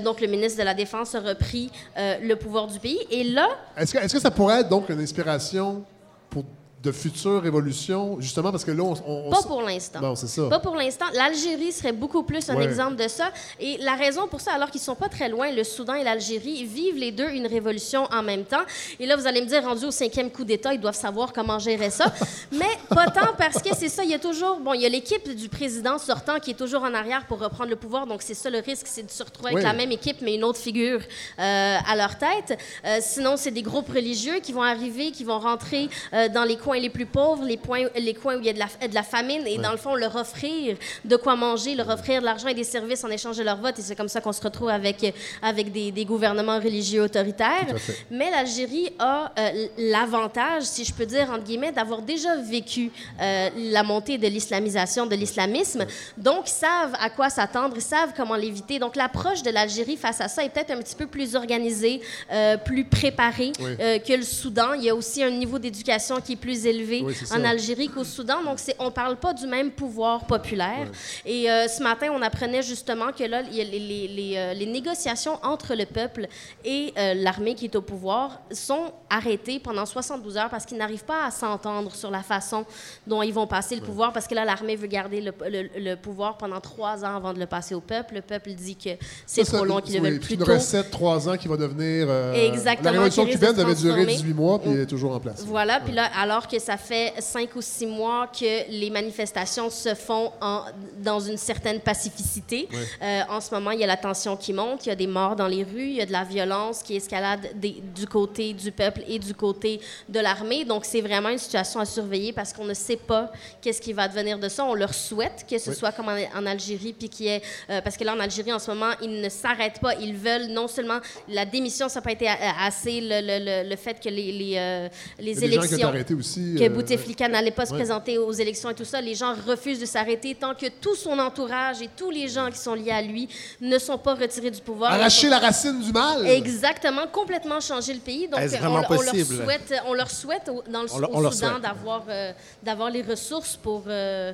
[0.05, 3.01] Donc, le ministre de la Défense a repris le pouvoir du pays.
[3.11, 5.85] Et là, Est-ce que, est-ce que ça pourrait être donc une inspiration
[6.28, 6.44] pour
[6.82, 8.94] de futures révolutions, justement parce que là, on...
[9.07, 10.01] on- Pas pour l'instant.
[10.01, 10.48] Bon, c'est ça.
[10.48, 11.05] Pas pour l'instant.
[11.12, 12.65] L'Algérie serait beaucoup plus un Ouais.
[12.65, 13.31] exemple de ça.
[13.59, 16.65] Et la raison pour ça, alors qu'ils sont pas très loin, le Soudan et l'Algérie
[16.65, 18.62] vivent les deux une révolution en même temps.
[18.98, 21.59] Et là, vous allez me dire, rendu au cinquième coup d'État, ils doivent savoir comment
[21.59, 22.07] gérer ça.
[22.52, 24.89] Mais pas tant parce que c'est ça, il y a toujours, bon, il y a
[24.89, 28.07] l'équipe du président sortant qui est toujours en arrière pour reprendre le pouvoir.
[28.07, 30.44] Donc c'est ça le risque, c'est de se retrouver avec la même équipe mais une
[30.44, 31.01] autre figure
[31.39, 32.59] euh, à leur tête.
[32.86, 36.57] Euh, sinon, c'est des groupes religieux qui vont arriver, qui vont rentrer euh, dans les
[36.57, 38.95] coins les plus pauvres, les, points, les coins où il y a de la, de
[38.95, 42.49] la famine, et dans le fond, leur offrir de quoi manger, leur offrir de l'argent
[42.49, 43.79] et des services en échange de leur vote.
[43.79, 47.67] Et c'est comme ça qu'on se retrouve avec, avec des, des gouvernements religieux autoritaires.
[48.11, 52.91] Mais l'Algérie a euh, l'avantage, si je peux dire, entre guillemets, d'avoir déjà vécu
[53.21, 55.85] euh, la montée de l'islamisation, de l'islamisme.
[56.17, 58.79] Donc, ils savent à quoi s'attendre, ils savent comment l'éviter.
[58.79, 62.01] Donc, l'approche de l'Algérie face à ça est peut-être un petit peu plus organisée,
[62.33, 63.77] euh, plus préparée Oui.
[63.79, 64.75] que le Soudan.
[64.75, 67.45] Il y a aussi un niveau d'éducation qui est plus élevé Oui, c'est en.
[67.45, 68.43] Algérie qu'au Soudan.
[68.45, 70.89] Donc, c'est- on ne parle pas du même pouvoir populaire.
[71.27, 75.39] Et euh, ce matin, on apprenait justement que là, les, les- les, euh, les négociations
[75.43, 76.27] entre le peuple
[76.65, 81.05] et euh, l'armée qui est au pouvoir sont arrêtées pendant 72 heures parce qu'ils n'arrivent
[81.05, 82.65] pas à s'entendre sur la façon
[83.07, 84.12] dont ils vont passer le pouvoir.
[84.12, 87.39] Parce que là, l'armée veut garder le, le- le pouvoir pendant trois ans avant de
[87.39, 88.15] le passer au peuple.
[88.16, 88.91] Le peuple dit que
[89.27, 90.53] c'est trop long, qu'ils le veulent plus une tôt.
[90.53, 92.07] recette, 3 ans qui va devenir.
[92.09, 94.12] euh, Exactement, La révolution cubaine devait durer transformer.
[94.16, 95.43] 18 mois, puis elle est toujours en place.
[95.47, 99.95] Voilà, puis là, alors que ça fait cinq ou six mois que les manifestations se
[99.95, 100.65] font en-
[100.99, 102.69] dans une certaine pacificité,
[103.03, 105.07] euh, en ce moment, il y a la tension qui monte, il y a des
[105.07, 108.53] morts dans les rues, il y a de la violence qui escalade des- du côté
[108.53, 110.65] du peuple et du côté de l'armée.
[110.65, 114.09] Donc, c'est vraiment une situation à surveiller parce qu'on ne sait pas qu'est-ce qui va
[114.09, 114.65] devenir de ça.
[114.65, 117.43] On leur souhaite que ce soit comme en, en Algérie, puis qu'il y ait...
[117.71, 119.95] euh, parce que là, en Algérie, en ce moment, ils ne s'arrêtent pas.
[119.97, 120.99] Ils veulent non seulement...
[121.29, 124.33] La démission, ça n'a pas été a- assez, le, le- le- le fait que les,
[124.33, 126.59] les, euh, les Il y a des gens qui ont été élections arrêtés aussi.
[126.59, 129.01] que euh, Bouteflika n'allait pas se présenter aux élections et tout ça.
[129.01, 132.59] Les gens refusent de s'arrêter tant que tout son entourage et tous les gens qui
[132.59, 133.29] sont liés à lui
[133.61, 134.93] ne sont pas retirés du pouvoir.
[134.93, 136.27] Arracher la racine du mal.
[136.27, 138.29] Exactement, complètement changer le pays.
[138.29, 142.03] Donc, on, on leur souhaite, on leur souhaite dans le On au leur Soudan d'avoir
[142.09, 144.33] euh, d'avoir les ressources pour, euh,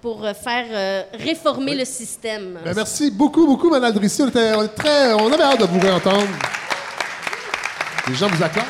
[0.00, 2.58] pour faire euh, réformer le système.
[2.64, 4.22] Ben, merci beaucoup, beaucoup, Mme Aldrissi.
[4.22, 6.26] On, était, on, très, on avait hâte de vous réentendre.
[8.08, 8.66] Les gens vous accordent.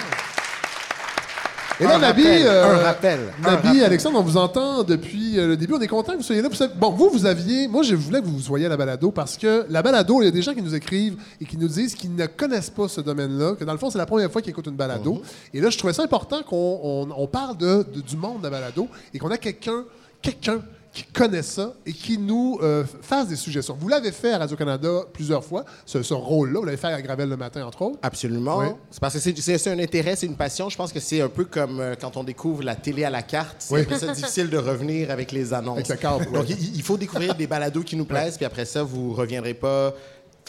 [1.80, 3.84] Et là, Nabi, euh, un rappel, un Nabi, rappel.
[3.84, 5.72] Alexandre, on vous entend depuis euh, le début.
[5.74, 6.48] On est content que vous soyez là.
[6.76, 7.68] Bon, vous, vous aviez.
[7.68, 10.28] Moi, je voulais que vous soyez à la balado parce que la balado, il y
[10.28, 13.00] a des gens qui nous écrivent et qui nous disent qu'ils ne connaissent pas ce
[13.00, 15.14] domaine-là, que dans le fond, c'est la première fois qu'ils écoutent une balado.
[15.14, 15.20] Mhm.
[15.54, 18.44] Et là, je trouvais ça important qu'on on- on parle de, de- du monde de
[18.44, 19.84] la balado et qu'on a quelqu'un
[20.22, 20.60] quelqu'un
[20.92, 23.76] qui connaissent ça et qui nous euh, fassent des suggestions.
[23.78, 26.58] Vous l'avez fait à Radio-Canada plusieurs fois, ce, ce rôle-là.
[26.58, 27.98] Vous l'avez fait à Gravel le matin, entre autres.
[28.02, 28.58] Absolument.
[28.58, 28.66] Oui.
[28.90, 30.68] C'est parce que c'est- un intérêt, c'est une passion.
[30.68, 33.22] Je pense que c'est un peu comme euh, quand on découvre la télé à la
[33.22, 33.56] carte.
[33.60, 33.98] C'est Oui.
[33.98, 35.88] ça difficile de revenir avec les annonces.
[35.90, 36.32] Avec le.
[36.32, 39.54] Donc, il, il faut découvrir des balados qui nous plaisent, puis après ça, vous reviendrez
[39.54, 39.94] pas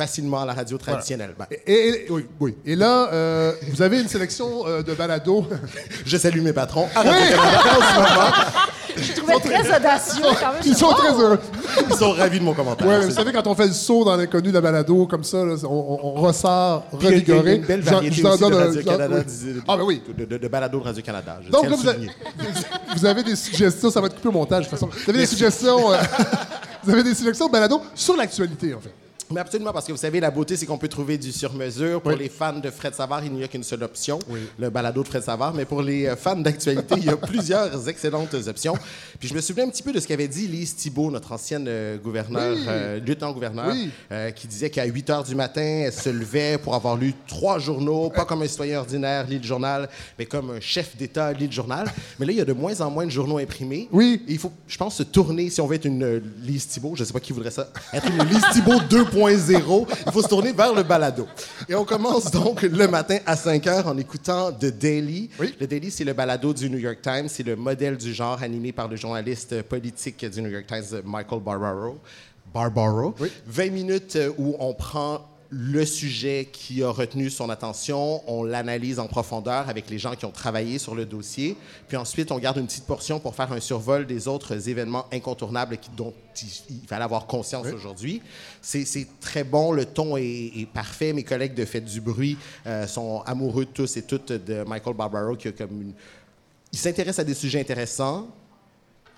[0.01, 1.35] facilement à la radio traditionnelle.
[1.37, 2.57] Ben, Et, et- oui, oui.
[2.65, 5.45] Et là, euh, vous avez une sélection euh, de balados.
[6.05, 6.87] je salue mes patrons.
[6.95, 8.31] en ce moment.
[8.97, 10.61] Je trouvais très audacieux quand même.
[10.65, 11.39] Ils sont très heureux.
[11.89, 12.85] Ils sont ravis de mon commentaire.
[12.87, 15.23] Ouais, mais vous savez, quand on fait le saut dans l'inconnu de la balado, comme
[15.23, 17.55] ça, là, on, ressort revigoré.
[17.57, 19.61] une belle variété aussi de Radio-Canada, oui.
[19.67, 20.01] Ah, ben oui.
[20.17, 21.39] de, de, de balados de Radio-Canada.
[21.45, 22.09] Je Donc tiens là, vous avez,
[22.97, 24.89] vous avez des suggestions, ça va être coupé au montage de toute façon.
[24.91, 25.97] Vous avez des suggestions, euh,
[26.83, 28.93] vous avez des suggestions de balado sur l'actualité, en fait.
[29.33, 32.01] Mais absolument, parce que vous savez, la beauté, c'est qu'on peut trouver du sur-mesure.
[32.01, 32.17] Pour Oui.
[32.19, 34.19] les fans de Fred Savard, il n'y a qu'une seule option,
[34.57, 35.53] le balado de Fred Savard.
[35.53, 38.73] Mais pour les euh, fans d'actualité, il y a plusieurs excellentes options.
[39.19, 41.65] Puis je me souviens un petit peu de ce qu'avait dit Lise Thibault, notre ancienne
[41.67, 42.65] euh, gouverneure, Oui.
[42.67, 43.73] euh, lieutenant-gouverneur,
[44.11, 47.59] euh, qui disait qu'à 8 heures du matin, elle se levait pour avoir lu trois
[47.59, 51.47] journaux, pas comme un citoyen ordinaire lit le journal, mais comme un chef d'État lit
[51.47, 51.87] le journal.
[52.19, 53.87] Mais là, il y a de moins en moins de journaux imprimés.
[53.91, 54.21] Oui.
[54.27, 57.01] Et il faut, je pense, se tourner, si on veut être une Lise Thibault, je
[57.01, 60.51] ne sais pas qui voudrait ça, être une Lise Thibault 2.0, il faut se tourner
[60.51, 61.27] vers le balado.
[61.67, 65.29] Et on commence donc le matin à 5 heures en écoutant The Daily.
[65.39, 65.55] Oui.
[65.59, 68.71] Le Daily, c'est le balado du New York Times, c'est le modèle du genre animé
[68.71, 71.97] par le journaliste politique du New York Times, Michael Barbaro.
[72.53, 73.15] Barbaro.
[73.19, 73.31] Oui.
[73.47, 75.21] 20 minutes où on prend
[75.53, 80.23] le sujet qui a retenu son attention, on l'analyse en profondeur avec les gens qui
[80.23, 81.57] ont travaillé sur le dossier,
[81.89, 85.77] puis ensuite on garde une petite portion pour faire un survol des autres événements incontournables
[85.77, 86.13] qui- dont
[86.69, 88.21] il, fallait avoir conscience aujourd'hui.
[88.61, 91.11] C'est très bon, le ton est, est parfait.
[91.11, 94.95] Mes collègues de Fête du bruit euh, sont amoureux de tous et toutes de Michael
[94.95, 95.93] Barbaro qui a comme une...
[96.71, 98.29] Il s'intéresse à des sujets intéressants,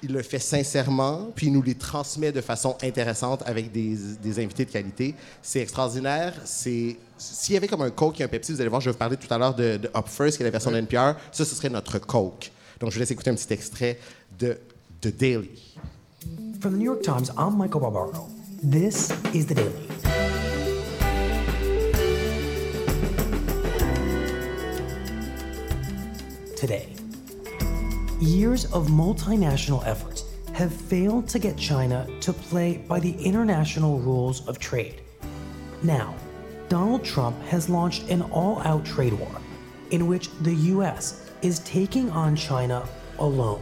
[0.04, 4.44] il le fait sincèrement, puis il nous les transmet de façon intéressante avec des, des
[4.44, 5.16] invités de qualité.
[5.42, 6.34] C'est extraordinaire.
[6.46, 8.92] C'est s'il y avait comme un Coke et un Pepsi, vous allez voir, je vais
[8.92, 11.16] vous parler tout à l'heure de, de Up First, qui est la version de NPR.
[11.32, 12.52] Ça, ce serait notre Coke.
[12.80, 13.98] Donc, je vous laisse écouter un petit extrait
[14.38, 14.58] de
[15.02, 15.78] The Daily.
[16.60, 18.28] From the New York Times, I'm Michael Barbaro.
[18.62, 19.88] This is The Daily.
[26.58, 26.93] Today,
[28.24, 30.24] years of multinational efforts
[30.54, 35.02] have failed to get China to play by the international rules of trade.
[35.82, 36.16] Now,
[36.70, 39.42] Donald Trump has launched an all out trade war
[39.92, 42.88] in which the US is taking on China
[43.20, 43.62] alone.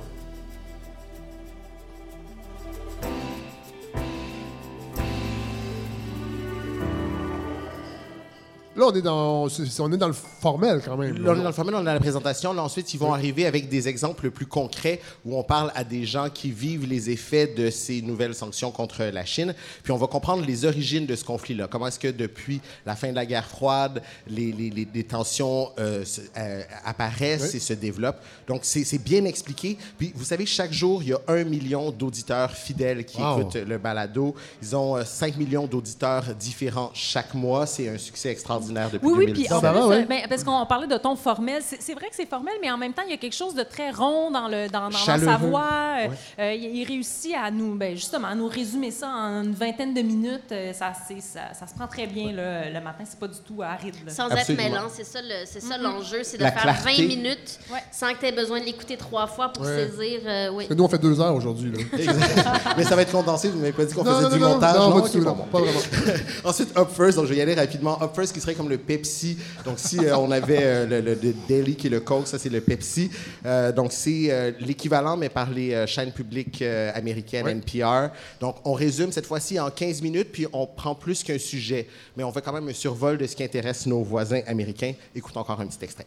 [8.82, 9.44] Là, on est dans,
[9.80, 11.24] on est dans le formel quand même.
[11.24, 12.52] Là, on est dans le formel, on est dans la présentation.
[12.52, 16.04] Là, ensuite, ils vont arriver avec des exemples plus concrets où on parle à des
[16.04, 19.54] gens qui vivent les effets de ces nouvelles sanctions contre la Chine.
[19.84, 21.68] Puis on va comprendre les origines de ce conflit-là.
[21.70, 25.70] Comment est-ce que depuis la fin de la guerre froide, les, les- les- les tensions
[25.78, 28.24] euh, se- euh, apparaissent et se développent.
[28.48, 29.78] Donc, c'est bien expliqué.
[30.00, 33.42] Puis, vous savez, chaque jour, il y a un million d'auditeurs fidèles qui Wow.
[33.42, 34.34] écoutent le balado.
[34.64, 37.68] Ils ont euh, 5 millions d'auditeurs différents chaque mois.
[37.68, 39.44] C'est un succès extraordinaire depuis Oui, oui, 2010.
[39.46, 40.06] puis en Ça plus, ouais.
[40.06, 42.94] ben, parce qu'on parlait de ton formel, c'est vrai que c'est formel, mais en même
[42.94, 45.38] temps, il y a quelque chose de très rond dans, le, dans, dans- dans sa
[45.38, 45.70] voix.
[46.02, 46.08] Euh,
[46.40, 49.94] euh, il, il réussit à nous, ben, justement, à nous résumer ça en une vingtaine
[49.94, 50.52] de minutes.
[50.52, 53.40] Euh, ça, c'est- ça, ça se prend très bien là, le matin, c'est pas du
[53.40, 53.96] tout aride.
[54.06, 54.12] là.
[54.14, 54.64] Sans Absolument.
[54.64, 56.96] être mêlant, c'est ça le- c'est ça l'enjeu, c'est de La faire clarté.
[57.02, 57.80] 20 minutes Ouais.
[57.92, 59.88] sans que tu aies besoin de l'écouter trois fois pour Ouais.
[59.90, 60.20] saisir.
[60.26, 60.56] euh, oui.
[60.64, 61.72] Parce que nous, on fait deux heures aujourd'hui.
[61.72, 61.78] là.
[62.78, 63.50] Mais ça va être condensé.
[63.50, 64.76] Vous m'avez pas dit qu'on Non, faisait non, du non, montage.
[64.76, 65.02] non, non?
[65.02, 65.80] pas du Ok, tout, pas vraiment.
[66.46, 67.18] Ensuite, Up First.
[67.18, 68.02] Donc, je vais y aller rapidement.
[68.02, 69.38] Up First, qui serait comme le Pepsi.
[69.66, 72.38] Donc, si euh, on avait euh, le, le- le Daily qui est le Coke, ça,
[72.38, 73.10] c'est le Pepsi.
[73.46, 77.52] Euh, donc, c'est euh, l'équivalent, mais par les euh, chaînes publiques euh, américaines, Ouais.
[77.54, 78.10] NPR.
[78.40, 81.88] Donc, on résume cette fois-ci en 15 minutes, puis on prend plus qu'un sujet.
[82.16, 84.94] Mais on fait quand même un survol de ce qui intéresse nos voisins américains.
[85.16, 86.06] Écoutons encore un petit extrait.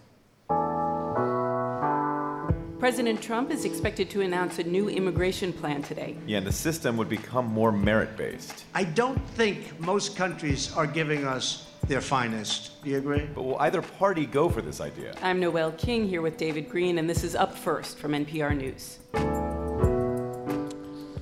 [2.78, 6.14] President Trump is expected to announce a new immigration plan today.
[6.26, 8.64] Yeah, and the system would become more merit based.
[8.74, 12.72] I don't think most countries are giving us their finest.
[12.82, 13.22] Do you agree?
[13.34, 15.14] But will either party go for this idea?
[15.22, 18.98] I'm Noel King here with David Green, and this is Up First from NPR News.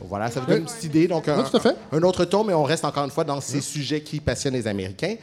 [0.01, 1.09] Voilà, ça vous donne une petite idée.
[1.09, 1.77] Donc, un, Oui, tout à fait.
[1.91, 4.67] un autre ton, mais on reste encore une fois dans ces sujets qui passionnent les
[4.67, 5.17] Américains.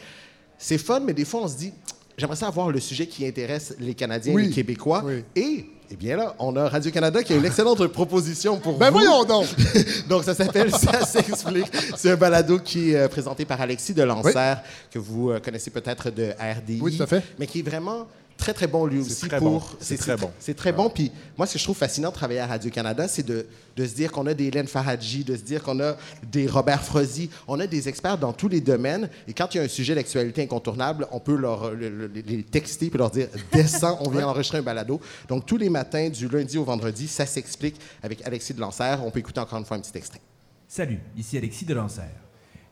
[0.57, 1.74] C'est fun, mais des fois, on se dit,
[2.18, 5.03] j'aimerais ça avoir le sujet qui intéresse les Canadiens Oui, et les Québécois.
[5.06, 5.24] oui.
[5.36, 8.99] Et, eh bien là, on a Radio-Canada qui a une excellente proposition pour Ben vous.
[8.99, 9.48] voyons donc!
[10.07, 11.66] Donc, ça s'appelle Ça s'explique.
[11.98, 14.56] C'est un balado qui est euh, présenté par Alexis Delancer,
[14.91, 16.80] que vous euh, connaissez peut-être de RDI.
[16.82, 17.24] Oui, tout à fait.
[17.40, 18.06] Mais qui est vraiment
[18.40, 19.49] très, très bon lui C'est aussi très pour...
[19.52, 19.61] bon.
[19.80, 20.32] C'est très bon.
[20.40, 20.90] C'est très bon.
[20.90, 23.45] Puis moi, ce que je trouve fascinant de travailler à Radio-Canada, c'est de,
[23.76, 25.95] de se dire qu'on a des Hélène Faradji, de se dire qu'on a
[26.32, 27.30] des Robert Frozy.
[27.48, 29.10] On a des experts dans tous les domaines.
[29.28, 32.41] Et quand il y a un sujet d'actualité incontournable, on peut leur, le- le- les
[32.44, 34.99] texter puis leur dire Descends, on vient enregistrer un balado.
[35.28, 39.02] Donc, tous les matins, du lundi au vendredi, ça s'explique avec Alexis de Lancerre.
[39.06, 40.22] On peut écouter encore une fois un petit extrait.
[40.68, 42.02] Salut, ici Alexis de Lancer.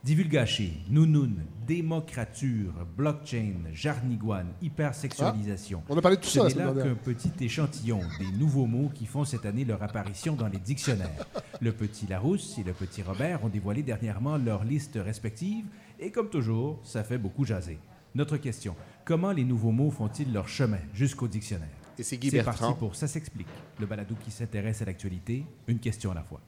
[0.04, 5.82] Divulgaché, nounoun, démocrature, blockchain, jarniguane, hypersexualisation.
[5.84, 8.32] Ah, on a parlé de tout Ce ça la n'est là qu'un petit échantillon des
[8.38, 11.26] nouveaux mots qui font cette année leur apparition dans les dictionnaires.
[11.60, 15.66] Le petit Larousse et le petit Robert ont dévoilé dernièrement leurs listes respectives
[16.00, 17.80] et comme toujours, ça fait beaucoup jaser.
[18.16, 21.68] Notre question, comment les nouveaux mots font-ils leur chemin jusqu'au dictionnaire?
[22.00, 22.68] Et c'est Guy C'est Bertrand.
[22.68, 23.48] parti pour Ça s'explique,
[23.80, 26.40] le balado qui s'intéresse à l'actualité, une question à la fois.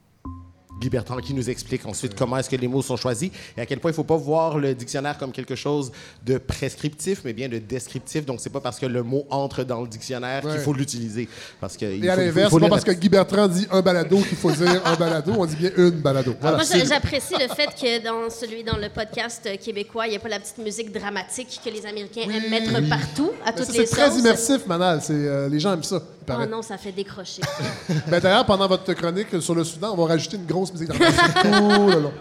[0.80, 3.66] Guy Bertrand qui nous explique ensuite comment est-ce que les mots sont choisis et à
[3.66, 5.92] quel point il ne faut pas voir le dictionnaire comme quelque chose
[6.24, 8.24] de prescriptif, mais bien de descriptif.
[8.24, 10.52] Donc, c'est pas parce que le mot entre dans le dictionnaire Ouais.
[10.52, 11.28] qu'il faut l'utiliser.
[11.60, 14.18] Parce que il Et à l'inverse, c'est pas parce que Guy Bertrand dit un balado
[14.18, 16.34] qu'il faut dire un balado, on dit bien une balado.
[16.40, 16.56] Voilà.
[16.56, 20.20] Moi, j'a- j'apprécie le fait que dans celui dans le podcast québécois, il n'y a
[20.20, 23.72] pas la petite musique dramatique que les Américains aiment mettre partout, à Mais toutes ça,
[23.72, 25.00] les C'est très immersif, Manal.
[25.10, 26.46] Euh, les gens aiment ça, il Oh paraît.
[26.46, 27.42] non, ça fait décrocher.
[28.08, 30.98] Ben, D'ailleurs, pendant votre chronique sur le Soudan, on va rajouter une grosse musique tout
[30.98, 32.12] le long.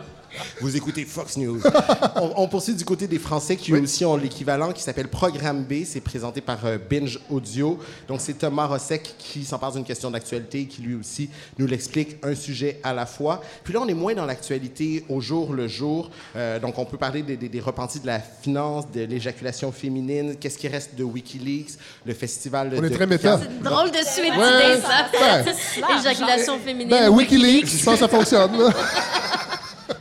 [0.61, 1.61] Vous écoutez Fox News.
[2.15, 5.63] on, on poursuit du côté des Français qui eux aussi ont l'équivalent qui s'appelle Programme
[5.63, 5.83] B.
[5.85, 7.79] C'est présenté par euh, Binge Audio.
[8.07, 12.17] Donc, c'est Thomas Rossec qui s'empare d'une question d'actualité et qui lui aussi nous l'explique
[12.23, 13.41] un sujet à la fois.
[13.63, 16.09] Puis là, on est moins dans l'actualité au jour le jour.
[16.35, 20.35] Euh, donc, on peut parler des, des- des repentis de la finance, de l'éjaculation féminine,
[20.39, 23.37] qu'est-ce qui reste de Wikileaks, le festival On de est très méta.
[23.37, 23.47] Cannes.
[23.63, 25.43] Drôle de suite Ouais, d'idées, ça.
[25.43, 25.99] ouais.
[25.99, 26.89] Éjaculation féminine.
[26.89, 28.51] Ben, Wikileaks, je pense que ça fonctionne.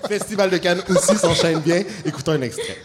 [0.08, 1.82] Festival de Cannes aussi s'enchaîne bien.
[2.04, 2.76] Écoutons un extrait.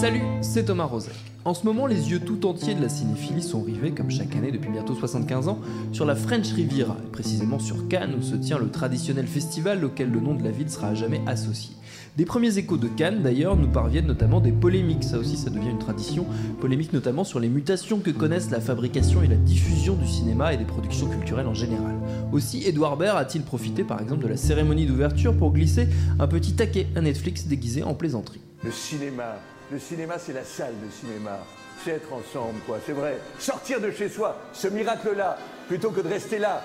[0.00, 1.12] Salut, c'est Thomas Rozek.
[1.44, 4.50] En ce moment, les yeux tout entiers de la cinéphilie sont rivés, comme chaque année
[4.50, 5.58] depuis bientôt 75 ans,
[5.92, 10.10] sur la French Riviera, et précisément sur Cannes, où se tient le traditionnel festival auquel
[10.10, 11.76] le nom de la ville sera à jamais associé.
[12.20, 15.70] Des premiers échos de Cannes, d'ailleurs, nous parviennent notamment des polémiques, ça aussi ça devient
[15.70, 16.26] une tradition,
[16.60, 20.58] polémiques notamment sur les mutations que connaissent la fabrication et la diffusion du cinéma et
[20.58, 21.94] des productions culturelles en général.
[22.30, 25.88] Aussi, Edouard Baird a-t-il profité par exemple de la cérémonie d'ouverture pour glisser
[26.18, 28.42] un petit taquet à Netflix déguisé en plaisanterie.
[28.64, 29.36] Le cinéma,
[29.72, 31.38] le cinéma, c'est la salle de cinéma.
[31.82, 33.18] C'est être ensemble, quoi, c'est vrai.
[33.38, 35.38] Sortir de chez soi, ce miracle-là,
[35.68, 36.64] plutôt que de rester là,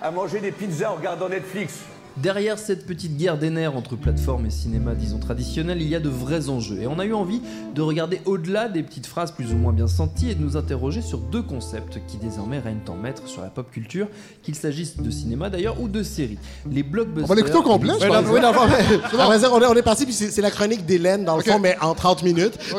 [0.00, 1.80] à manger des pizzas en regardant Netflix.
[2.16, 6.00] Derrière cette petite guerre des nerfs entre plateformes et cinéma, disons traditionnel, il y a
[6.00, 6.80] de vrais enjeux.
[6.80, 7.40] Et on a eu envie
[7.74, 11.02] de regarder au-delà des petites phrases plus ou moins bien senties et de nous interroger
[11.02, 14.06] sur deux concepts qui désormais règnent en maître sur la pop culture,
[14.44, 16.38] qu'il s'agisse de cinéma d'ailleurs ou de séries.
[16.70, 17.24] Les blockbusters.
[17.24, 18.24] On va l'écouter au complet, je pense.
[18.30, 21.42] oui, non, mais- on est, on est parti, puis c'est la chronique d'Hélène, dans le
[21.42, 22.58] fond, mais en 30 minutes.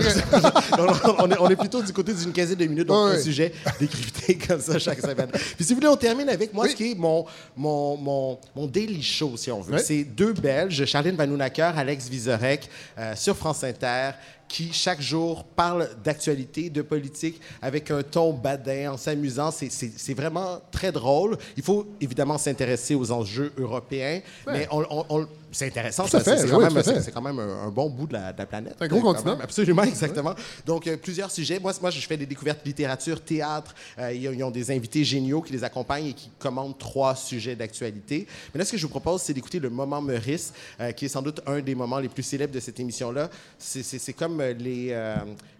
[1.17, 3.21] On, est, on est plutôt du côté d'une quinzaine de minutes, donc Ouais, un ouais.
[3.21, 5.27] sujet décrypté comme ça chaque semaine.
[5.31, 7.25] Puis si vous voulez, on termine avec moi, ce qui est mon,
[7.57, 9.77] mon, mon, mon daily show, si on veut.
[9.79, 14.11] C'est deux Belges, Charline Vanounacker, Alex Vizorek, euh, sur France Inter,
[14.47, 19.49] qui chaque jour parlent d'actualité, de politique, avec un ton badin, en s'amusant.
[19.51, 21.37] C'est- vraiment très drôle.
[21.57, 24.53] Il faut évidemment s'intéresser aux enjeux européens, Ouais.
[24.53, 25.27] mais on, on- on-
[25.57, 26.03] c'est intéressant.
[26.05, 26.93] Tout à ça, fait, c'est quand, oui, même- tout à fait.
[26.95, 28.75] c'est- c'est quand même un, un bon bout de la, de la planète.
[28.79, 29.31] Un gros Quand continent.
[29.33, 29.41] même.
[29.41, 30.33] Absolument, exactement.
[30.65, 31.59] Donc, euh, plusieurs sujets.
[31.59, 33.73] Moi, moi, je fais des découvertes littérature, théâtre.
[33.99, 38.27] Euh, ils, ont- des invités géniaux qui les accompagnent et qui commandent trois sujets d'actualité.
[38.53, 41.09] Mais là, ce que je vous propose, c'est d'écouter le moment Meurice, euh, qui est
[41.09, 43.29] sans doute un des moments les plus célèbres de cette émission-là.
[43.57, 45.15] C'est- comme euh, les, euh,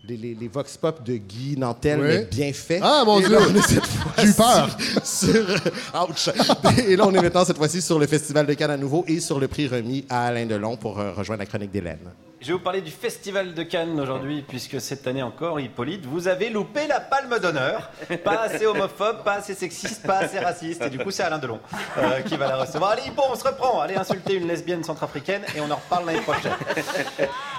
[0.07, 2.05] les, les- les vox pop de Guy Nantel, Oui.
[2.07, 2.79] mais bien fait.
[2.81, 3.37] Ah, mon Dieu!
[4.17, 4.77] J'ai eu peur.
[5.03, 5.45] sur-
[6.09, 6.29] ouch.
[6.87, 9.19] Et là, on est maintenant cette fois-ci sur le Festival de Cannes à nouveau et
[9.19, 12.11] sur le prix remis à Alain Delon pour euh, rejoindre la chronique d'Hélène.
[12.45, 16.27] Je vais vous parler du Festival de Cannes aujourd'hui, puisque cette année encore, Hippolyte, vous
[16.27, 17.89] avez loupé la palme d'honneur.
[18.23, 20.83] Pas assez homophobe, pas assez sexiste, pas assez raciste.
[20.83, 21.59] Et du coup, c'est Alain Delon
[21.97, 22.91] euh, qui va la recevoir.
[22.91, 23.81] Allez, Hippo, on se reprend.
[23.81, 26.53] Allez insulter une lesbienne centrafricaine et on en reparle l'année prochaine.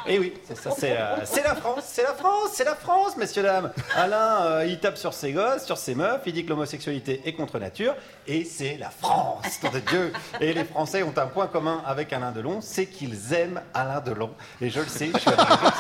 [0.08, 3.42] Et oui, c'est ça, euh, c'est la France, c'est la France, c'est la France, messieurs,
[3.42, 3.72] dames.
[3.96, 7.32] Alain, euh, il tape sur ses gosses, sur ses meufs, il dit que l'homosexualité est
[7.32, 7.96] contre nature,
[8.28, 10.12] et c'est la France, nom de Dieu.
[10.40, 14.30] Et les Français ont un point commun avec Alain Delon, c'est qu'ils aiment Alain Delon.
[14.76, 15.72] Je le sais, je suis matin.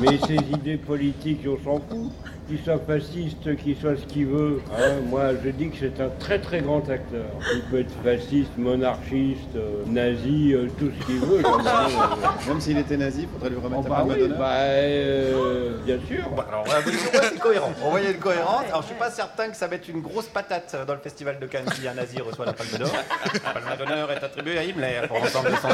[0.00, 2.10] Mais ces idées politiques, on s'en fout.
[2.46, 4.60] Qu'il soit fasciste, qu'il soit ce qu'il veut.
[4.78, 4.96] hein.
[5.06, 7.24] moi, je dis que c'est un très très grand acteur.
[7.54, 11.38] Il peut être fasciste, monarchiste, euh, nazi, euh, tout ce qu'il veut.
[11.38, 12.48] euh.
[12.48, 14.38] Même s'il était nazi, faudrait lui remettre la bah palme oui, d'honneur.
[14.38, 16.24] bah, bien sûr.
[16.46, 17.72] Alors, ouais, mais c'est- cohérent.
[17.82, 18.64] On voyait une cohérence.
[18.68, 21.38] Alors, je suis pas certain que ça va être une grosse patate dans le festival
[21.38, 22.90] de Cannes si un nazi reçoit la palme d'or.
[23.42, 25.68] La palme d'honneur est attribuée à Himmler pour l'ensemble de son.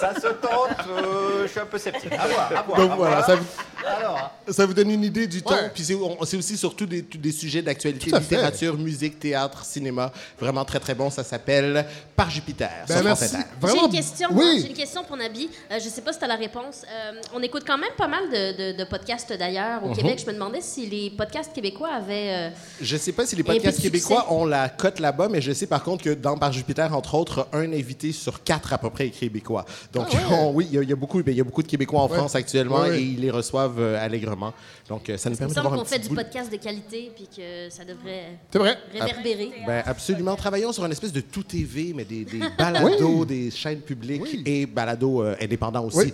[0.00, 0.86] Ça se tente.
[0.98, 2.12] euh, je suis un peu sceptique.
[2.12, 2.78] À voir, à voir.
[2.78, 3.26] Donc à voilà, voir.
[3.26, 3.44] ça vous,
[3.86, 5.56] Alors, ça vous donne une idée du temps.
[5.74, 8.18] Puis c'est aussi surtout des, des sujets d'actualité, fait.
[8.18, 10.12] littérature, musique, théâtre, cinéma.
[10.40, 11.10] Vraiment très très bon.
[11.10, 11.86] Ça s'appelle
[12.16, 12.70] Par Jupiter.
[12.88, 13.24] Ben, merci.
[13.24, 13.36] Inter.
[13.38, 14.58] J'ai Vraiment- une question, Oui.
[14.62, 15.48] j'ai une question pour Nabi.
[15.70, 16.82] Euh, je sais pas si tu as la réponse.
[16.88, 19.96] Euh, on écoute quand même pas mal de, de- de podcasts d'ailleurs au Mhm.
[19.96, 20.22] Québec.
[20.24, 22.30] Je me demandais si les podcasts québécois avaient.
[22.34, 22.50] euh,
[22.80, 25.82] Je sais pas si les podcasts québécois ont la cote là-bas, mais je sais par
[25.82, 29.10] contre que dans Par Jupiter, entre autres, un invité sur quatre à peu près est
[29.10, 29.64] québécois.
[29.92, 31.62] Donc on- oui, il y, a- il y a beaucoup, ben, il y a beaucoup
[31.62, 32.16] de Québécois en Ouais.
[32.18, 34.52] France actuellement et ils les reçoivent euh, allègrement.
[34.88, 37.10] Donc euh, ça nous permet semble d'avoir un qu'on fait du bout podcast de qualité
[37.14, 38.78] puis que ça devrait vrai.
[38.92, 39.50] réverbérer.
[39.66, 40.36] Ben, absolument.
[40.36, 44.66] Travaillons sur une espèce de tout TV, mais des, des balados, des chaînes publiques et
[44.66, 46.12] balados euh, indépendants aussi.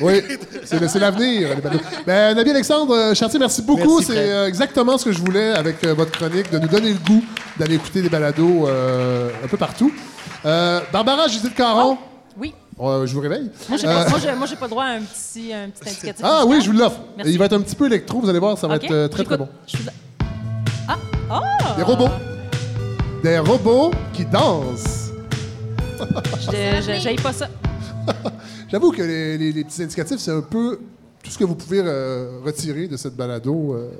[0.00, 0.22] Oui,
[0.64, 1.48] c'est l'avenir.
[2.06, 4.00] Ben, Nabi Alexandre Chartier, merci beaucoup.
[4.02, 6.98] C'est euh, exactement ce que je voulais avec euh, votre chronique, de nous donner le
[6.98, 7.24] goût
[7.58, 9.92] d'aller écouter des balados un peu partout.
[10.44, 11.92] Barbara Judith Caron.
[11.92, 12.09] Oui.
[12.80, 13.50] Euh, je vous réveille.
[13.68, 15.88] Moi, j'ai Euh, pas, moi, j'ai- moi, j'ai pas droit à un petit, un petit
[15.90, 16.24] indicatif.
[16.24, 17.00] ah oui, je vous l'offre.
[17.24, 19.24] Il va être un petit peu électro, vous allez voir, ça va être euh, très
[19.24, 19.48] très bon.
[19.66, 19.92] Je suis là.
[20.88, 20.96] Ah!
[21.30, 21.40] Ah!
[21.76, 22.08] Des robots.
[23.22, 25.10] Des robots qui dansent.
[26.50, 27.48] J'aille pas ça.
[28.70, 30.78] J'avoue que les, les- les petits indicatifs, c'est un peu
[31.22, 33.90] tout ce que vous pouvez euh, retirer de cette balado euh,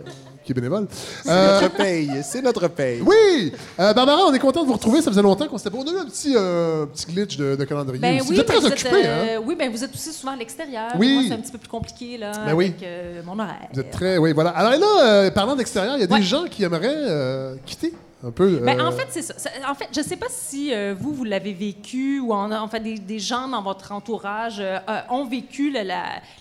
[0.53, 0.87] qui est bénévole.
[1.23, 2.11] C'est Euh, notre paye.
[2.25, 3.01] C'est notre paye.
[3.03, 3.53] Oui!
[3.79, 5.01] Euh, Barbara, on est content de vous retrouver.
[5.03, 5.79] Ça faisait longtemps qu'on s'était pas.
[5.79, 8.01] On a eu un petit, euh, petit glitch de, de calendrier.
[8.01, 9.43] Ben oui, vous êtes ben très vous êtes, occupé, euh, hein?
[9.47, 10.91] Oui, ben vous êtes aussi souvent à l'extérieur.
[10.99, 11.15] Oui.
[11.15, 12.67] Moi, c'est un petit peu plus compliqué là, Ben oui.
[12.67, 13.69] avec euh, mon horaire.
[13.73, 14.19] Vous êtes très.
[14.19, 14.51] Oui, voilà.
[14.51, 18.31] Alors là, euh, parlant d'extérieur, il y a des gens qui aimeraient euh, quitter un
[18.31, 18.59] peu.
[18.59, 19.35] Ben, euh, en fait, c'est ça.
[19.69, 22.81] En fait, je sais pas si euh, vous, vous l'avez vécu ou en, en fait,
[22.81, 24.79] des, des gens dans votre entourage euh,
[25.09, 25.71] ont vécu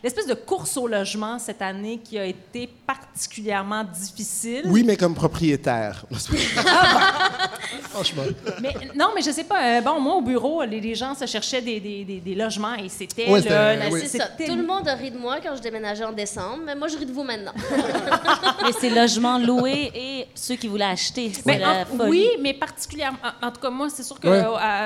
[0.04, 4.64] l'espèce de course au logement cette année qui a été particulièrement difficile.
[4.66, 6.06] Oui, mais comme propriétaire.
[7.90, 8.24] Franchement.
[8.62, 9.78] Mais non, mais je sais pas.
[9.78, 12.76] euh, bon, moi, au bureau, les, les gens se cherchaient des, des- des- des logements
[12.76, 14.26] et c'était Ouais, c'est ça.
[14.46, 16.98] Tout le monde a ri de moi quand je déménageais en décembre, mais moi, je
[16.98, 17.54] ris de vous maintenant.
[18.64, 21.32] Mais c'est logements loués et ceux qui voulaient acheter.
[21.34, 22.10] C'est Ben, la folie.
[22.10, 23.18] oui, mais particulièrement.
[23.42, 24.44] En, en tout cas, moi, c'est sûr qu'au Ouais.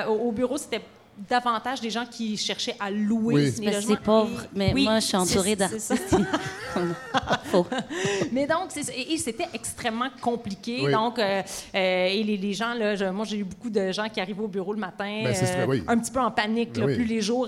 [0.08, 0.82] au bureau, c'était
[1.28, 3.42] davantage des gens qui cherchaient à louer Oui.
[3.42, 3.94] les Parce que logements.
[3.94, 5.56] c'est pauvre, Et- mais oui, moi, je suis entourée.
[7.44, 7.66] Faux.
[8.32, 10.80] Mais donc, et, et c'était extrêmement compliqué.
[10.82, 10.92] Oui.
[10.92, 11.40] Donc, euh,
[11.74, 14.42] euh, et les, les gens, là, je- moi, j'ai eu beaucoup de gens qui arrivaient
[14.42, 15.84] au bureau le matin, euh, Ben, vrai, oui.
[15.86, 16.96] un petit peu en panique, là, oui.
[16.96, 17.46] plus les jours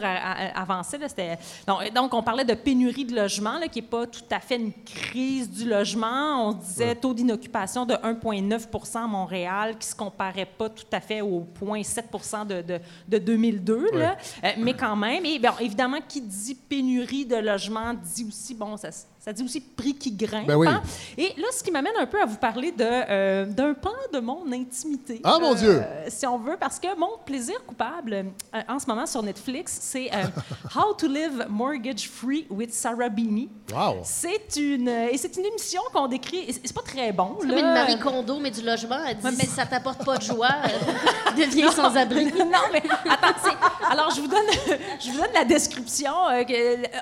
[0.55, 0.99] avançaient.
[0.99, 4.07] là, c'était- donc, euh, donc, on parlait de pénurie de logement, là, qui n'est pas
[4.07, 6.49] tout à fait une crise du logement.
[6.49, 11.21] On disait taux d'inoccupation de 1,9 à Montréal, qui se comparait pas tout à fait
[11.21, 13.19] au 0,7 de, de, de
[13.61, 13.99] 2002.
[13.99, 14.16] là.
[14.45, 18.77] Euh, mais quand même, et bien, évidemment, qui dit pénurie de logement dit aussi, bon,
[18.77, 18.91] ça,
[19.27, 20.47] ça dit aussi prix qui grimpe.
[20.47, 20.69] Ben oui.
[20.69, 20.81] hein?
[21.19, 24.20] Et là, ce qui m'amène un peu à vous parler de, euh, d'un pan de
[24.20, 25.20] mon intimité.
[25.24, 25.82] Ah, mon Euh, Dieu!
[26.07, 28.12] Si on veut, parce que mon plaisir coupable
[28.55, 30.23] euh, en ce moment sur Netflix, c'est euh,
[30.77, 33.48] How to Live Mortgage Free with Sarah Beanie.
[33.74, 33.97] Wow!
[34.05, 36.44] C'est une, et c'est une émission qu'on décrit.
[36.48, 37.36] et C'est pas très bon.
[37.40, 37.55] C'est là.
[37.57, 39.01] comme une Marie Kondo, mais du logement.
[39.09, 42.27] Elle dit si ça t'apporte pas de joie, euh, deviens sans abri.
[42.39, 44.47] non, mais attends, c'est- alors je vous donne,
[45.01, 46.12] je vous donne la description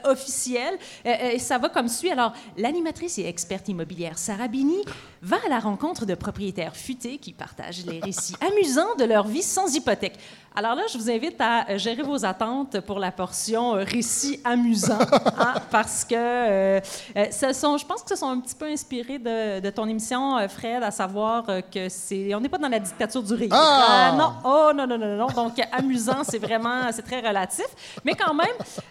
[0.05, 0.79] officielle.
[1.05, 2.14] Et ça va comme suit.
[2.15, 4.77] Alors, l'animatrice et experte immobilière Sarah Bini
[5.25, 9.43] va à la rencontre de propriétaires futés qui partagent les récits amusants de leur vie
[9.43, 10.19] sans hypothèque.
[10.57, 14.39] Alors là, je vous invite à euh, gérer vos attentes pour la portion euh, récits
[14.45, 15.01] amusants,
[15.37, 16.81] hein, parce que euh,
[17.33, 20.37] ce sont, je pense que ce sont un petit peu inspirés de, de ton émission,
[20.49, 23.49] Fred, à savoir que c'est, on n'est pas dans la dictature du rire.
[23.51, 24.15] Ah!
[24.17, 25.27] non, oh non non non non.
[25.27, 27.67] Donc amusant, c'est vraiment, c'est très relatif,
[28.05, 28.47] mais quand même,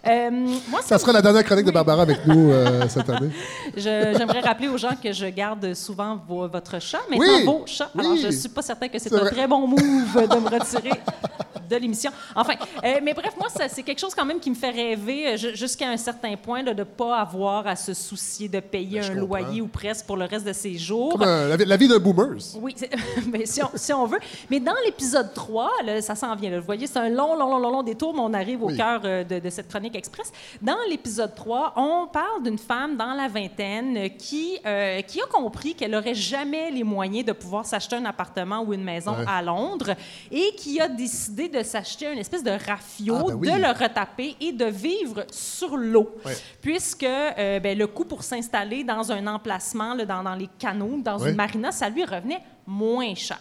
[0.06, 2.52] euh, moi, Ça sera la dernière chronique de Barbara avec nous
[2.90, 3.30] cette année.
[3.76, 7.90] j'aimerais rappeler aux gens que je garde souvent votre chat, maintenant Oui, vos chats.
[7.98, 8.20] Alors, oui.
[8.22, 9.30] je suis pas certain que c'est C'est un vrai.
[9.30, 10.90] très bon move de me retirer
[11.68, 12.10] de l'émission.
[12.34, 12.54] Enfin,
[12.84, 15.54] euh, mais bref, moi, c'est quelque chose quand même qui me fait rêver euh, ju-
[15.56, 19.04] jusqu'à un certain point là, de ne pas avoir à se soucier de payer Ben,
[19.06, 19.26] un comprends.
[19.40, 21.12] loyer ou presque pour le reste de ses jours.
[21.12, 22.36] Comme euh, la, vie- la vie d'un boomers.
[22.60, 22.74] Oui,
[23.26, 24.18] ben, si, on, si on veut.
[24.50, 26.50] Mais dans l'épisode 3, là, ça s'en vient.
[26.50, 26.58] là.
[26.60, 28.76] vous voyez, c'est un long, long, long, long, long détour, mais on arrive au Oui.
[28.76, 30.32] cœur de, de cette chronique express.
[30.62, 35.74] Dans l'épisode 3, on parle d'une femme dans la vingtaine qui, euh, qui a compris
[35.74, 39.24] qu'elle n'aurait jamais les moyens de pouvoir s'acheter un appartement ou une maison Ouais.
[39.28, 39.90] à Londres
[40.32, 43.50] et qui a décidé de s'acheter une espèce de rafio, Ah, ben oui.
[43.50, 46.14] de le retaper et de vivre sur l'eau.
[46.60, 50.98] Puisque euh, ben, le coût pour s'installer dans un emplacement, là, dans, dans les canaux,
[51.02, 53.36] dans une marina, ça lui revenait moins cher.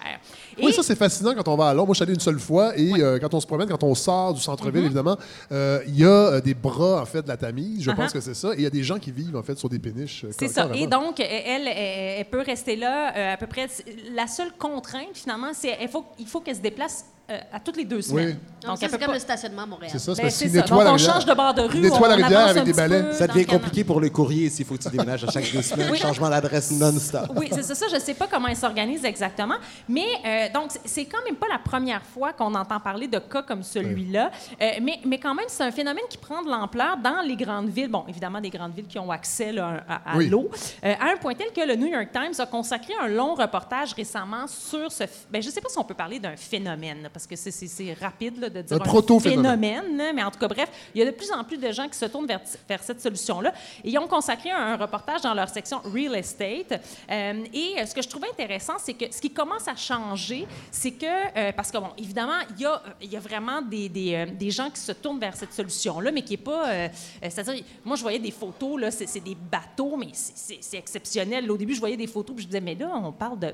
[0.57, 1.87] Oui, Et- ça c'est fascinant quand on va à Londres.
[1.87, 3.95] Moi, je suis allé une seule fois et euh, quand on se promène, quand on
[3.95, 4.85] sort du centre-ville, Mhm.
[4.87, 5.17] évidemment,
[5.53, 7.81] euh, il y a des bras en fait de la Tamise.
[7.83, 7.95] Je Uh-huh.
[7.95, 8.49] pense que c'est ça.
[8.53, 10.25] Et il y a des gens qui vivent en fait sur des péniches.
[10.37, 10.67] C'est ça.
[10.73, 13.67] Et donc, euh, elle, elle, elle peut rester là euh, à peu près.
[14.13, 17.77] La seule contrainte, finalement, c'est qu'il faut, il faut qu'elle se déplace euh, à toutes
[17.77, 18.37] les deux semaines.
[18.39, 18.67] Oui.
[18.67, 19.91] Donc, ça, c'est comme pas- le stationnement à Montréal.
[19.91, 20.61] C'est ça, c'est Ben, qu'ils ça.
[20.61, 23.13] Donc, on change de bord de rue, Ils nettoient la on rivière avec des balais.
[23.13, 23.61] Ça devient canal.
[23.61, 25.89] compliqué pour le courrier s'il faut que tu déménages à chaque deux semaines.
[25.91, 25.97] Oui.
[25.97, 27.31] Changement d'adresse non-stop.
[27.35, 27.85] Oui, c'est ça, ça.
[27.89, 29.55] Je ne sais pas comment ils s'organisent exactement.
[29.87, 33.41] Mais euh, donc, c'est- quand même pas la première fois qu'on entend parler de cas
[33.43, 34.29] comme celui-là.
[34.61, 37.69] Euh, mais, mais quand même, c'est un phénomène qui prend de l'ampleur dans les grandes
[37.69, 37.89] villes.
[37.89, 40.27] Bon, évidemment, des grandes villes qui ont accès là, à, à Oui.
[40.29, 40.49] l'eau.
[40.85, 43.93] Euh, à un point tel que le New York Times a consacré un long reportage
[43.93, 45.03] récemment sur ce.
[45.31, 48.39] Ben, je ne sais pas si on peut parler d'un phénomène, parce que c'est- rapide
[48.39, 51.11] là, de dire Un phénomène, là, mais en tout cas, bref, il y a de
[51.11, 53.53] plus en plus de gens qui se tournent vers, vers cette solution-là.
[53.83, 56.81] Et ils ont consacré un, un reportage dans leur section Real Estate.
[57.09, 60.47] Euh, et euh, ce que je trouvais intéressant, c'est que ce qui commence à changer,
[60.71, 63.87] c'est que, euh, parce que, bon, évidemment, il y a, il y a vraiment des,
[63.89, 66.89] des, euh, des gens qui se tournent vers cette solution-là, mais qui n'est pas.
[67.21, 71.49] C'est-à-dire, moi, je voyais des photos, là, c'est des bateaux, mais c'est- exceptionnel.
[71.51, 73.53] Au début, je voyais des photos, puis je disais, mais là, on parle de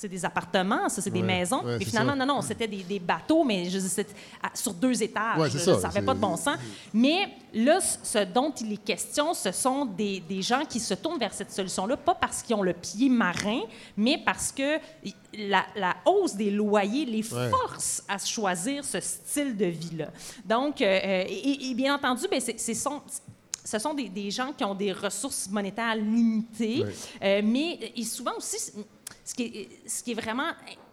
[0.00, 1.64] c'est des appartements, ça, c'est des Ouais, maisons.
[1.64, 2.24] ouais, mais finalement, ça.
[2.24, 3.78] non, non, c'était des, des bateaux, mais je
[4.40, 5.38] à- sur deux étages.
[5.38, 6.56] Ouais, ça, n'avait pas de bon sens.
[6.94, 11.18] Mais là, ce dont il est question, ce sont des, des gens qui se tournent
[11.18, 13.62] vers cette solution-là, pas parce qu'ils ont le pied marin,
[13.96, 14.78] mais parce que
[15.36, 20.10] la, la hausse des loyers les force à choisir ce style de vie-là.
[20.44, 23.02] Donc, euh, euh, et, et bien entendu, ben, c'est- c'est son-
[23.64, 26.84] ce sont des, des gens qui ont des ressources monétaires limitées,
[27.22, 28.56] euh, mais et souvent aussi,
[29.28, 30.48] ce qui est, ce qui est vraiment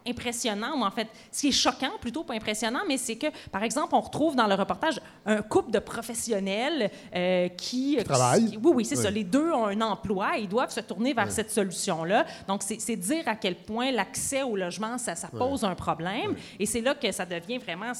[0.06, 3.62] impressionnant, ou en fait, ce qui est choquant plutôt, pas impressionnant, mais c'est que, par
[3.62, 8.50] exemple, on retrouve dans le reportage un couple de professionnels euh, qui, travaillent.
[8.50, 9.02] qui- oui, oui, c'est Oui.
[9.02, 9.10] ça.
[9.10, 11.32] Les deux ont un emploi et ils doivent se tourner vers Oui.
[11.32, 12.26] cette solution-là.
[12.46, 16.36] Donc, c'est dire à quel point l'accès au logement, ça, ça pose un problème.
[16.60, 17.92] Et c'est là que ça devient vraiment...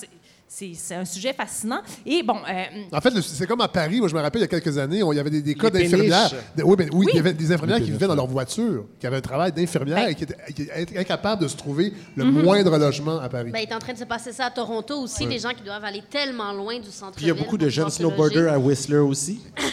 [0.49, 1.81] c'est- un sujet fascinant.
[2.05, 2.37] Et bon...
[2.49, 3.99] euh, En fait, c'est comme à Paris.
[3.99, 5.55] Moi, je me rappelle, il y a quelques années, on- il y avait des, des
[5.55, 6.31] cas d'infirmières.
[6.57, 7.07] de- oui, ben, oui, Oui.
[7.13, 9.97] il y avait des infirmières qui vivaient dans leur voiture, qui avaient un travail d'infirmière
[9.97, 12.43] Ben- et qui étaient, qui étaient incapables de se trouver le Mhm.
[12.43, 13.51] moindre logement à Paris.
[13.51, 15.63] Ben, il est en train de se passer ça à Toronto aussi, des gens qui
[15.63, 17.17] doivent aller tellement loin du centre-ville.
[17.17, 19.41] Puis il y a beaucoup de jeunes snowboarders à Whistler aussi.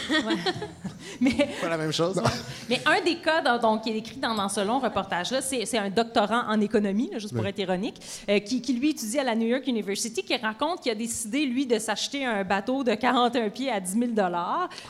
[1.20, 1.30] mais
[1.60, 2.20] Pas la même chose.
[2.68, 5.64] Mais un des cas dans- donc, qui est écrit dans, dans ce long reportage-là, c'est
[5.66, 7.48] c'est un doctorant en économie, là, juste pour Oui.
[7.50, 7.96] être ironique,
[8.28, 11.46] euh, qui, qui, lui étudie à la New York University, qui raconte qu'il a décidé,
[11.46, 14.10] lui, de s'acheter un bateau de 41 pieds à 10 000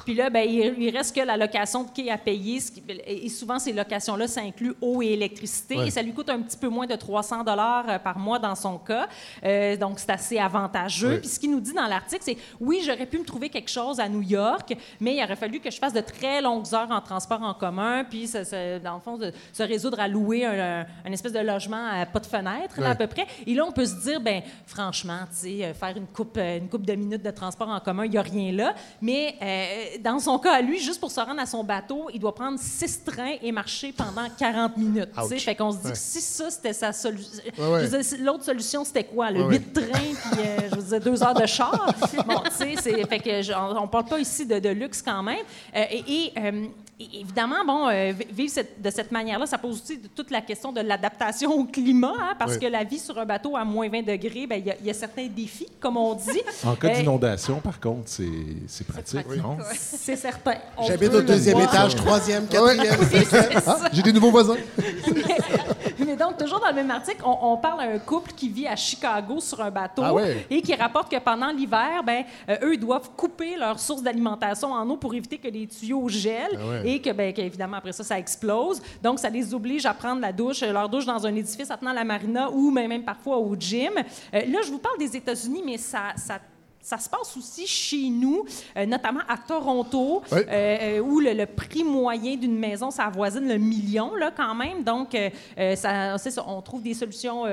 [0.05, 2.61] Puis là, ben, il, il reste que la location de quai à payer.
[2.61, 5.77] ce qui- et souvent, ces locations-là, ça inclut eau et électricité.
[5.77, 5.89] Ouais.
[5.89, 8.79] Et ça lui coûte un petit peu moins de 300 dollars par mois dans son
[8.79, 9.09] cas.
[9.45, 11.09] Euh, donc, c'est assez avantageux.
[11.15, 11.19] Ouais.
[11.19, 14.01] Puis ce qu'il nous dit dans l'article, c'est oui, j'aurais pu me trouver quelque chose
[14.01, 17.01] à New York, mais il aurait fallu que je fasse de très longues heures en
[17.01, 18.31] transport en commun, puis
[18.83, 22.07] dans le fond, de- se résoudre à louer un, un- un espèce de logement à
[22.07, 23.27] pas de fenêtre, là, à peu près.
[23.47, 26.59] Et là, on peut se dire, ben franchement, tu sais, euh, faire une coupe, euh,
[26.59, 28.75] une coupe de minutes de transport en commun, il n'y a rien là.
[29.01, 32.21] Mais euh, dans son cas, à lui, juste pour se rendre à son bateau, il
[32.21, 35.09] doit prendre six trains et marcher pendant 40 minutes.
[35.41, 35.93] Fait qu'on se dit Ouais.
[35.93, 37.31] que si ça, c'était sa solution.
[37.59, 38.03] Ouais, ouais.
[38.21, 39.31] L'autre solution, c'était quoi?
[39.31, 39.55] Le Ouais, ouais.
[39.59, 41.95] 8 trains, puis euh, je veux dire, deux heures de char?
[42.27, 45.23] Bon, tu sais, fait que je- on, on parle pas ici de, de luxe quand
[45.23, 45.39] même.
[45.75, 46.33] Euh, euh, et
[47.01, 50.73] évidemment, bon, euh, vi- vivre cette- de cette manière-là, ça pose aussi toute la question
[50.73, 52.59] de l'adaptation au climat, hein, parce Oui.
[52.61, 54.87] que la vie sur un bateau à moins 20 degrés, ben, il y a- il
[54.87, 56.41] y, a certains défis, comme on dit.
[56.65, 58.29] En cas Euh, d'inondation, par contre, c'est
[58.69, 59.57] c'est pratique, non?
[59.77, 60.55] C'est certain.
[60.79, 62.97] On J'habite au deuxième étage, troisième, quatrième.
[63.67, 64.57] Ah, J'ai des nouveaux voisins.
[66.07, 68.77] Mais donc, toujours dans le même article, on, on parle d'un couple qui vit à
[68.77, 70.47] Chicago sur un bateau Ah ouais.
[70.51, 74.73] et qui rapporte que pendant l'hiver, ben, euh, eux, ils doivent couper leur source d'alimentation
[74.73, 76.89] en eau pour éviter que les tuyaux gèlent Ah ouais.
[76.91, 78.81] et que, ben, qu'évidemment, après ça, ça explose.
[79.03, 81.91] Donc, ça les oblige à prendre la douche, euh, leur douche dans un édifice attenant
[81.93, 83.93] à la marina ou même, même parfois au gym.
[83.97, 86.13] Euh, là, je vous parle des États-Unis, mais ça...
[86.17, 86.39] ça
[86.85, 88.45] ça se passe aussi chez nous,
[88.77, 90.39] euh, notamment à Toronto, Oui.
[90.39, 94.55] euh, euh, où le, le prix moyen d'une maison, ça avoisine le million, là, quand
[94.55, 94.85] même.
[94.85, 95.31] Donc, euh,
[95.77, 97.45] ça, c'est ça, on trouve des solutions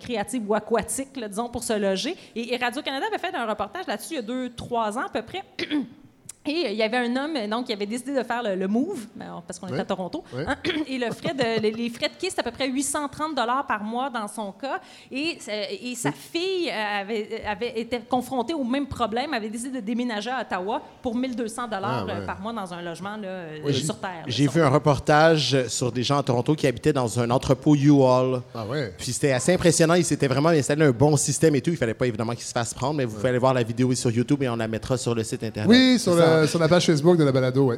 [0.00, 2.16] créatives ou aquatiques, là, disons, pour se loger.
[2.36, 5.08] Et, et Radio-Canada avait fait un reportage là-dessus il y a deux, trois ans à
[5.08, 5.42] peu près.
[6.46, 8.68] Et euh, il y avait un homme donc, qui avait décidé de faire le, le
[8.68, 10.24] move, ben, parce qu'on est à Toronto.
[10.46, 10.54] Hein,
[10.88, 13.34] et le frais de- les, les frais de quai, c'est à peu près 830
[13.66, 14.80] par mois dans son cas.
[15.12, 19.80] Et, euh, et sa fille euh, avait, avait été confrontée au même problème, avait décidé
[19.80, 22.26] de déménager à Ottawa pour 1200 Ah, ouais.
[22.26, 24.24] par mois dans un logement là, sur Terre.
[24.26, 28.40] J'ai vu un reportage sur des gens à Toronto qui habitaient dans un entrepôt U-Haul.
[28.54, 28.94] Ah ouais.
[28.96, 29.94] Puis c'était assez impressionnant.
[29.94, 31.70] Ils s'étaient vraiment installé un bon système et tout.
[31.70, 33.94] Il fallait pas évidemment qu'ils se fassent prendre, mais vous pouvez aller voir la vidéo
[33.94, 35.68] sur YouTube et on la mettra sur le site internet.
[35.70, 37.76] Oui, sur, C'est le- sur la page Facebook de la balado, oui.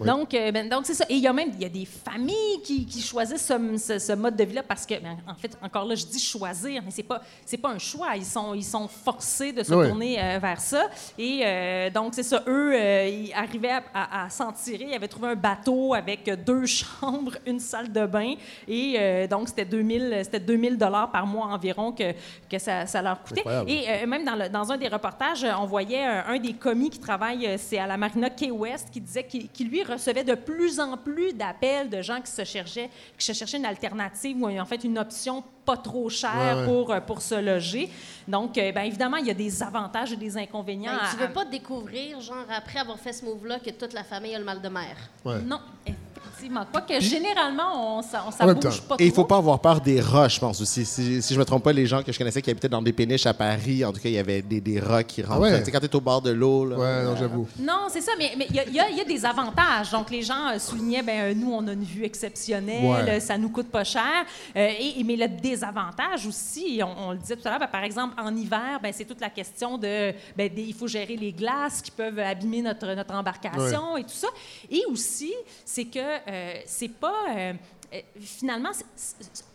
[0.06, 1.04] Donc, euh, ben, donc c'est ça.
[1.08, 3.98] Et il y a même il y a des familles qui, qui choisissent ce, ce-
[3.98, 6.90] ce mode de vie-là parce que, ben, en fait, encore là, je dis choisir, mais
[6.90, 8.16] c'est pas c'est pas un choix.
[8.16, 9.88] Ils sont ils sont forcés de se Ouais.
[9.88, 10.86] tourner euh, vers ça.
[11.18, 12.42] Et euh, donc c'est ça.
[12.46, 14.86] Eux, euh, ils arrivaient à, à- à s'en tirer.
[14.90, 16.66] Ils avaient trouvé un bateau avec deux
[17.00, 18.34] chambres, une salle de bain,
[18.66, 22.12] et euh, donc c'était 2000 c'était 2000 dollars par mois environ que
[22.50, 23.40] que ça, ça leur coûtait.
[23.40, 23.70] Incroyable.
[23.70, 26.52] Et euh, même dans, le- dans un des reportages, euh, on voyait un, un des
[26.54, 29.82] commis qui travaille, euh, c'est à la marina Key West, qui disait qu'il qu'il, lui
[29.82, 33.66] recevait de plus en plus d'appels de gens qui se cherchaient, qui se cherchaient une
[33.66, 36.64] alternative ou en fait une option pas trop chère Ouais, ouais.
[36.66, 37.90] pour, euh, pour se loger.
[38.26, 40.92] Donc, euh, ben, évidemment, il y a des avantages et des inconvénients.
[40.92, 44.04] Ben, à- tu veux pas découvrir, genre, après avoir fait ce move-là, que toute la
[44.04, 44.96] famille a le mal de mer.
[45.44, 45.60] Non,
[46.38, 46.66] effectivement.
[46.70, 49.22] Quoique, généralement, on, même bouge pas Et il trop.
[49.22, 50.84] faut pas avoir peur des roches, je pense aussi.
[50.84, 52.92] Si, si je me trompe pas, les gens que je connaissais qui habitaient dans des
[52.92, 55.40] péniches à Paris, en tout cas, il y avait des, des rocs qui rentrent.
[55.42, 55.58] ouais?
[55.58, 56.64] Tu sais, quand tu es au bord de l'eau.
[56.64, 56.76] là.
[56.76, 57.48] Ouais, non, j'avoue.
[57.58, 59.24] Non, c'est ça, mais mais il y, a- il y a- il y a des
[59.24, 59.90] avantages.
[59.90, 63.10] Donc, les gens euh, soulignaient, ben euh, nous, on a une vue exceptionnelle, Ouais.
[63.16, 64.02] euh, ça nous coûte pas cher.
[64.56, 67.66] Euh, et, et- mais le désavantage aussi, on, on le disait tout à l'heure, ben,
[67.66, 71.16] par exemple, en hiver, ben, c'est toute la question de, ben, des- il faut gérer
[71.16, 74.28] les glaces qui peuvent abîmer notre, notre embarcation et tout ça.
[74.70, 75.32] Et aussi,
[75.64, 75.98] c'est que
[76.28, 77.24] euh, c'est pas...
[77.36, 77.52] euh,
[77.94, 78.68] euh, finalement,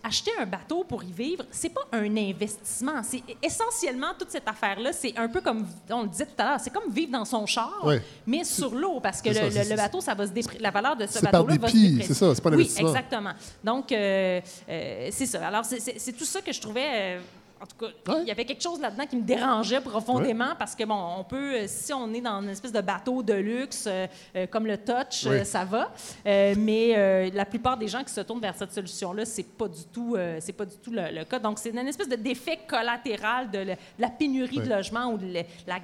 [0.02, 3.04] acheter un bateau pour y vivre, c'est pas un investissement.
[3.04, 4.92] C'est essentiellement toute cette affaire-là.
[4.92, 7.46] C'est un peu comme on le disait tout à l'heure, c'est comme vivre dans son
[7.46, 8.02] char, Ouais.
[8.26, 10.72] mais sur l'eau, parce que le, ça, le- c'est- le bateau, ça va se la
[10.72, 12.90] valeur de ce bateau-là va se c'est ça, c'est pas un Oui, investissement.
[12.90, 13.34] exactement.
[13.64, 14.42] Donc, euh,
[15.12, 15.48] c'est ça.
[15.48, 17.20] Alors, c'est tout ça que je trouvais.
[17.64, 17.92] En tout cas,
[18.22, 21.54] il y avait quelque chose là-dedans qui me dérangeait profondément parce que, bon, on peut,
[21.62, 24.78] euh, si on est dans une espèce de bateau de luxe euh, euh, comme le
[24.78, 25.92] Touch, euh, ça va.
[26.26, 29.84] Euh, mais la plupart des gens qui se tournent vers cette solution-là, c'est pas du
[29.94, 31.40] tout, c'est pas du tout le, le cas.
[31.40, 35.18] Donc, c'est une espèce de d'effet collatéral de, le- de la pénurie de logements ou
[35.18, 35.26] de
[35.68, 35.80] la,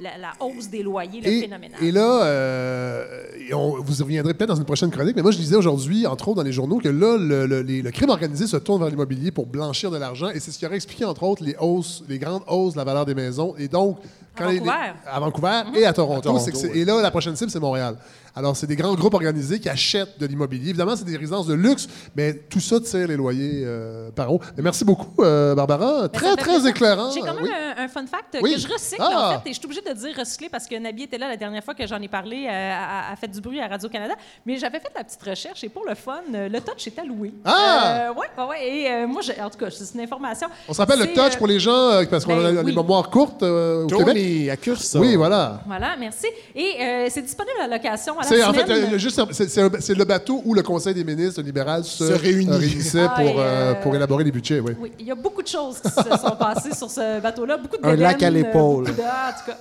[0.00, 1.78] la- la hausse des loyers, le phénoménal.
[1.82, 3.04] et là, euh,
[3.48, 6.06] et on- vous y reviendrez peut-être dans une prochaine chronique, mais moi, je disais aujourd'hui,
[6.06, 8.80] entre autres dans les journaux, que là, le, le- les- le crime organisé se tourne
[8.80, 11.56] vers l'immobilier pour blanchir de l'argent, et c'est ce qui aurait expliqué, entre autres, les
[11.60, 13.54] hausses, les grandes hausses de la valeur des maisons.
[13.58, 13.98] Et donc,
[14.40, 14.92] quand les- les- Vancouver.
[15.10, 16.20] à Vancouver et à Toronto.
[16.22, 16.78] Toronto, c'est que c'est- ouais.
[16.78, 17.96] Et là, la prochaine cible, c'est Montréal.
[18.36, 20.68] Alors, c'est des grands groupes organisés qui achètent de l'immobilier.
[20.70, 24.40] Évidemment, c'est des résidences de luxe, mais tout ça tire les loyers euh, par haut.
[24.56, 26.02] Mais merci beaucoup, euh, Barbara.
[26.02, 27.10] Ben, Très, très éclairant.
[27.10, 27.50] J'ai quand même Oui.
[27.50, 28.54] un, un fun fact Oui.
[28.54, 29.30] que je recycle, Ah.
[29.38, 31.36] en fait, et je suis obligée de dire recycler parce que Nabi était là la
[31.36, 34.14] dernière fois que j'en ai parlé, euh, a, a fait du bruit à Radio-Canada.
[34.46, 37.34] Mais j'avais fait la petite recherche et pour le fun, euh, le touch est alloué.
[37.44, 38.10] Ah!
[38.10, 38.68] Euh, ouais, ouais, ouais.
[38.68, 40.46] Et euh, moi, en tout cas, c'est une information.
[40.68, 42.58] On se rappelle le touch euh, pour les gens, euh, parce qu'on ben a les
[42.58, 42.76] oui.
[42.76, 44.16] mémoires courtes euh, au Tony, Québec.
[44.50, 44.98] À Cursa.
[44.98, 45.60] Oui, voilà.
[45.66, 46.26] Voilà, merci.
[46.54, 48.48] Et euh, c'est disponible à location à la C'est semaine.
[48.48, 51.42] en fait le- juste, c'est- c'est un- c'est le bateau où le Conseil des ministres
[51.42, 52.48] libéral se, Se réunit.
[52.50, 54.60] euh, réunissait Ah, pour, euh, euh, pour élaborer les budgets.
[54.60, 54.72] Oui.
[54.80, 57.56] Oui, il y a beaucoup de choses qui se sont passées sur ce bateau-là.
[57.56, 58.84] Beaucoup de Un lac à euh, l'épaule.
[58.88, 59.58] ah, en tout cas,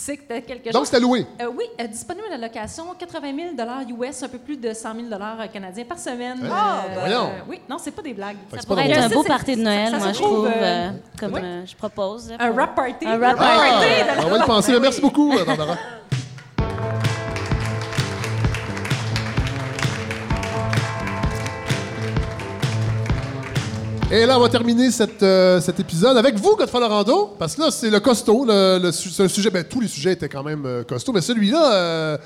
[0.00, 0.72] c'est que t'as quelque chose.
[0.72, 1.26] Donc, c'était loué.
[1.40, 4.94] Euh, oui, euh, disponible à la location, 80 000 US, un peu plus de 100
[4.94, 5.06] 000
[5.52, 6.40] canadiens par semaine.
[6.42, 7.30] Euh, Ah, ben voyons.
[7.48, 8.36] oui, non, c'est pas des blagues.
[8.52, 11.34] Ça pourrait être un beau party de Noël, ça moi, je trouve, euh, euh, comme
[11.34, 11.40] oui.
[11.42, 12.32] euh, je propose.
[12.38, 13.06] Un pour- rap party.
[13.06, 13.86] Un rap Ah, party.
[14.08, 14.80] Ah, on va y penser.
[14.80, 15.76] Merci beaucoup, euh, Barbara.
[24.12, 24.88] Et là, on va terminer
[25.22, 28.44] euh, cet épisode avec vous, Godfrey Lorando, parce que là, c'est le costaud.
[28.44, 31.20] Le, le c'est un sujet, ben, tous les sujets étaient quand même euh, costauds, mais
[31.20, 32.18] celui-là, euh,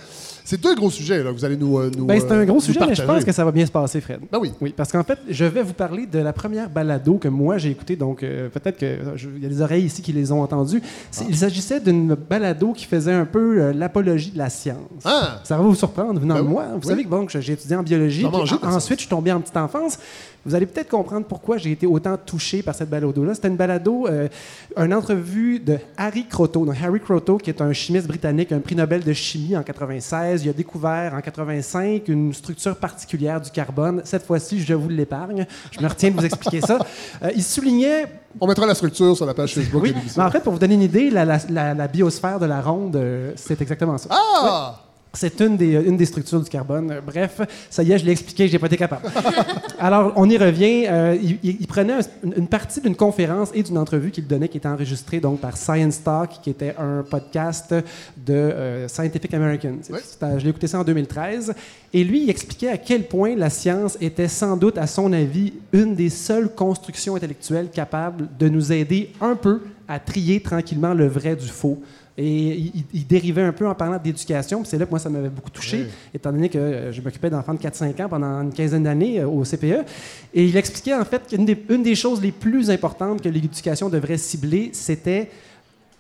[0.45, 1.79] c'est deux gros sujets là, que vous allez nous.
[1.79, 3.51] euh, nous Ben, c'est euh, un gros nous sujet, mais je pense que ça va
[3.51, 4.21] bien se passer, Fred.
[4.31, 4.53] Ben oui.
[4.61, 7.71] Oui, parce qu'en fait, je vais vous parler de la première balado que moi j'ai
[7.71, 7.97] écoutée.
[7.97, 10.83] Donc, euh, peut-être qu'il y a des oreilles ici qui les ont entendues.
[11.11, 14.79] C'est- Il s'agissait d'une balado qui faisait un peu euh, l'apologie de la science.
[15.05, 15.41] Ah!
[15.45, 16.65] Ça va vous surprendre venant Ben de moi.
[16.75, 16.87] Vous Oui.
[16.89, 18.27] savez que bon, j'ai étudié en biologie.
[18.27, 19.99] Puis en- ensuite, je suis tombé en petite enfance.
[20.47, 23.33] Vous allez peut-être comprendre pourquoi j'ai été autant touché par cette balado-là.
[23.35, 24.29] C'était une balado, euh,
[24.77, 26.67] une entrevue de Harry Croteau.
[26.67, 30.34] Donc, Harry Croteau, qui est un chimiste britannique, un prix Nobel de chimie en 96.
[30.43, 34.03] Il a découvert en 85 une structure particulière du carbone.
[34.05, 35.47] Cette fois-ci, je vous l'épargne.
[35.71, 36.79] Je me retiens de vous expliquer ça.
[37.23, 38.07] Euh, il soulignait
[38.41, 39.83] On mettra la structure sur la page Facebook.
[39.83, 42.47] oui, mais en fait, pour vous donner une idée, la, la- la- la biosphère de
[42.47, 44.09] la ronde, euh, c'est exactement ça.
[44.11, 44.81] Ah!
[45.15, 46.95] C'est une des, une des structures du carbone.
[47.07, 49.07] Bref, ça y est, je l'ai expliqué, j'ai pas été capable.
[49.79, 50.85] Alors, on y revient.
[50.89, 54.69] Euh, il, prenait un- une partie d'une conférence et d'une entrevue qu'il donnait, qui était
[54.69, 57.75] enregistrée donc par Science Talk, qui était un podcast
[58.17, 59.77] de euh, Scientific American.
[59.83, 61.55] C'était- Je l'ai écouté ça en 2013.
[61.93, 65.53] Et lui, il expliquait à quel point la science était sans doute, à son avis,
[65.73, 71.07] une des seules constructions intellectuelles capables de nous aider un peu à trier tranquillement le
[71.07, 71.81] vrai du faux.
[72.17, 75.51] Et il, dérivait un peu en parlant d'éducation, c'est là que moi, ça m'avait beaucoup
[75.51, 75.91] touché, Oui.
[76.15, 79.27] étant donné que euh, je m'occupais d'enfants de 4-5 ans pendant une quinzaine d'années euh,
[79.27, 79.85] au CPE.
[80.33, 83.89] Et il expliquait en fait qu'une des, une des choses les plus importantes que l'éducation
[83.89, 85.29] devrait cibler, c'était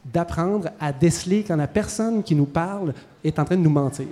[0.05, 4.07] d'apprendre à déceler quand la personne qui nous parle est en train de nous mentir.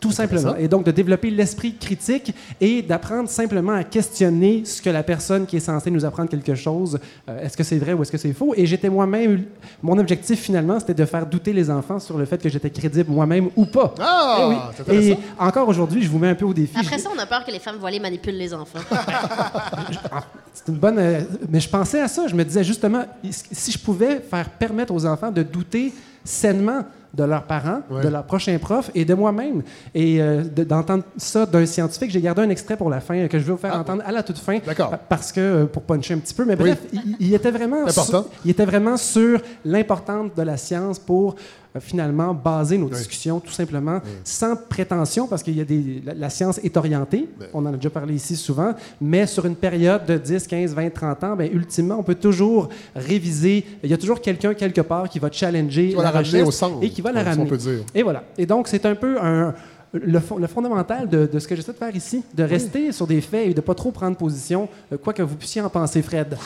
[0.00, 0.54] Tout simplement.
[0.56, 5.46] Et donc de développer l'esprit critique et d'apprendre simplement à questionner ce que la personne
[5.46, 6.98] qui est censée nous apprendre quelque chose,
[7.28, 8.52] euh, est-ce que c'est vrai ou est-ce que c'est faux?
[8.56, 9.44] Et j'étais moi-même,
[9.82, 13.10] mon objectif finalement, c'était de faire douter les enfants sur le fait que j'étais crédible
[13.10, 13.94] moi-même ou pas.
[13.98, 15.08] Ah, Eh oui.
[15.10, 16.76] Et encore aujourd'hui, je vous mets un peu au défi.
[16.78, 18.80] Après ça, on a peur que les femmes voilées manipulent les enfants.
[20.52, 20.98] C'est une bonne.
[20.98, 22.26] euh, mais je pensais à ça.
[22.28, 23.04] Je me disais justement,
[23.50, 25.92] si je pouvais faire permettre aux enfants de douter
[26.24, 26.82] sainement
[27.16, 28.02] de leurs parents, Ouais.
[28.02, 29.62] de leurs prochains profs et de moi-même,
[29.94, 33.28] et euh, de- d'entendre ça d'un scientifique, j'ai gardé un extrait pour la fin euh,
[33.28, 35.82] que je vais vous faire entendre à la toute fin, pa- parce que euh, pour
[35.82, 36.44] puncher un petit peu.
[36.44, 36.70] Mais Oui.
[36.70, 41.34] bref, il, il était vraiment, sur, il était vraiment sur l'importance de la science pour
[41.34, 41.36] euh,
[41.80, 46.30] finalement baser nos discussions tout simplement sans prétention, parce qu'il y a des la, la
[46.30, 50.16] science est orientée, on en a déjà parlé ici souvent, mais sur une période de
[50.16, 53.64] 10, 15, 20, 30 ans, ben, ultimement, on peut toujours réviser.
[53.82, 56.50] Il y a toujours quelqu'un quelque part qui va challenger Qui va la ramener au
[56.50, 57.46] centre, et qui va la on ramener.
[57.46, 57.80] peut dire.
[57.94, 58.24] Et voilà.
[58.38, 59.54] Et donc, c'est un peu un,
[59.94, 63.06] le, fond- le fondamental de, de ce que j'essaie de faire ici, de rester sur
[63.06, 66.02] des faits et de pas trop prendre position, euh, quoi que vous puissiez en penser,
[66.02, 66.36] Fred.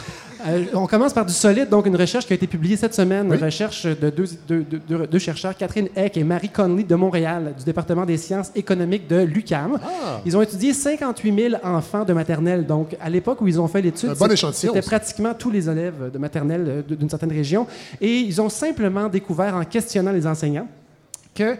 [0.47, 3.27] Euh, on commence par du solide, donc une recherche qui a été publiée cette semaine,
[3.33, 6.95] une recherche de deux, deux- deux- deux- deux chercheurs, Catherine Eck et Marie Conley de
[6.95, 9.79] Montréal, du département des sciences économiques de l'UQAM.
[9.83, 10.21] Ah.
[10.25, 12.67] Ils ont étudié 58 000 enfants de maternelle.
[12.67, 16.19] Donc, à l'époque où ils ont fait l'étude, bon c'était pratiquement tous les élèves de
[16.19, 17.67] maternelle euh, d'une certaine région.
[18.01, 20.69] Et ils ont simplement découvert, en questionnant les enseignants,
[21.35, 21.57] que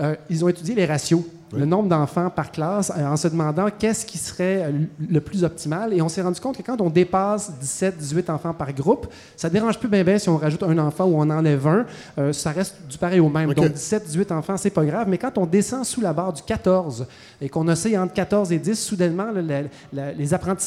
[0.00, 3.68] euh, ils ont étudié les ratios, le nombre d'enfants par classe, euh, en se demandant
[3.76, 4.70] qu'est-ce qui serait euh,
[5.10, 5.94] le plus optimal.
[5.94, 9.48] Et on s'est rendu compte que quand on dépasse 17, 18 enfants par groupe, ça
[9.48, 11.86] ne dérange plus bien bien si on rajoute un enfant ou on enlève un.
[12.18, 13.48] Euh, ça reste du pareil au même.
[13.54, 15.06] Donc 17, 18 enfants, c'est pas grave.
[15.08, 17.06] Mais quand on descend sous la barre du 14
[17.40, 19.28] et qu'on oscille entre 14 et 10, soudainement,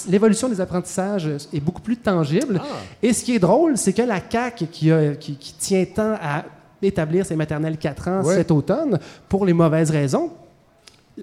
[0.10, 2.60] l'évolution des apprentissages est beaucoup plus tangible.
[2.62, 2.68] Ah.
[3.02, 6.16] Et ce qui est drôle, c'est que la CAQ, qui, a- qui- qui tient tant
[6.22, 6.44] à
[6.82, 8.36] établir ses maternelles 4 ans Ouais.
[8.36, 9.00] cet automne,
[9.30, 10.32] pour les mauvaises raisons,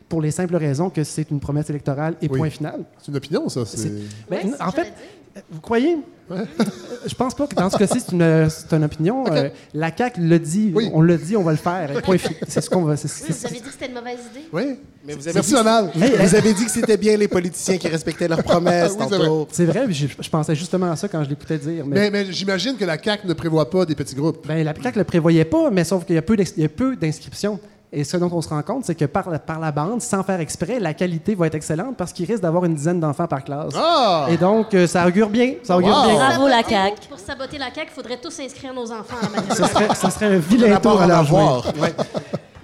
[0.09, 2.39] pour les simples raisons que c'est une promesse électorale et Oui.
[2.39, 2.81] point final.
[2.99, 3.65] C'est une opinion, ça.
[3.65, 3.91] c'est-
[4.31, 4.93] Ben, en fait,
[5.51, 5.97] vous croyez?
[6.31, 6.45] Euh,
[7.07, 9.25] Je pense pas que dans ce cas-ci, c'est une, c'est une opinion.
[9.33, 11.91] Euh, la CAQ le dit, on le dit, on va le faire.
[12.03, 12.17] point
[12.47, 12.97] C'est ce qu'on va.
[12.97, 14.45] c'est- Oui, c'est- vous avez dit que c'était une mauvaise idée?
[14.53, 14.63] Oui.
[15.07, 18.29] Mais vous avez, Merci, dit, vous avez dit que c'était bien les politiciens qui respectaient
[18.29, 19.19] leurs promesses Oui, c'est vrai.
[19.27, 19.49] tantôt.
[19.51, 21.87] C'est vrai, puis je, je pensais justement à ça quand je l'écoutais dire.
[21.87, 24.47] Mais, mais j'imagine que la CAQ ne prévoit pas des petits groupes.
[24.47, 26.63] Ben, la CAQ ne le prévoyait pas, mais sauf qu'il y a peu d'ex- il
[26.63, 27.59] y a peu d'inscriptions.
[27.91, 30.23] Et ce dont on se rend compte, c'est que par la, par la bande, sans
[30.23, 33.43] faire exprès, la qualité va être excellente parce qu'il risque d'avoir une dizaine d'enfants par
[33.43, 33.73] classe.
[33.75, 34.27] Ah!
[34.29, 35.55] Et donc, euh, ça augure bien.
[35.63, 36.05] Ça augure Wow!
[36.05, 36.15] bien.
[36.17, 37.09] Bravo, la Pour- CAQ.
[37.09, 39.57] Pour saboter la CAQ, il faudrait tous inscrire nos enfants à la maternelle.
[39.57, 41.63] Ce serait, ce serait un vilain Rapport tour à avoir.
[41.63, 41.81] jouer.
[41.81, 41.95] Ouais.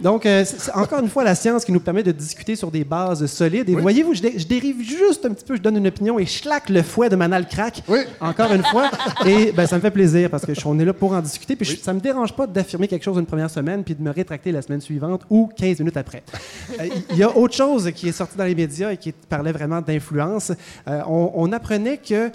[0.04, 2.84] Donc, euh, c'est- encore une fois la science qui nous permet de discuter sur des
[2.84, 3.68] bases solides.
[3.70, 6.26] Et voyez-vous, je, dé- je dérive juste un petit peu, je donne une opinion et
[6.26, 7.82] schlac le fouet de Manal crack.
[8.20, 8.90] Encore une fois.
[9.26, 11.56] Et ben, ça me fait plaisir parce que je- on est là pour en discuter.
[11.56, 14.10] Puis je- ça me dérange pas d'affirmer quelque chose une première semaine puis de me
[14.10, 16.22] rétracter la semaine suivante ou 15 minutes après.
[16.80, 19.52] Euh, Il y a autre chose qui est sorti dans les médias et qui parlait
[19.52, 20.52] vraiment d'influence.
[20.88, 22.30] Euh, on, on apprenait que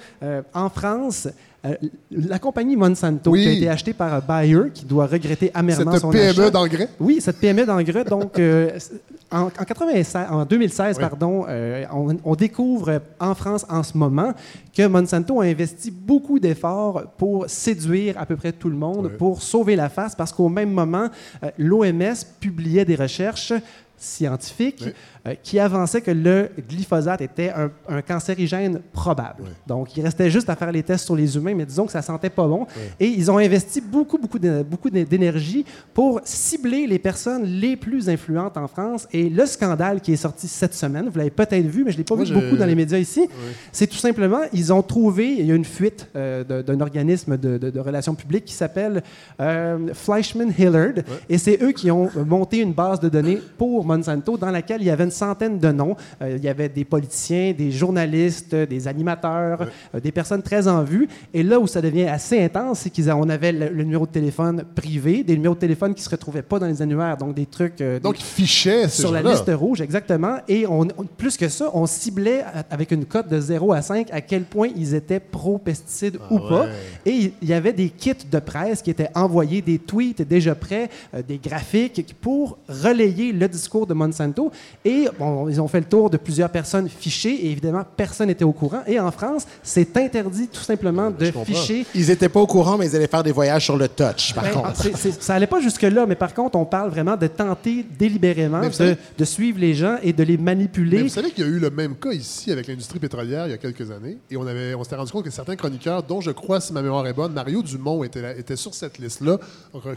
[0.53, 1.27] en France,
[1.65, 1.75] euh,
[2.11, 3.41] la compagnie Monsanto, Oui.
[3.43, 6.49] qui a été achetée par Bayer, qui doit regretter amèrement Cette son PME achat.
[6.51, 6.89] d'engrais?
[6.99, 8.05] Oui, cette PME d'engrais.
[8.05, 8.71] Donc, euh,
[9.31, 11.01] en, en 96 en 2016, Oui.
[11.01, 14.33] pardon, euh, on, on découvre en France en ce moment
[14.75, 19.41] que Monsanto a investi beaucoup d'efforts pour séduire à peu près tout le monde, pour
[19.41, 21.09] sauver la face, parce qu'au même moment,
[21.57, 23.51] l'OMS publiait des recherches
[23.97, 24.85] scientifiques
[25.27, 29.43] euh, qui avançaient que le glyphosate était un, un cancérigène probable.
[29.67, 32.01] Donc, il restait juste à faire les tests sur les humains, mais disons que ça
[32.01, 32.65] sentait pas bon.
[32.99, 38.09] Et ils ont investi beaucoup, beaucoup beaucoup d'é- d'énergie pour cibler les personnes les plus
[38.09, 39.07] influentes en France.
[39.11, 42.03] Et le scandale qui est sorti cette semaine, vous l'avez peut-être vu, mais je l'ai
[42.03, 43.27] pas Moi, vu je- beaucoup dans les médias ici,
[43.71, 47.57] c'est tout simplement, ils ont trouvé, il y a une fuite euh, d'un organisme de,
[47.57, 49.01] de- de relations publiques qui s'appelle
[49.41, 50.93] euh, Fleischmann Hillard,
[51.27, 54.85] et c'est eux qui ont monté une base de données pour Monsanto dans laquelle il
[54.87, 55.95] y avait une centaine de noms.
[56.21, 60.83] Euh, il y avait des politiciens, des journalistes, des animateurs, euh, des personnes très en
[60.83, 61.07] vue.
[61.33, 64.63] Et là où ça devient assez intense, c'est qu'on avait le, le numéro de téléphone
[64.75, 67.81] privé, des numéros de téléphone qui se retrouvaient pas dans les annuaires, donc des trucs...
[67.81, 70.37] euh, Donc, ils fichaient ces sur la liste rouge, exactement.
[70.47, 74.07] Et on, on- plus que ça, on ciblait avec une cote de 0 à 5
[74.11, 76.67] à quel point ils étaient pro-pesticides ou pas.
[77.05, 80.55] Et il il y avait des kits de presse qui étaient envoyés, des tweets déjà
[80.55, 84.51] prêts, euh, des graphiques pour relayer le discours de Monsanto.
[84.85, 88.43] Et bon, ils ont fait le tour de plusieurs personnes fichées et évidemment, personne n'était
[88.43, 88.81] au courant.
[88.87, 92.87] Et en France, c'est interdit tout simplement de ficher Ils n'étaient pas au courant, mais
[92.87, 94.83] ils allaient faire des voyages sur le touch, par ben, contre.
[95.19, 98.73] ça allait pas jusque-là, mais par contre, on parle vraiment de tenter délibérément de, vous
[98.73, 100.97] savez- de suivre les gens et de les manipuler.
[100.97, 103.51] Mais vous savez qu'il y a eu le même cas ici avec l'industrie pétrolière il
[103.51, 104.17] y a quelques années.
[104.29, 106.81] Et on, avait, on s'était rendu compte que certains chroniqueurs, dont je crois, si ma
[106.81, 109.37] mémoire est bonne, Mario Dumont était, là- était sur cette liste-là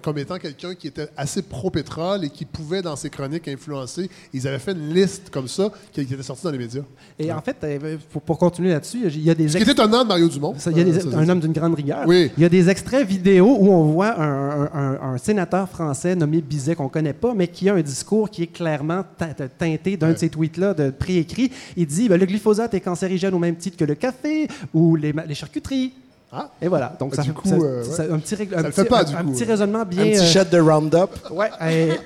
[0.03, 4.11] comme étant quelqu'un qui était assez pro-pétrole et qui pouvait, dans ses chroniques, influencer.
[4.33, 6.83] Ils avaient fait une liste comme ça qui, qui était sortie dans les médias.
[7.19, 9.73] Et en fait, euh, pour, pour continuer là-dessus, il y a des Ce qui ex-
[9.73, 10.55] étonnant de Mario Dumont.
[10.59, 12.05] Ça, il y a des- Ça, ça, un homme d'une grande rigueur.
[12.07, 12.31] Oui.
[12.37, 16.15] Il y a des extraits vidéo où on voit un, un- un- un sénateur français
[16.15, 19.49] nommé Bizet qu'on connaît pas, mais qui a un discours qui est clairement te- te-
[19.59, 21.51] teinté d'un de ces tweets-là de préécrit.
[21.77, 25.13] Il dit ben, le glyphosate est cancérigène au même titre que le café ou les,
[25.27, 25.93] les charcuteries.
[26.63, 26.95] Et voilà.
[26.99, 28.13] Donc, Ah, ça du coup, ça- euh, ça- ouais.
[28.13, 29.33] un petit, règle- un petit- fait pas, un- du un coup.
[29.33, 30.03] petit raisonnement bien.
[30.05, 31.11] Un petit euh, shot de Roundup.
[31.31, 31.51] Ouais.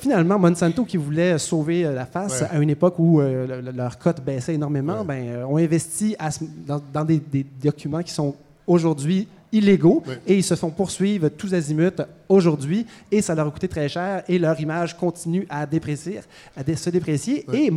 [0.00, 3.76] finalement, Monsanto, qui voulait sauver euh, la face à une époque où euh, le- le-
[3.76, 6.30] leur cote baissait énormément, ben, ont investi à
[6.66, 8.34] dans, dans des, des documents qui sont
[8.66, 13.68] aujourd'hui illégaux et ils se font poursuivre tous azimuts aujourd'hui et ça leur a coûté
[13.68, 16.20] très cher et leur image continue à déprécier,
[16.56, 17.70] à dé- se déprécier et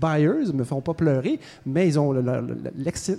[0.00, 2.12] Buyers me font pas pleurer, mais ils ont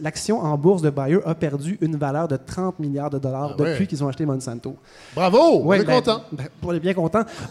[0.02, 3.62] l'action en bourse de Bayer a perdu une valeur de 30 milliards de dollars Ah
[3.62, 3.72] ouais.
[3.72, 4.76] depuis qu'ils ont acheté Monsanto.
[5.16, 5.38] Bravo!
[5.62, 6.22] On Ouais, est ben, content.
[6.32, 6.94] ben, pour les bien.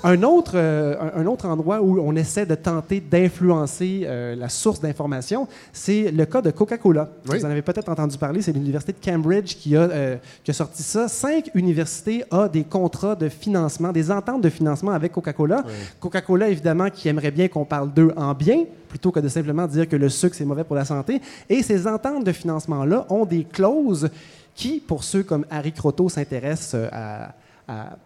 [0.02, 4.80] Un autre, euh, un, autre endroit où on essaie de tenter d'influencer euh, la source
[4.80, 7.08] d'information, c'est le cas de Coca-Cola.
[7.28, 7.38] Oui.
[7.38, 10.54] Vous en avez peut-être entendu parler, c'est l'Université de Cambridge qui a, euh, qui a
[10.54, 11.08] sorti ça.
[11.08, 15.64] Cinq universités ont des contrats de financement, des ententes de financement avec Coca-Cola.
[16.00, 18.64] Coca-Cola, évidemment, qui aimerait bien qu'on parle d'eux en bien,
[18.94, 21.20] plutôt que de simplement dire que le sucre, c'est mauvais pour la santé.
[21.48, 24.08] Et ces ententes de financement-là ont des clauses
[24.54, 27.34] qui, pour ceux comme Harry Croteau, s'intéressent euh, à-
[27.66, 27.96] à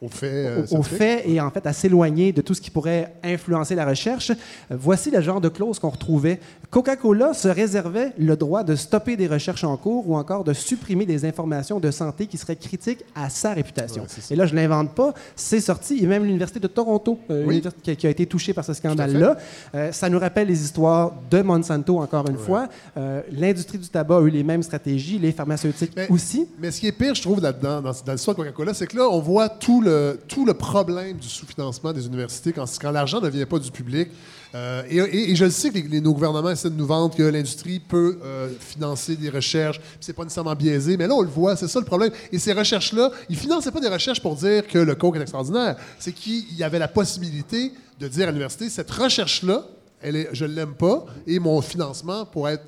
[0.00, 0.46] Au fait.
[0.46, 3.84] euh, au- fait et en fait à s'éloigner de tout ce qui pourrait influencer la
[3.84, 4.30] recherche.
[4.30, 6.40] Euh, Voici le genre de clause qu'on retrouvait.
[6.70, 11.06] Coca-Cola se réservait le droit de stopper des recherches en cours ou encore de supprimer
[11.06, 14.04] des informations de santé qui seraient critiques à sa réputation.
[14.30, 17.62] et là, je ne l'invente pas, c'est sorti, et même l'Université de Toronto euh, Oui.
[17.82, 19.38] qui, a- qui a été touchée par ce scandale-là.
[19.74, 22.68] Euh, ça nous rappelle les histoires de Monsanto, encore une fois.
[22.98, 26.46] Euh, L'industrie du tabac a eu les mêmes stratégies, les pharmaceutiques aussi.
[26.58, 28.96] Mais ce qui est pire, je trouve, là-dedans, dans, dans l'histoire de Coca-Cola, c'est que
[28.98, 33.22] là, on voit tout le, tout le problème du sous-financement des universités quand, quand l'argent
[33.22, 34.08] ne vient pas du public.
[34.54, 38.18] Euh, et, je le sais que nos gouvernements essaient de nous vendre que l'industrie peut
[38.24, 41.78] euh, financer des recherches, c'est pas nécessairement biaisé, mais là, on le voit, c'est ça
[41.78, 42.10] le problème.
[42.32, 45.76] Et ces recherches-là, ils finançaient pas des recherches pour dire que le coke est extraordinaire,
[45.98, 49.64] c'est qu'il y avait la possibilité de dire à l'université, cette recherche-là,
[50.02, 52.64] je l'aime pas, et mon financement pourrait être...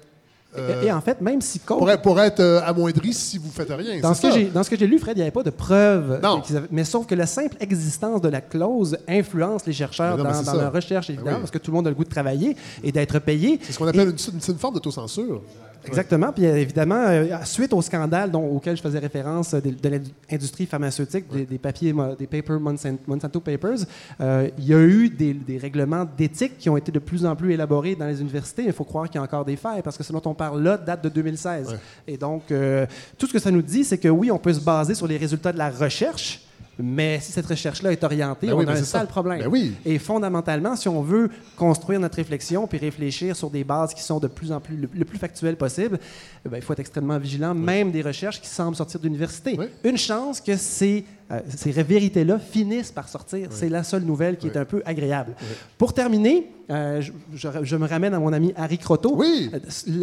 [0.58, 3.70] euh, Et, et en fait, même si pourrait, pourrait être euh, amoindri si vous faites
[3.70, 4.00] rien.
[4.00, 4.38] Dans ce, que ça.
[4.52, 6.20] dans ce que j'ai lu, Fred, il n'y avait pas de preuves.
[6.22, 6.40] Non.
[6.42, 10.54] avaient- mais sauf que la simple existence de la clause influence les chercheurs non, dans,
[10.54, 11.40] leur recherche, Ben évidemment, oui.
[11.42, 13.60] parce que tout le monde a le goût de travailler et d'être payé.
[13.62, 15.42] C'est ce qu'on appelle une, c'est une forme d'autocensure.
[15.86, 16.32] Exactement.
[16.32, 20.00] Puis euh, évidemment, euh, suite au scandale dont- auquel je faisais référence euh, de, de
[20.30, 23.78] l'industrie pharmaceutique, des, des papiers, des papers Monsan- Monsanto Papers,
[24.20, 27.34] euh, il y a eu des, des règlements d'éthique qui ont été de plus en
[27.34, 28.64] plus élaborés dans les universités.
[28.66, 30.62] Il faut croire qu'il y a encore des failles parce que ce dont on parle
[30.62, 31.68] là date de 2016.
[32.06, 32.86] Et donc, euh,
[33.18, 35.16] tout ce que ça nous dit, c'est que oui, on peut se baser sur les
[35.16, 36.40] résultats de la recherche.
[36.78, 38.98] Mais si cette recherche-là est orientée, Ben oui, on a un c'est ça.
[39.00, 39.40] sale problème.
[39.40, 39.74] Ben oui.
[39.84, 44.18] Et fondamentalement, si on veut construire notre réflexion puis réfléchir sur des bases qui sont
[44.18, 45.98] de plus en plus le, le plus factuelles possible,
[46.44, 49.58] ben, il faut être extrêmement vigilant, même des recherches qui semblent sortir d'université.
[49.84, 53.48] Une chance que ces, euh, ces vérités-là finissent par sortir.
[53.50, 55.32] C'est la seule nouvelle qui est un peu agréable.
[55.78, 59.14] Pour terminer, euh, je, je- je me ramène à mon ami Harry Croteau.
[59.16, 59.50] Oui.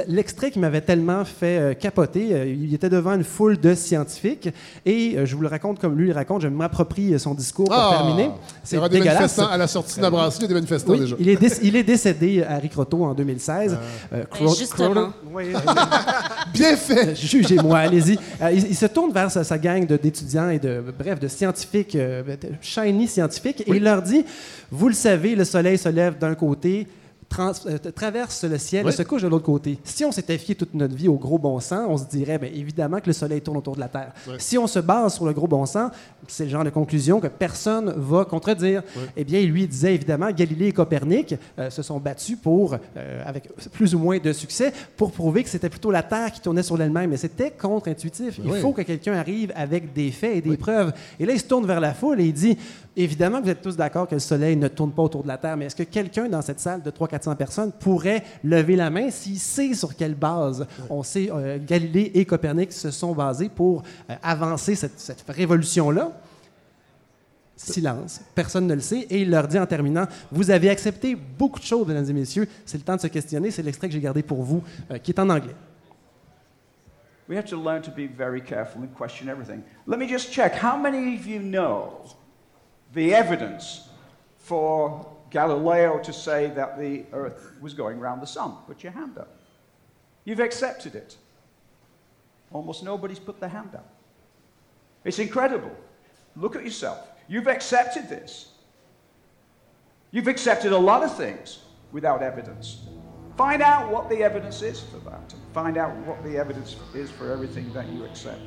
[0.07, 4.49] L'extrait qui m'avait tellement fait euh, capoter, euh, il était devant une foule de scientifiques
[4.85, 7.65] et euh, je vous le raconte comme lui le raconte, je m'approprie euh, son discours
[7.69, 7.95] pour Ah!
[7.97, 8.23] terminer.
[8.25, 8.31] Il y
[8.63, 9.15] C'est aura des dégueulasse.
[9.19, 11.15] manifestants à la sortie de la brasserie, il y a des manifestants Oui, déjà.
[11.19, 13.77] Il est, déc- il est décédé, Harry Croteau, en 2016.
[14.13, 14.89] Euh, Cro- justement.
[14.93, 15.59] Croteau- oui, euh,
[16.53, 17.15] Bien fait!
[17.15, 18.17] Jugez-moi, allez-y.
[18.41, 21.27] Euh, il, il se tourne vers sa, sa gang de- d'étudiants et de, bref, de
[21.27, 24.26] scientifiques, euh, de shiny scientifiques, et il leur dit
[24.72, 26.88] Vous le savez, le soleil se lève d'un côté,
[27.29, 28.91] trans- euh, traverse le ciel Oui.
[28.91, 29.77] et se couche de l'autre côté.
[29.83, 32.49] Si on s'était fié toute notre vie au gros bon sens, on se dirait bien,
[32.53, 34.13] évidemment que le Soleil tourne autour de la Terre.
[34.37, 35.91] Si on se base sur le gros bon sens,
[36.27, 38.83] c'est le genre de conclusion que personne va contredire.
[39.15, 43.23] Eh bien, lui il disait évidemment, Galilée et Copernic euh, se sont battus pour, euh,
[43.25, 46.63] avec plus ou moins de succès, pour prouver que c'était plutôt la Terre qui tournait
[46.63, 47.09] sur elle-même.
[47.09, 48.39] Mais c'était contre-intuitif.
[48.43, 50.93] Il faut que quelqu'un arrive avec des faits et des preuves.
[51.19, 52.57] Et là, il se tourne vers la foule et il dit
[52.99, 55.55] Évidemment vous êtes tous d'accord que le Soleil ne tourne pas autour de la Terre,
[55.55, 59.37] mais est-ce que quelqu'un dans cette salle de 300-400 personnes pourrait lever la main s'il
[59.37, 64.15] sait sur quelle base on sait euh, Galilée et Copernic se sont basés pour euh,
[64.23, 66.11] avancer cette, cette révolution-là?
[67.55, 68.21] Silence.
[68.33, 69.07] Personne ne le sait.
[69.09, 72.47] Et il leur dit en terminant Vous avez accepté beaucoup de choses, mesdames et messieurs.
[72.65, 73.49] C'est le temps de se questionner.
[73.49, 75.55] C'est l'extrait que j'ai gardé pour vous, euh, qui est en anglais.
[77.27, 79.61] We have to learn to be very careful and question everything.
[79.85, 80.53] Let me just check.
[80.63, 82.05] How many of you know
[82.93, 83.89] the evidence
[84.38, 88.55] for Galileo to say that the Earth was going around the sun?
[88.65, 89.38] Put your hand up.
[90.23, 91.15] You've accepted it.
[92.51, 93.89] Almost nobody's put their hand up.
[95.03, 95.72] It's incredible.
[96.35, 97.07] Look at yourself.
[97.27, 98.51] You've accepted this.
[100.11, 101.59] You've accepted a lot of things
[101.91, 102.81] without evidence.
[103.35, 105.34] Find out what the evidence is for that.
[105.53, 108.41] Find out what the evidence is for everything that you accept.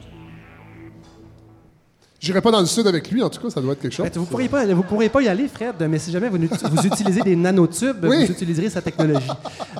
[2.21, 4.07] J'irai pas dans le sud avec lui, en tout cas, ça doit être quelque chose.
[4.15, 7.23] Vous ne pourriez, pas- vous pourriez pas y aller, Fred, mais si jamais vous, utilisez
[7.23, 8.27] des nanotubes, Oui.
[8.27, 9.27] vous utiliserez sa technologie.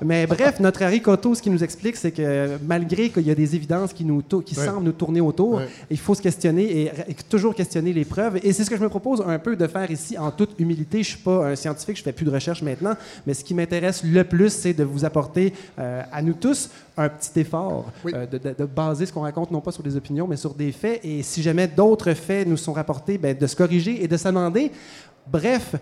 [0.03, 3.35] Mais bref, notre Harry Cotto, ce qu'il nous explique, c'est que malgré qu'il y a
[3.35, 5.61] des évidences qui, nous qui semblent nous tourner autour,
[5.91, 8.39] il faut se questionner et, et toujours questionner les preuves.
[8.43, 11.03] Et c'est ce que je me propose un peu de faire ici en toute humilité.
[11.03, 12.95] Je suis pas un scientifique, je fais plus de recherche maintenant,
[13.27, 17.09] mais ce qui m'intéresse le plus, c'est de vous apporter euh, à nous tous un
[17.09, 20.27] petit effort euh, de, de- de baser ce qu'on raconte non pas sur des opinions,
[20.27, 21.01] mais sur des faits.
[21.05, 24.71] Et si jamais d'autres faits nous sont rapportés, ben, de se corriger et de s'amender.
[25.27, 25.75] Bref.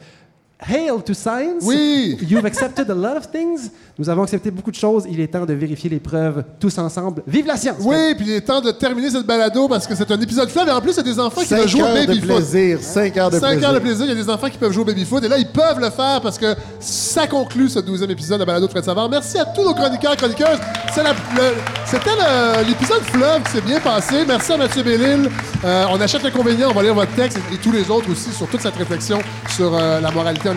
[0.61, 1.63] Hail to science!
[1.63, 2.19] Oui!
[2.29, 3.71] You've accepted a lot of things.
[3.97, 5.05] Nous avons accepté beaucoup de choses.
[5.09, 7.23] Il est temps de vérifier les preuves tous ensemble.
[7.29, 7.77] Vive la science!
[7.81, 10.67] Oui, puis il est temps de terminer cette balado parce que c'est un épisode fleuve.
[10.67, 12.27] Et en plus, il y a des enfants qui veulent jouer au heures de baby-foot.
[12.29, 13.69] plaisir, cinq heures de Cinq plaisir.
[13.69, 14.07] heures de plaisir.
[14.07, 15.23] Il y a des enfants qui peuvent jouer au baby-foot.
[15.23, 18.67] Et là, ils peuvent le faire parce que ça conclut ce douzième épisode de balado
[18.67, 19.09] de Fred Savard.
[19.09, 20.59] Merci à tous nos chroniqueurs et chroniqueuses.
[20.93, 21.55] C'est la- le-
[21.87, 24.25] C'était le- l'épisode fleuve qui s'est bien passé.
[24.27, 25.31] Merci à Mathieu Bellil.
[25.65, 26.69] Euh, on achète l'inconvénient.
[26.71, 29.21] On va lire votre texte et, et tous les autres aussi sur toute cette réflexion
[29.55, 30.48] sur euh, la moralité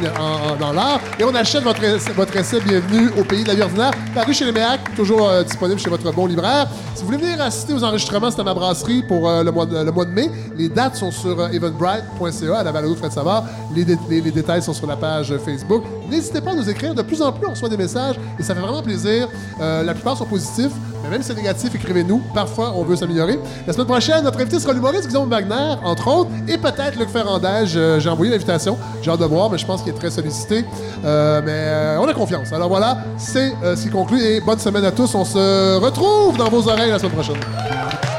[0.60, 1.00] dans l'art.
[1.20, 4.34] Et on achète votre, essai- votre essai Bienvenue au pays de la vie ordinaire, paru
[4.34, 6.68] chez les Méac, toujours euh, disponible chez votre bon libraire.
[6.96, 9.66] Si vous voulez venir assister aux enregistrements, c'est à ma brasserie pour euh, le, mois
[9.66, 10.30] de, le mois de mai.
[10.58, 13.46] Les dates sont sur euh, eventbrite.ca à la balado de Fred Savard.
[13.76, 15.84] Les, les- les détails sont sur la page Facebook.
[16.12, 16.94] N'hésitez pas à nous écrire.
[16.94, 19.30] De plus en plus, on reçoit des messages et ça fait vraiment plaisir.
[19.62, 20.72] Euh, la plupart sont positifs,
[21.04, 22.22] mais même si c'est négatif, écrivez-nous.
[22.34, 23.40] Parfois, on veut s'améliorer.
[23.66, 27.80] La semaine prochaine, notre invité sera l'humoriste Guillaume Wagner, entre autres, et peut-être Luc Ferrandage.
[28.00, 28.78] J'ai envoyé l'invitation.
[29.02, 30.66] J'ai hâte de voir, mais je pense qu'il est très sollicité.
[31.06, 32.52] Euh, mais euh, on a confiance.
[32.52, 35.16] Alors voilà, c'est ce qui conclut et bonne semaine à tous.
[35.16, 38.11] On se retrouve dans vos oreilles la semaine prochaine.